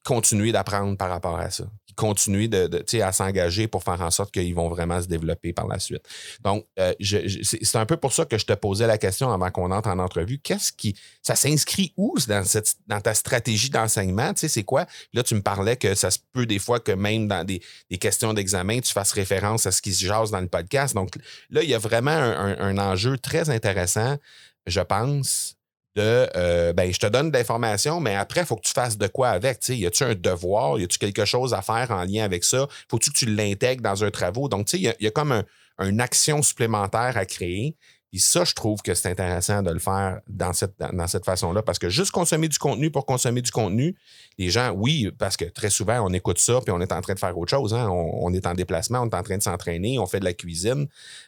continuer 0.04 0.52
d'apprendre 0.52 0.98
par 0.98 1.10
rapport 1.10 1.38
à 1.38 1.52
ça 1.52 1.66
continuer 1.96 2.48
de, 2.48 2.84
à 3.02 3.12
s'engager 3.12 3.68
pour 3.68 3.84
faire 3.84 4.02
en 4.02 4.12
sorte 4.12 4.32
qu'ils 4.32 4.54
vont 4.56 4.70
vraiment 4.70 5.02
se 5.02 5.08
développer 5.08 5.54
par 5.54 5.68
la 5.68 5.80
suite. 5.80 6.04
Donc, 6.44 6.66
euh, 6.80 6.94
c'est 7.00 7.76
un 7.76 7.86
peu 7.86 7.98
pour 7.98 8.14
ça 8.14 8.26
que 8.26 8.38
je 8.38 8.46
te 8.46 8.54
posais 8.54 8.88
la 8.88 8.98
question 8.98 9.32
avant 9.32 9.50
qu'on 9.52 9.72
entre 9.72 9.90
en 9.90 10.00
entrevue. 10.00 10.40
Qu'est-ce 10.40 10.72
qui. 10.72 10.96
Ça 11.22 11.36
s'inscrit 11.36 11.94
où 11.98 12.16
dans, 12.28 12.44
cette, 12.44 12.76
dans 12.88 13.02
ta 13.02 13.14
stratégie 13.14 13.70
d'enseignement? 13.70 14.32
C'est 14.36 14.64
quoi? 14.64 14.86
Là, 15.14 15.24
tu 15.24 15.36
me 15.36 15.42
parlais 15.42 15.76
que 15.76 15.96
ça 15.96 16.12
se 16.12 16.20
peut 16.34 16.46
des 16.46 16.60
fois 16.60 16.80
que 16.80 16.92
même 16.92 17.28
dans 17.28 17.46
des, 17.46 17.62
questions 18.00 18.34
d'examen, 18.34 18.80
tu 18.80 18.92
fasses 18.92 19.12
référence 19.12 19.66
à 19.66 19.72
ce 19.72 19.82
qui 19.82 19.94
se 19.94 20.06
jase 20.06 20.32
dans 20.32 20.42
le 20.42 20.48
podcast. 20.48 20.96
Donc, 20.96 21.16
là, 21.50 21.64
il 21.64 21.70
y 21.70 21.76
a 21.76 21.78
vraiment 21.78 22.12
un 22.12 22.78
enjeu 22.78 23.18
très 23.18 23.50
intéressant, 23.50 24.18
je 24.66 24.82
pense, 24.82 25.56
de 25.96 26.28
euh, 26.36 26.74
ben, 26.74 26.92
je 26.94 27.00
te 27.00 27.08
donne 27.08 27.32
de 27.32 27.38
l'information, 27.38 28.00
mais 28.00 28.16
après, 28.16 28.42
il 28.42 28.46
faut 28.46 28.56
que 28.56 28.68
tu 28.68 28.74
fasses 28.74 28.98
de 28.98 29.08
quoi 29.08 29.30
avec. 29.30 29.68
Y 29.70 29.86
a-tu 29.86 30.04
un 30.04 30.16
devoir? 30.16 30.80
Y 30.80 30.84
a-tu 30.84 30.98
quelque 30.98 31.26
chose 31.26 31.54
à 31.54 31.62
faire 31.62 31.92
en 31.92 32.04
lien 32.04 32.24
avec 32.24 32.44
ça? 32.44 32.68
Faut-tu 32.90 33.12
que 33.12 33.18
tu 33.18 33.26
l'intègres 33.26 33.84
dans 33.84 34.04
un 34.04 34.12
travaux? 34.12 34.48
Donc, 34.48 34.72
il 34.74 34.82
y, 34.82 35.04
y, 35.04 35.08
a 35.08 35.12
comme 35.12 35.32
un, 35.32 35.44
une 35.80 36.02
action 36.02 36.42
supplémentaire 36.42 37.18
à 37.18 37.26
créer. 37.26 37.76
Puis 38.12 38.20
ça, 38.20 38.44
je 38.44 38.54
trouve 38.54 38.82
que 38.82 38.94
c'est 38.94 39.10
intéressant 39.10 39.64
de 39.64 39.72
le 39.72 39.80
faire 39.80 40.20
dans 40.28 40.52
cette, 40.52 40.74
dans 40.78 41.08
cette 41.08 41.24
façon-là, 41.24 41.62
parce 41.62 41.80
que 41.80 41.90
juste 41.90 42.12
consommer 42.12 42.50
du 42.50 42.60
contenu 42.60 42.92
pour 42.92 43.06
consommer 43.06 43.42
du 43.42 43.52
contenu, 43.52 43.96
les 44.38 44.50
gens, 44.50 44.72
oui, 44.72 45.10
parce 45.18 45.38
que 45.38 45.46
très 45.46 45.70
souvent, 45.70 46.06
on 46.06 46.12
écoute 46.12 46.38
ça, 46.38 46.60
puis 46.60 46.74
on 46.74 46.82
est 46.82 46.92
en 46.92 47.00
train 47.00 47.14
de 47.14 47.20
faire 47.20 47.38
autre 47.38 47.50
chose. 47.50 47.74
Hein. 47.74 47.88
On, 47.90 48.34
est 48.34 48.46
en 48.46 48.54
déplacement, 48.54 49.00
on 49.00 49.10
est 49.10 49.16
en 49.16 49.24
train 49.24 49.38
de 49.38 49.44
s'entraîner, 49.44 49.98
on 49.98 50.06
fait 50.08 50.20
de 50.20 50.26
la 50.26 50.34
cuisine, 50.34 50.88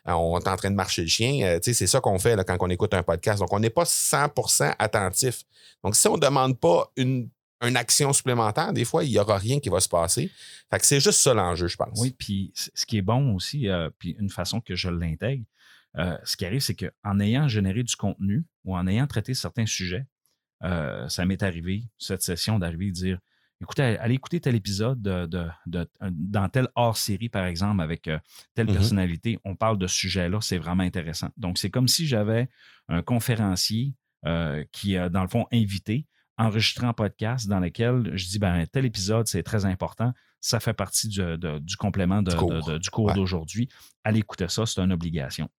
euh, 0.10 0.12
on 0.12 0.38
est 0.40 0.48
en 0.48 0.58
train 0.58 0.72
de 0.72 0.76
marcher 0.76 1.04
le 1.04 1.08
chien. 1.08 1.46
Euh, 1.46 1.60
c'est 1.62 1.88
ça 1.88 2.02
qu'on 2.02 2.20
fait 2.20 2.38
quand 2.46 2.58
on 2.60 2.70
écoute 2.70 2.94
un 2.94 3.04
podcast. 3.04 3.40
Donc, 3.40 3.54
on 3.54 3.60
n'est 3.60 3.70
pas 3.70 3.86
100% 3.86 4.76
attentif. 4.78 5.44
Donc, 5.86 5.96
si 5.96 6.06
on 6.10 6.16
ne 6.16 6.22
demande 6.22 6.60
pas 6.60 6.92
une 6.98 7.30
une 7.66 7.78
action 7.78 8.12
supplémentaire, 8.12 8.74
des 8.74 8.84
fois, 8.84 9.06
il 9.06 9.12
n'y 9.12 9.20
aura 9.20 9.38
rien 9.38 9.60
qui 9.60 9.70
va 9.70 9.80
se 9.80 9.88
passer. 9.88 10.30
Fait 10.70 10.80
que 10.80 10.86
c'est 10.86 11.00
juste 11.00 11.22
ça 11.22 11.34
l'enjeu, 11.34 11.68
je 11.68 11.78
pense. 11.78 11.98
Oui, 11.98 12.14
puis 12.18 12.52
ce 12.54 12.86
qui 12.86 12.98
est 12.98 13.02
bon 13.02 13.36
aussi, 13.36 13.70
euh, 13.70 13.90
puis 13.98 14.18
une 14.20 14.30
façon 14.30 14.60
que 14.60 14.76
je 14.76 14.90
l'intègre, 14.90 15.46
euh, 15.98 16.18
ce 16.24 16.36
qui 16.36 16.46
arrive, 16.46 16.62
c'est 16.62 16.76
qu'en 16.76 17.20
ayant 17.20 17.48
généré 17.48 17.84
du 17.84 17.96
contenu 17.96 18.46
ou 18.64 18.76
en 18.76 18.88
ayant 18.88 19.08
traité 19.08 19.34
certains 19.34 19.66
sujets, 19.66 20.06
euh, 20.64 21.08
ça 21.10 21.26
m'est 21.26 21.44
arrivé, 21.44 21.84
cette 21.98 22.24
session, 22.24 22.58
d'arriver 22.58 22.88
et 22.88 22.92
de 22.92 22.96
dire 22.96 23.20
écoutez, 23.62 23.98
allez 23.98 24.16
écouter 24.16 24.42
tel 24.42 24.56
épisode 24.56 25.02
de, 25.02 25.50
dans 25.66 26.50
telle 26.50 26.68
hors-série, 26.76 27.30
par 27.30 27.46
exemple, 27.46 27.82
avec 27.82 28.08
euh, 28.08 28.20
telle 28.56 28.68
mm-hmm. 28.68 28.74
personnalité, 28.74 29.40
on 29.46 29.56
parle 29.56 29.78
de 29.78 29.88
ce 29.88 29.96
sujet-là, 29.96 30.40
c'est 30.42 30.58
vraiment 30.58 30.84
intéressant. 30.84 31.30
Donc, 31.38 31.58
c'est 31.58 31.70
comme 31.70 31.88
si 31.88 32.06
j'avais 32.06 32.50
un 32.90 33.02
conférencier 33.02 33.94
qui 34.72 34.96
a, 34.96 35.10
dans 35.10 35.22
le 35.22 35.28
fond, 35.28 35.48
invité, 35.52 36.08
enregistré 36.38 36.88
en 36.88 36.94
podcast 36.94 37.48
dans 37.48 37.60
lequel 37.60 38.12
je 38.16 38.28
dis 38.28 38.40
ben, 38.40 38.66
tel 38.68 38.86
épisode, 38.86 39.28
c'est 39.28 39.44
très 39.44 39.66
important. 39.66 40.14
Ça 40.40 40.60
fait 40.60 40.74
partie 40.74 41.08
du, 41.08 41.78
complément 41.78 42.22
du 42.22 42.36
cours, 42.36 43.14
d'aujourd'hui. 43.14 43.70
Allez 44.04 44.20
écouter 44.20 44.48
ça, 44.48 44.66
c'est 44.66 44.82
une 44.82 44.94
obligation. 44.94 45.50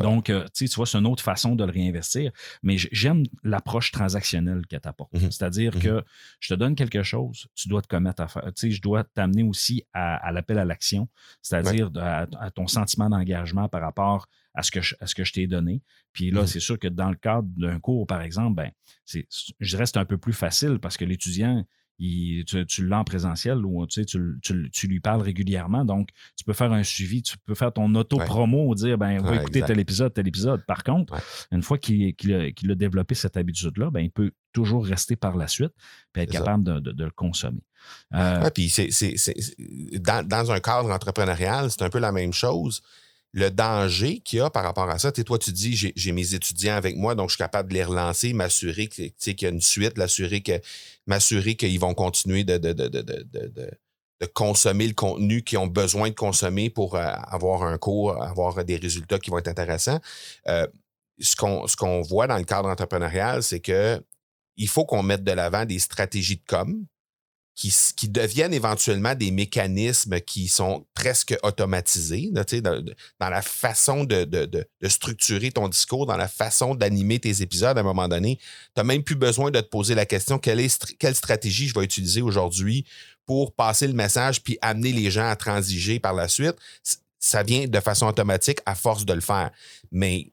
Donc, 0.00 0.30
euh, 0.30 0.46
tu 0.54 0.66
vois, 0.66 0.86
c'est 0.86 0.98
une 0.98 1.06
autre 1.06 1.22
façon 1.22 1.54
de 1.54 1.64
le 1.64 1.70
réinvestir. 1.70 2.32
Mais 2.62 2.76
j'aime 2.78 3.24
l'approche 3.42 3.90
transactionnelle 3.90 4.66
qu'elle 4.66 4.80
t'apporte. 4.80 5.12
Mmh 5.12 5.30
C'est-à-dire 5.30 5.76
mmh 5.76 5.80
que 5.80 6.04
je 6.40 6.54
te 6.54 6.54
donne 6.54 6.74
quelque 6.74 7.02
chose, 7.02 7.46
tu 7.54 7.68
dois 7.68 7.82
te 7.82 7.88
commettre 7.88 8.22
à 8.22 8.28
faire. 8.28 8.44
Tu 8.46 8.52
sais, 8.56 8.70
je 8.70 8.80
dois 8.80 9.04
t'amener 9.04 9.42
aussi 9.42 9.84
à, 9.92 10.30
l'appel 10.32 10.58
à 10.58 10.64
l'action, 10.64 11.08
c'est-à-dire 11.42 11.90
à, 11.96 12.26
ton 12.50 12.66
sentiment 12.66 13.08
d'engagement 13.08 13.68
par 13.68 13.80
rapport 13.80 14.26
à 14.54 14.62
ce 14.62 14.70
que 14.70 14.80
je, 14.80 14.94
ce 15.04 15.14
que 15.14 15.24
je 15.24 15.32
t'ai 15.32 15.46
donné. 15.46 15.82
Puis 16.12 16.30
là, 16.30 16.42
mmh 16.42 16.46
c'est 16.46 16.60
sûr 16.60 16.78
que 16.78 16.88
dans 16.88 17.10
le 17.10 17.16
cadre 17.16 17.48
d'un 17.56 17.78
cours, 17.78 18.06
par 18.06 18.22
exemple, 18.22 18.56
ben, 18.56 18.70
je 19.06 19.22
dirais 19.60 19.84
que 19.84 19.90
c'est 19.90 19.98
un 19.98 20.04
peu 20.04 20.18
plus 20.18 20.32
facile 20.32 20.78
parce 20.80 20.96
que 20.96 21.04
l'étudiant, 21.04 21.64
tu, 21.98 22.86
l'as 22.86 22.98
en 23.00 23.04
présentiel 23.04 23.64
ou 23.64 23.86
tu, 23.86 24.04
tu, 24.06 24.86
lui 24.86 25.00
parles 25.00 25.22
régulièrement. 25.22 25.84
Donc, 25.84 26.10
tu 26.36 26.44
peux 26.44 26.52
faire 26.52 26.72
un 26.72 26.82
suivi, 26.82 27.22
tu 27.22 27.36
peux 27.38 27.54
faire 27.54 27.72
ton 27.72 27.92
auto-promo, 27.94 28.74
dire 28.74 28.98
ben, 28.98 29.20
va 29.20 29.36
écouter 29.36 29.62
tel 29.62 29.80
épisode, 29.80 30.14
tel 30.14 30.28
épisode. 30.28 30.64
Par 30.66 30.84
contre, 30.84 31.14
une 31.50 31.62
fois 31.62 31.78
qu'il 31.78 32.14
a, 32.32 32.74
développé 32.74 33.14
cette 33.14 33.36
habitude-là, 33.36 33.90
ben, 33.90 34.00
il 34.00 34.10
peut 34.10 34.30
toujours 34.52 34.86
rester 34.86 35.16
par 35.16 35.36
la 35.36 35.48
suite 35.48 35.72
et 36.16 36.20
être 36.20 36.32
capable 36.32 36.64
de, 36.64 37.04
le 37.04 37.10
consommer. 37.10 37.62
Euh, 38.14 38.50
puis 38.50 38.68
c'est, 38.68 38.88
dans, 40.00 40.26
dans, 40.26 40.50
un 40.52 40.60
cadre 40.60 40.90
entrepreneurial, 40.90 41.70
c'est 41.70 41.82
un 41.82 41.90
peu 41.90 41.98
la 41.98 42.12
même 42.12 42.32
chose 42.32 42.82
le 43.38 43.50
danger 43.50 44.20
qu'il 44.20 44.38
y 44.38 44.42
a 44.42 44.50
par 44.50 44.64
rapport 44.64 44.88
à 44.90 44.98
ça. 44.98 45.12
Tu 45.12 45.24
toi, 45.24 45.38
tu 45.38 45.52
dis, 45.52 45.74
j'ai 45.74 46.12
mes 46.12 46.34
étudiants 46.34 46.74
avec 46.74 46.96
moi, 46.96 47.14
donc 47.14 47.28
je 47.28 47.34
suis 47.34 47.42
capable 47.42 47.70
de 47.70 47.74
les 47.74 47.84
relancer, 47.84 48.32
m'assurer 48.32 48.88
qu'il 48.88 49.12
y 49.26 49.44
a 49.46 49.48
une 49.48 49.60
suite, 49.60 49.96
m'assurer 49.96 51.56
qu'ils 51.56 51.80
vont 51.80 51.94
continuer 51.94 52.44
de, 52.44 52.58
de, 52.58 54.26
consommer 54.34 54.88
le 54.88 54.94
contenu 54.94 55.42
qu'ils 55.42 55.58
ont 55.58 55.68
besoin 55.68 56.10
de 56.10 56.14
consommer 56.14 56.70
pour 56.70 56.96
euh, 56.96 57.06
avoir 57.28 57.62
un 57.62 57.78
cours, 57.78 58.20
avoir 58.22 58.64
des 58.64 58.76
résultats 58.76 59.18
qui 59.18 59.30
vont 59.30 59.38
être 59.38 59.48
intéressants. 59.48 60.00
Euh, 60.48 60.66
ce 61.20 61.36
qu'on 61.36 62.02
voit 62.02 62.26
dans 62.26 62.36
le 62.36 62.44
cadre 62.44 62.68
entrepreneurial, 62.68 63.42
c'est 63.42 63.60
que 63.60 64.02
il 64.56 64.68
faut 64.68 64.84
qu'on 64.84 65.02
mette 65.04 65.22
de 65.22 65.32
l'avant 65.32 65.64
des 65.64 65.78
stratégies 65.78 66.36
de 66.36 66.42
com, 66.46 66.84
qui, 67.58 68.08
deviennent 68.08 68.54
éventuellement 68.54 69.16
des 69.16 69.32
mécanismes 69.32 70.20
qui 70.20 70.46
sont 70.46 70.86
presque 70.94 71.36
automatisés 71.42 72.30
dans, 72.30 72.44
dans 73.18 73.28
la 73.28 73.42
façon 73.42 74.04
de, 74.04 74.68
structurer 74.84 75.50
ton 75.50 75.68
discours, 75.68 76.06
dans 76.06 76.16
la 76.16 76.28
façon 76.28 76.76
d'animer 76.76 77.18
tes 77.18 77.42
épisodes 77.42 77.76
à 77.76 77.80
un 77.80 77.84
moment 77.84 78.06
donné. 78.06 78.36
Tu 78.36 78.44
n'as 78.76 78.84
même 78.84 79.02
plus 79.02 79.16
besoin 79.16 79.50
de 79.50 79.60
te 79.60 79.66
poser 79.66 79.96
la 79.96 80.06
question 80.06 80.38
quelle, 80.38 80.60
est, 80.60 80.96
quelle 80.98 81.16
stratégie 81.16 81.66
je 81.66 81.74
vais 81.74 81.84
utiliser 81.84 82.22
aujourd'hui 82.22 82.86
pour 83.26 83.52
passer 83.52 83.88
le 83.88 83.92
message 83.92 84.40
puis 84.40 84.56
amener 84.62 84.92
les 84.92 85.10
gens 85.10 85.28
à 85.28 85.34
transiger 85.34 85.98
par 85.98 86.14
la 86.14 86.28
suite? 86.28 86.54
Ça 87.18 87.42
vient 87.42 87.66
de 87.66 87.80
façon 87.80 88.06
automatique 88.06 88.60
à 88.64 88.74
force 88.74 89.04
de 89.04 89.12
le 89.12 89.20
faire. 89.20 89.50
Mais 89.90 90.32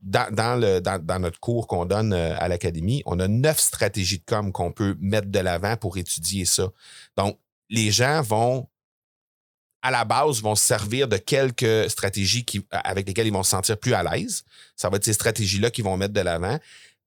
dans, 0.00 0.34
dans, 0.34 1.04
dans, 1.04 1.18
notre 1.18 1.38
cours 1.40 1.66
qu'on 1.66 1.84
donne 1.84 2.12
euh, 2.12 2.34
à 2.38 2.48
l'Académie, 2.48 3.02
on 3.06 3.20
a 3.20 3.28
neuf 3.28 3.58
stratégies 3.58 4.18
de 4.18 4.24
com 4.24 4.52
qu'on 4.52 4.72
peut 4.72 4.96
mettre 5.00 5.28
de 5.28 5.38
l'avant 5.38 5.76
pour 5.76 5.98
étudier 5.98 6.44
ça. 6.44 6.70
Donc, 7.16 7.38
les 7.68 7.90
gens 7.90 8.22
vont, 8.22 8.68
à 9.82 9.90
la 9.90 10.04
base, 10.04 10.40
vont 10.42 10.54
se 10.54 10.64
servir 10.64 11.08
de 11.08 11.18
quelques 11.18 11.90
stratégies 11.90 12.46
avec 12.70 13.06
lesquelles 13.06 13.26
ils 13.26 13.32
vont 13.32 13.42
se 13.42 13.50
sentir 13.50 13.78
plus 13.78 13.94
à 13.94 14.02
l'aise. 14.02 14.44
Ça 14.76 14.88
va 14.88 14.96
être 14.96 15.04
ces 15.04 15.12
stratégies-là 15.12 15.70
qu'ils 15.70 15.84
vont 15.84 15.96
mettre 15.96 16.14
de 16.14 16.20
l'avant 16.20 16.58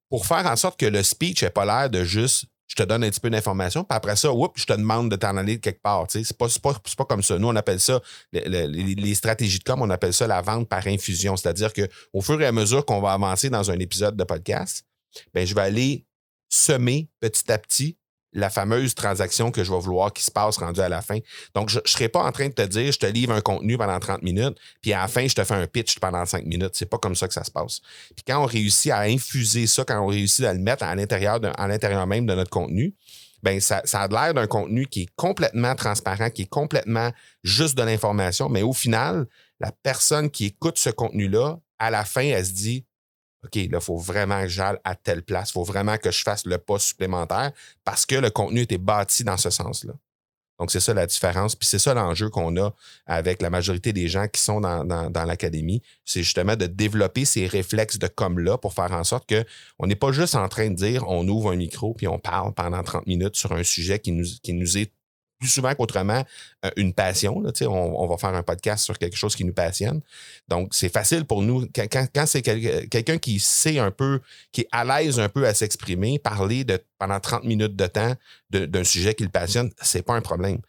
pour 0.10 0.26
faire 0.26 0.46
en 0.46 0.56
sorte 0.56 0.80
que 0.80 0.86
le 0.86 1.02
speech 1.04 1.44
n'ait 1.44 1.50
pas 1.50 1.66
l'air 1.66 1.90
de 1.90 2.04
juste 2.04 2.46
je 2.68 2.76
te 2.76 2.84
donne 2.84 3.04
un 3.04 3.10
petit 3.10 3.20
peu 3.20 3.30
d'informations, 3.30 3.84
puis 3.84 3.96
après 3.96 4.16
ça, 4.16 4.30
je 4.56 4.66
te 4.66 4.74
demande 4.74 5.12
de 5.12 5.16
t'en 5.16 5.38
aller 5.38 5.60
quelque 5.60 5.82
part. 5.82 6.06
Ce 6.10 6.18
n'est 6.18 6.26
pas, 6.38 6.48
pas, 6.98 7.06
comme 7.06 7.22
ça. 7.22 7.38
Nous, 7.38 7.48
on 7.48 7.56
appelle 7.56 7.80
ça, 7.80 8.02
les, 8.34 9.16
stratégies 9.16 9.60
de 9.60 9.64
com, 9.64 9.82
on 9.82 9.90
appelle 9.90 10.14
ça 10.14 10.28
la 10.28 10.42
vente 10.42 10.68
par 10.68 10.86
infusion. 10.88 11.38
C'est-à-dire 11.38 11.72
qu'au 11.74 12.22
fur 12.22 12.42
et 12.42 12.46
à 12.46 12.52
mesure 12.52 12.86
qu'on 12.86 13.02
va 13.02 13.14
avancer 13.14 13.50
dans 13.50 13.70
un 13.70 13.80
épisode 13.80 14.16
de 14.16 14.24
podcast, 14.24 14.86
ben, 15.34 15.46
je 15.46 15.54
vais 15.54 15.62
aller 15.62 16.06
semer 16.50 17.10
petit 17.20 17.52
à 17.52 17.58
petit 17.58 17.98
la 18.36 18.50
fameuse 18.50 18.94
transaction 18.94 19.50
que 19.50 19.64
je 19.64 19.72
vais 19.72 19.80
vouloir 19.80 20.14
qui 20.14 20.24
se 20.24 20.30
passe 20.30 20.58
rendu 20.58 20.82
à 20.82 20.90
la 20.90 21.02
fin. 21.02 21.18
Donc, 21.56 21.70
je 21.70 21.80
ne 21.80 21.88
serai 21.88 22.10
pas 22.10 22.22
en 22.22 22.32
train 22.32 22.50
de 22.50 22.54
te 22.54 22.62
dire, 22.62 22.92
je 22.92 23.00
te 23.00 23.06
livre 23.06 23.34
un 23.34 23.42
contenu 23.42 23.78
pendant 23.78 23.98
30 23.98 24.22
minutes, 24.22 24.58
puis 24.82 24.94
à 24.94 25.02
la 25.02 25.08
fin, 25.08 25.26
je 25.28 25.34
te 25.34 25.44
fais 25.44 25.56
un 25.56 25.66
pitch 25.66 26.00
pendant 26.00 26.26
5 26.26 26.46
minutes. 26.46 26.72
C'est 26.74 26.90
pas 26.90 26.98
comme 26.98 27.16
ça 27.16 27.28
que 27.28 27.34
ça 27.34 27.44
se 27.44 27.52
passe. 27.52 27.80
Puis 28.16 28.24
quand 28.28 28.44
on 28.44 28.46
réussit 28.46 28.92
à 28.92 29.00
infuser 29.00 29.66
ça, 29.68 29.86
quand 29.86 30.00
on 30.02 30.08
réussit 30.08 30.46
à 30.46 30.54
le 30.54 30.60
mettre 30.60 30.84
à 30.84 30.94
l'intérieur, 30.94 31.40
à 31.58 31.68
l'intérieur 31.68 32.06
même 32.06 32.26
de 32.26 32.36
notre 32.36 32.52
contenu, 32.52 32.94
ben 33.42 33.60
ça, 33.62 33.82
ça 33.86 34.02
a 34.02 34.08
l'air 34.08 34.34
d'un 34.34 34.48
contenu 34.48 34.88
qui 34.88 35.04
est 35.04 35.10
complètement 35.16 35.76
transparent, 35.76 36.30
qui 36.30 36.44
est 36.44 36.50
complètement 36.50 37.12
juste 37.44 37.78
de 37.78 37.84
l'information, 37.84 38.50
mais 38.50 38.64
au 38.64 38.74
final, 38.74 39.28
la 39.60 39.72
personne 39.72 40.30
qui 40.30 40.46
écoute 40.46 40.78
ce 40.78 40.90
contenu-là, 40.90 41.60
à 41.80 41.90
la 41.90 42.04
fin, 42.04 42.24
elle 42.24 42.46
se 42.46 42.52
dit 42.52 42.86
OK, 43.46 43.56
là, 43.56 43.78
il 43.80 43.82
faut 43.82 43.98
vraiment 43.98 44.42
que 44.42 44.48
j'aille 44.48 44.78
à 44.84 44.96
telle 44.96 45.24
place. 45.24 45.50
Il 45.50 45.54
faut 45.54 45.64
vraiment 45.64 45.98
que 45.98 46.12
je 46.12 46.24
fasse 46.24 46.46
le 46.46 46.58
pas 46.58 46.80
supplémentaire 46.80 47.52
parce 47.84 48.06
que 48.06 48.16
le 48.16 48.30
contenu 48.30 48.62
était 48.62 48.78
bâti 48.78 49.24
dans 49.24 49.38
ce 49.38 49.50
sens-là. 49.50 49.94
Donc, 50.60 50.72
c'est 50.72 50.80
ça 50.80 50.94
la 50.94 51.06
différence. 51.06 51.56
Puis 51.56 51.68
c'est 51.68 51.80
ça 51.80 51.94
l'enjeu 51.94 52.30
qu'on 52.30 52.56
a 52.58 52.74
avec 53.06 53.42
la 53.42 53.50
majorité 53.50 53.92
des 53.92 54.08
gens 54.08 54.28
qui 54.28 54.42
sont 54.42 54.62
dans, 54.62 54.86
dans, 54.86 55.26
l'académie. 55.26 55.82
C'est 56.06 56.24
justement 56.24 56.56
de 56.56 56.66
développer 56.66 57.26
ces 57.26 57.46
réflexes 57.46 58.00
de 58.00 58.08
comme-là 58.08 58.58
pour 58.58 58.74
faire 58.74 58.92
en 58.94 59.04
sorte 59.04 59.30
qu'on 59.30 59.88
n'est 59.88 59.96
pas 59.96 60.12
juste 60.12 60.36
en 60.36 60.48
train 60.48 60.70
de 60.70 60.76
dire 60.76 61.04
on 61.08 61.28
ouvre 61.28 61.52
un 61.52 61.58
micro 61.58 61.94
puis 61.94 62.08
on 62.08 62.20
parle 62.20 62.54
pendant 62.54 62.84
30 62.84 63.06
minutes 63.06 63.36
sur 63.36 63.52
un 63.52 63.64
sujet 63.64 64.00
qui 64.00 64.14
nous, 64.14 64.26
qui 64.42 64.54
nous 64.54 64.78
est 64.78 64.92
plus 65.40 65.50
souvent 65.50 65.74
qu'autrement 65.76 66.24
euh, 66.66 66.70
une 66.78 66.94
passion. 66.94 67.40
Là, 67.42 67.52
on, 67.64 67.68
on 67.68 68.08
va 68.08 68.18
faire 68.18 68.34
un 68.34 68.44
podcast 68.44 68.84
sur 68.86 68.98
quelque 68.98 69.18
chose 69.18 69.36
qui 69.36 69.44
nous 69.46 69.54
passionne. 69.54 70.02
Donc, 70.48 70.74
c'est 70.74 70.90
facile 70.90 71.26
pour 71.26 71.42
nous. 71.42 71.68
Quand, 71.76 72.26
c'est 72.26 72.42
quel- 72.42 72.88
quelqu'un 72.90 73.18
qui 73.18 73.40
sait 73.40 73.80
un 73.80 73.92
peu, 73.92 74.22
qui 74.52 74.62
est 74.62 74.68
à 74.72 74.84
l'aise 74.86 75.20
un 75.20 75.30
peu 75.30 75.46
à 75.46 75.54
s'exprimer, 75.54 76.20
parler 76.20 76.64
de, 76.64 76.80
pendant 76.98 77.20
30 77.20 77.44
minutes 77.44 77.76
de 77.76 77.88
temps 77.88 78.14
d'un 78.52 78.84
sujet 78.84 79.14
qui 79.14 79.24
le 79.24 79.30
passionne, 79.30 79.72
c'est 79.82 80.04
pas 80.04 80.14
un 80.16 80.22
problème. 80.22 80.60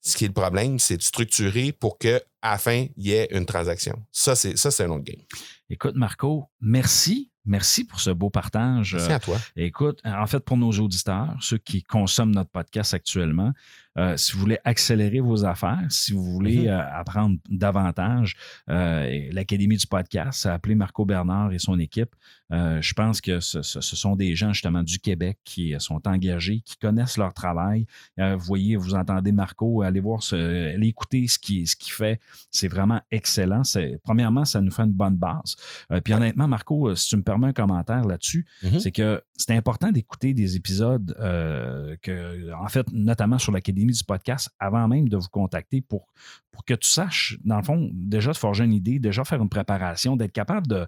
Ce 0.00 0.16
qui 0.16 0.24
est 0.24 0.28
le 0.28 0.34
problème, 0.34 0.78
c'est 0.78 0.96
de 0.96 1.02
structurer 1.02 1.72
pour 1.72 1.98
que 1.98 2.22
à 2.40 2.58
fin, 2.58 2.86
il 2.96 3.06
y 3.08 3.12
ait 3.12 3.26
une 3.32 3.44
transaction. 3.44 4.00
Ça, 4.12 4.36
c'est 4.36 4.56
ça, 4.56 4.70
c'est 4.70 4.84
un 4.84 4.90
autre 4.90 5.02
game. 5.04 5.20
Écoute, 5.68 5.96
Marco, 5.96 6.44
merci. 6.60 7.30
Merci 7.46 7.84
pour 7.84 8.00
ce 8.00 8.10
beau 8.10 8.28
partage. 8.30 8.94
Merci 8.94 9.12
à 9.12 9.18
toi. 9.20 9.38
Écoute, 9.56 10.00
en 10.04 10.26
fait, 10.26 10.40
pour 10.40 10.56
nos 10.56 10.72
auditeurs, 10.72 11.34
ceux 11.40 11.58
qui 11.58 11.82
consomment 11.82 12.34
notre 12.34 12.50
podcast 12.50 12.92
actuellement, 12.94 13.52
euh, 13.98 14.14
si 14.18 14.32
vous 14.34 14.40
voulez 14.40 14.58
accélérer 14.64 15.20
vos 15.20 15.44
affaires, 15.46 15.84
si 15.88 16.12
vous 16.12 16.22
voulez 16.22 16.62
Mhm. 16.62 16.68
euh, 16.68 16.98
apprendre 17.00 17.36
davantage, 17.48 18.36
euh, 18.68 19.28
l'Académie 19.32 19.76
du 19.78 19.86
podcast, 19.86 20.44
a 20.46 20.52
appelé 20.54 20.74
Marco 20.74 21.04
Bernard 21.06 21.52
et 21.52 21.58
son 21.58 21.78
équipe. 21.78 22.14
Euh, 22.52 22.80
je 22.82 22.92
pense 22.94 23.20
que 23.20 23.40
ce, 23.40 23.62
ce- 23.62 23.80
ce 23.80 23.96
sont 23.96 24.14
des 24.14 24.36
gens 24.36 24.52
justement 24.52 24.82
du 24.82 24.98
Québec 24.98 25.38
qui 25.44 25.74
euh, 25.74 25.78
sont 25.78 26.06
engagés, 26.06 26.60
qui 26.64 26.76
connaissent 26.76 27.16
leur 27.16 27.32
travail. 27.32 27.86
Euh, 28.20 28.36
vous 28.36 28.44
voyez, 28.44 28.76
vous 28.76 28.94
entendez 28.94 29.32
Marco, 29.32 29.82
allez 29.82 29.98
voir, 30.00 30.22
ce, 30.22 30.36
allez 30.74 30.88
écouter 30.88 31.26
ce 31.26 31.38
qu'il 31.38 31.66
ce 31.66 31.74
qu'il 31.74 31.92
fait. 31.92 32.20
C'est 32.50 32.68
vraiment 32.68 33.00
excellent. 33.10 33.62
Premièrement, 34.04 34.44
ça 34.44 34.60
nous 34.60 34.70
fait 34.70 34.82
une 34.84 34.92
bonne 34.92 35.16
base. 35.16 35.56
Euh, 35.90 36.00
puis 36.00 36.12
honnêtement, 36.14 36.46
Marco, 36.48 36.88
euh, 36.88 36.94
si 36.94 37.08
tu 37.08 37.16
me 37.16 37.22
permets 37.22 37.35
un 37.44 37.52
commentaire 37.52 38.04
là-dessus, 38.04 38.46
Mhm. 38.62 38.80
c'est 38.80 38.92
que 38.92 39.22
c'est 39.36 39.54
important 39.54 39.92
d'écouter 39.92 40.32
des 40.34 40.56
épisodes, 40.56 41.14
euh, 41.20 41.96
que, 42.02 42.52
en 42.54 42.68
fait, 42.68 42.86
notamment 42.92 43.38
sur 43.38 43.52
l'Académie 43.52 43.92
du 43.92 44.04
podcast, 44.04 44.50
avant 44.58 44.88
même 44.88 45.08
de 45.08 45.16
vous 45.16 45.28
contacter 45.28 45.80
pour, 45.82 46.06
pour 46.50 46.64
que 46.64 46.72
tu 46.74 46.88
saches, 46.88 47.36
dans 47.44 47.58
le 47.58 47.62
fond, 47.62 47.90
déjà 47.92 48.32
de 48.32 48.36
forger 48.36 48.64
une 48.64 48.72
idée, 48.72 48.98
déjà 48.98 49.24
faire 49.24 49.42
une 49.42 49.48
préparation, 49.50 50.16
d'être 50.16 50.32
capable 50.32 50.66
de, 50.66 50.86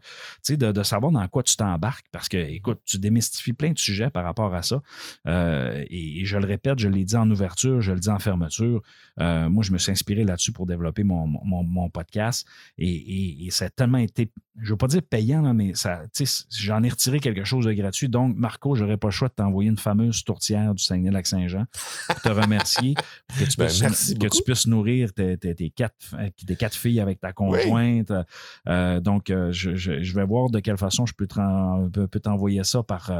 de, 0.48 0.72
de 0.72 0.82
savoir 0.82 1.12
dans 1.12 1.28
quoi 1.28 1.42
tu 1.42 1.56
t'embarques. 1.56 2.06
Parce 2.10 2.28
que, 2.28 2.38
écoute, 2.38 2.80
tu 2.86 2.98
démystifies 2.98 3.52
plein 3.52 3.72
de 3.72 3.78
sujets 3.78 4.08
par 4.08 4.24
rapport 4.24 4.54
à 4.54 4.62
ça. 4.62 4.80
Euh, 5.26 5.84
et, 5.90 6.20
et 6.20 6.24
je 6.24 6.38
le 6.38 6.46
répète, 6.46 6.78
je 6.78 6.88
l'ai 6.88 7.04
dit 7.04 7.16
en 7.16 7.30
ouverture, 7.30 7.80
je 7.82 7.92
le 7.92 8.00
dis 8.00 8.08
en 8.08 8.18
fermeture. 8.18 8.82
Euh, 9.20 9.50
moi, 9.50 9.62
je 9.62 9.72
me 9.72 9.78
suis 9.78 9.92
inspiré 9.92 10.24
là-dessus 10.24 10.52
pour 10.52 10.64
développer 10.66 11.04
mon, 11.04 11.26
mon, 11.26 11.62
mon 11.62 11.90
podcast. 11.90 12.46
Et, 12.78 12.88
et- 12.88 13.46
et 13.46 13.50
ça 13.50 13.66
a 13.66 13.70
tellement 13.70 13.98
été, 13.98 14.30
je 14.56 14.64
ne 14.64 14.70
veux 14.70 14.76
pas 14.76 14.86
dire 14.86 15.02
payant, 15.02 15.42
là, 15.42 15.52
mais 15.52 15.74
ça, 15.74 16.02
tu 16.14 16.24
sais, 16.24 16.37
j'en 16.56 16.82
ai 16.82 16.88
retiré 16.88 17.20
quelque 17.20 17.44
chose 17.44 17.64
de 17.66 17.72
gratuit. 17.72 18.08
Donc, 18.08 18.36
Marco, 18.36 18.74
je 18.74 18.82
n'aurais 18.84 18.96
pas 18.96 19.08
le 19.08 19.12
choix 19.12 19.28
de 19.28 19.34
t'envoyer 19.34 19.70
une 19.70 19.78
fameuse 19.78 20.24
tourtière 20.24 20.74
du 20.74 20.82
Saguenay-Lac-Saint-Jean 20.82 21.64
pour 22.08 22.20
te 22.20 22.28
remercier, 22.28 22.94
pour 23.28 23.38
que 23.38 23.44
tu 23.44 23.56
Ben, 23.56 23.66
puisses, 23.66 23.80
merci 23.82 24.14
que 24.14 24.18
beaucoup. 24.20 24.36
tu 24.36 24.42
puisses 24.42 24.66
nourrir 24.66 25.12
tes, 25.12 25.36
tes- 25.38 25.54
tes 25.54 25.70
quatre, 25.70 25.94
euh, 26.14 26.28
tes 26.46 26.56
quatre 26.56 26.74
filles 26.76 27.00
avec 27.00 27.20
ta 27.20 27.32
conjointe. 27.32 28.12
Euh, 28.68 29.00
donc, 29.00 29.30
euh, 29.30 29.50
je, 29.52 29.74
je- 29.74 30.02
je 30.02 30.14
vais 30.14 30.24
voir 30.24 30.50
de 30.50 30.60
quelle 30.60 30.78
façon 30.78 31.06
je 31.06 31.14
peux 31.14 31.26
t'envoyer 31.26 32.64
ça 32.64 32.82
par, 32.82 33.10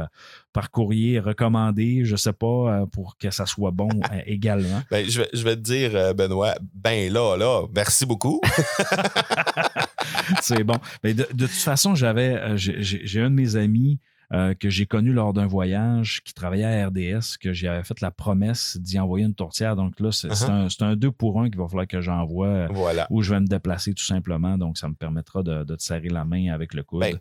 par 0.53 0.71
courrier 0.71 1.19
recommandé, 1.19 2.01
je 2.05 2.11
ne 2.13 2.17
sais 2.17 2.33
pas, 2.33 2.85
pour 2.91 3.17
que 3.17 3.31
ça 3.31 3.45
soit 3.45 3.71
bon 3.71 3.89
également. 4.25 4.81
Ben, 4.91 5.09
je, 5.09 5.21
vais, 5.21 5.29
je 5.33 5.43
vais 5.43 5.55
te 5.55 5.61
dire, 5.61 6.15
Benoît, 6.15 6.55
ben 6.73 7.11
là, 7.11 7.35
là, 7.37 7.65
merci 7.75 8.05
beaucoup. 8.05 8.41
C'est 10.41 10.63
bon. 10.63 10.77
Mais 11.03 11.13
de, 11.13 11.27
de 11.33 11.45
toute 11.47 11.55
façon, 11.55 11.95
j'avais, 11.95 12.35
euh, 12.35 12.57
j'ai 12.57 13.21
un 13.21 13.29
de 13.29 13.35
mes 13.35 13.55
amis 13.55 13.99
euh, 14.31 14.53
que 14.53 14.69
j'ai 14.69 14.85
connu 14.85 15.11
lors 15.11 15.33
d'un 15.33 15.47
voyage 15.47 16.21
qui 16.23 16.35
travaillait 16.35 16.63
à 16.83 16.87
RDS, 16.87 17.37
que 17.41 17.51
j'avais 17.51 17.83
fait 17.83 17.99
la 17.99 18.11
promesse 18.11 18.77
d'y 18.79 18.99
envoyer 18.99 19.25
une 19.25 19.33
tourtière. 19.33 19.75
Donc 19.75 19.99
là, 19.99 20.11
c'est 20.11 20.27
Uh-huh. 20.27 20.83
un, 20.83 20.95
deux 20.95 21.11
pour 21.11 21.41
un 21.41 21.49
qu'il 21.49 21.57
va 21.59 21.67
falloir 21.67 21.87
que 21.87 21.99
j'envoie 21.99 22.45
euh, 22.47 22.67
voilà. 22.69 23.07
où 23.09 23.23
je 23.23 23.33
vais 23.33 23.39
me 23.39 23.47
déplacer 23.47 23.91
tout 23.95 24.03
simplement. 24.03 24.55
Donc, 24.59 24.77
ça 24.77 24.87
me 24.87 24.93
permettra 24.93 25.41
de, 25.41 25.63
de 25.63 25.75
te 25.75 25.81
serrer 25.81 26.09
la 26.09 26.25
main 26.25 26.53
avec 26.53 26.75
le 26.75 26.83
coude. 26.83 26.99
Ben, 26.99 27.17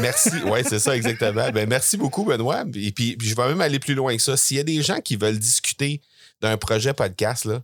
Merci. 0.00 0.30
Oui, 0.46 0.60
c'est 0.64 0.78
ça, 0.78 0.96
exactement. 0.96 1.50
Ben, 1.52 1.68
merci 1.68 1.98
beaucoup, 1.98 2.24
Benoît. 2.24 2.64
Et 2.74 2.92
puis, 2.92 3.16
puis 3.18 3.28
je 3.28 3.36
vais 3.36 3.46
même 3.48 3.60
aller 3.60 3.78
plus 3.78 3.94
loin 3.94 4.16
que 4.16 4.22
ça. 4.22 4.38
S'il 4.38 4.56
y 4.56 4.60
a 4.60 4.64
des 4.64 4.80
gens 4.80 5.00
qui 5.00 5.16
veulent 5.16 5.38
discuter 5.38 6.00
d'un 6.40 6.56
projet 6.56 6.94
podcast, 6.94 7.44
là, 7.44 7.60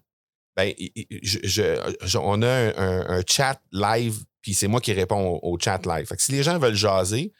ben, 0.56 0.72
i- 0.78 0.92
i- 0.94 1.08
je- 1.22 1.38
je- 1.42 1.94
je- 2.04 2.18
on 2.18 2.42
a 2.42 2.48
un, 2.48 2.68
un- 2.76 3.18
un 3.18 3.22
chat 3.26 3.58
live, 3.72 4.24
puis 4.44 4.52
c'est 4.52 4.68
moi 4.68 4.78
qui 4.78 4.92
réponds 4.92 5.40
au, 5.42 5.54
au 5.54 5.58
chat 5.58 5.80
live. 5.86 6.04
Fait 6.06 6.16
que 6.16 6.22
si 6.22 6.32
les 6.32 6.42
gens 6.42 6.58
veulent 6.58 6.74
jaser, 6.74 7.32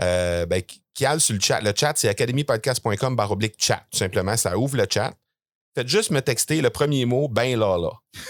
euh, 0.00 0.46
ben, 0.46 0.62
qui 0.62 1.04
sur 1.18 1.34
le 1.34 1.40
chat. 1.40 1.60
Le 1.60 1.72
chat, 1.74 1.94
c'est 1.96 2.08
academypodcast.com 2.08 3.16
barre 3.16 3.32
oblique 3.32 3.56
chat. 3.58 3.84
Tout 3.90 3.98
simplement, 3.98 4.36
ça 4.36 4.56
ouvre 4.56 4.76
le 4.76 4.86
chat. 4.88 5.12
Faites 5.74 5.88
juste 5.88 6.12
me 6.12 6.20
texter 6.20 6.62
le 6.62 6.70
premier 6.70 7.04
mot, 7.06 7.26
ben 7.26 7.58
là, 7.58 7.76
là. 7.76 7.90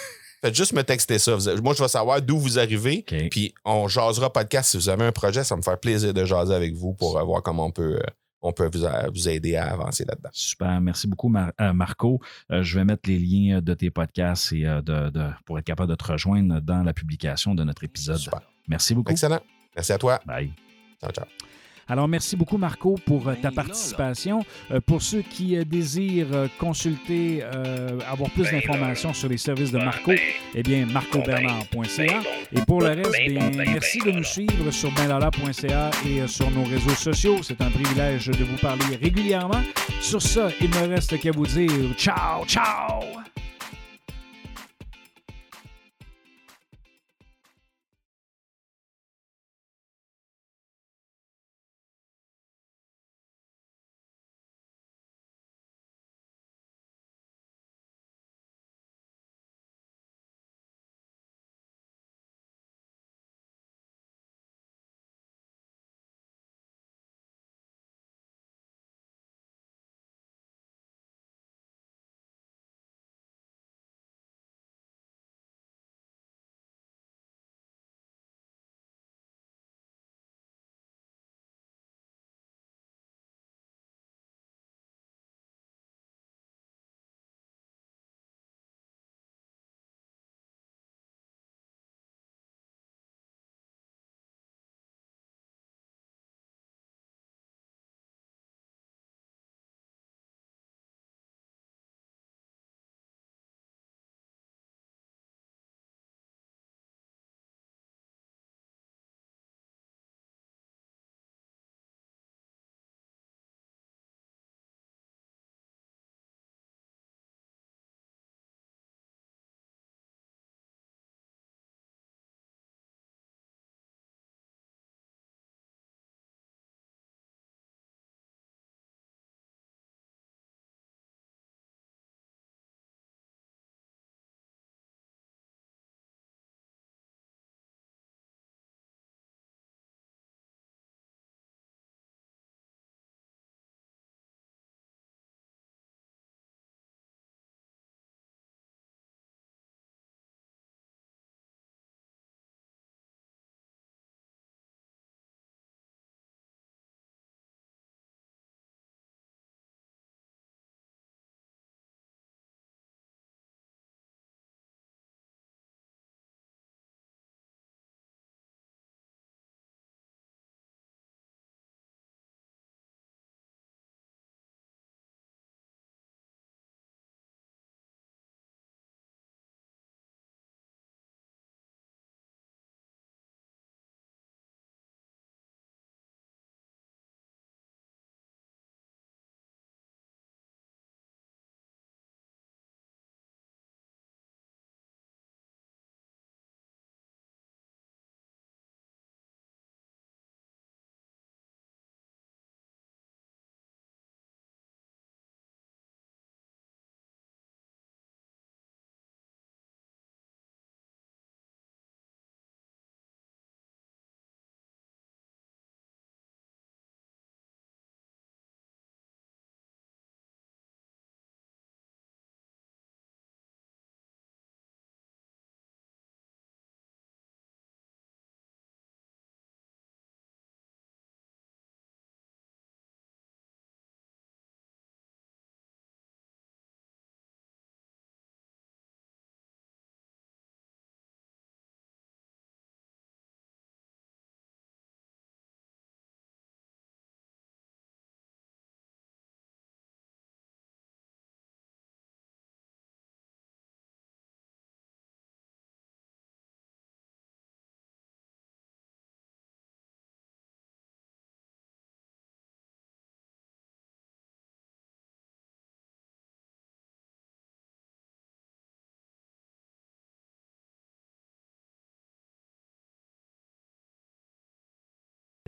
Faites 0.42 0.54
juste 0.54 0.72
me 0.72 0.82
texter 0.82 1.18
ça. 1.18 1.36
Moi, 1.62 1.74
je 1.74 1.82
vais 1.82 1.88
savoir 1.88 2.22
d'où 2.22 2.38
vous 2.38 2.58
arrivez. 2.58 3.02
Puis 3.02 3.54
on 3.66 3.88
jasera 3.88 4.32
podcast. 4.32 4.70
Si 4.70 4.78
vous 4.78 4.88
avez 4.88 5.04
un 5.04 5.12
projet, 5.12 5.44
ça 5.44 5.54
va 5.54 5.58
me 5.58 5.62
faire 5.62 5.78
plaisir 5.78 6.14
de 6.14 6.24
jaser 6.24 6.54
avec 6.54 6.74
vous 6.74 6.94
pour 6.94 7.18
euh, 7.18 7.22
voir 7.22 7.42
comment 7.42 7.66
on 7.66 7.70
peut, 7.70 7.96
euh, 7.96 8.10
on 8.46 8.52
peut 8.52 8.70
vous, 8.72 9.28
aider 9.28 9.56
à 9.56 9.72
avancer 9.72 10.04
là-dedans. 10.04 10.28
Super. 10.32 10.80
Merci 10.80 11.06
beaucoup, 11.08 11.28
Mar- 11.28 11.52
euh, 11.60 11.72
Marco. 11.72 12.20
Euh, 12.52 12.62
je 12.62 12.78
vais 12.78 12.84
mettre 12.84 13.08
les 13.08 13.18
liens 13.18 13.60
de 13.60 13.74
tes 13.74 13.90
podcasts 13.90 14.52
et, 14.52 14.66
euh, 14.66 14.82
de, 14.82 15.10
de- 15.10 15.30
pour 15.46 15.58
être 15.58 15.64
capable 15.64 15.90
de 15.90 15.94
te 15.96 16.04
rejoindre 16.04 16.60
dans 16.60 16.82
la 16.82 16.92
publication 16.92 17.54
de 17.54 17.64
notre 17.64 17.84
épisode. 17.84 18.18
Super. 18.18 18.40
Merci 18.68 18.94
beaucoup. 18.94 19.10
Excellent. 19.12 19.40
Merci 19.74 19.92
à 19.92 19.98
toi. 19.98 20.20
Bye. 20.26 20.52
Ciao, 21.00 21.10
ciao. 21.10 21.53
Alors, 21.88 22.08
merci 22.08 22.36
beaucoup, 22.36 22.56
Marco, 22.56 22.96
pour 23.06 23.28
euh, 23.28 23.34
ta 23.40 23.50
participation. 23.50 24.44
Euh, 24.70 24.80
pour 24.80 25.02
ceux 25.02 25.22
qui 25.22 25.56
euh, 25.56 25.64
désirent 25.64 26.48
consulter, 26.58 27.42
euh, 27.42 27.98
avoir 28.10 28.30
plus 28.30 28.44
Ben 28.44 28.60
d'informations 28.60 29.12
sur 29.12 29.28
les 29.28 29.36
services 29.36 29.70
de 29.70 29.78
Ben, 29.78 29.84
Marco, 29.84 30.12
ben, 30.12 30.18
eh 30.54 30.62
bien, 30.62 30.86
marcobernard.ca. 30.86 32.20
Et 32.52 32.60
pour 32.66 32.80
le 32.80 32.88
reste, 32.88 33.12
bien, 33.28 33.50
merci 33.56 33.98
de 33.98 34.10
nous 34.10 34.24
suivre 34.24 34.70
sur 34.70 34.90
benlala.ca 34.92 35.90
et 36.06 36.26
sur 36.26 36.50
nos 36.50 36.64
réseaux 36.64 36.90
sociaux. 36.90 37.38
C'est 37.42 37.60
un 37.60 37.70
privilège 37.70 38.26
de 38.28 38.44
vous 38.44 38.56
parler 38.58 38.96
régulièrement. 39.00 39.62
Sur 40.00 40.22
ça, 40.22 40.48
il 40.60 40.70
ne 40.70 40.86
me 40.86 40.94
reste 40.94 41.18
qu'à 41.20 41.30
vous 41.32 41.46
dire 41.46 41.70
ciao, 41.96 42.44
ciao! 42.46 43.33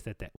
C'était 0.07 0.30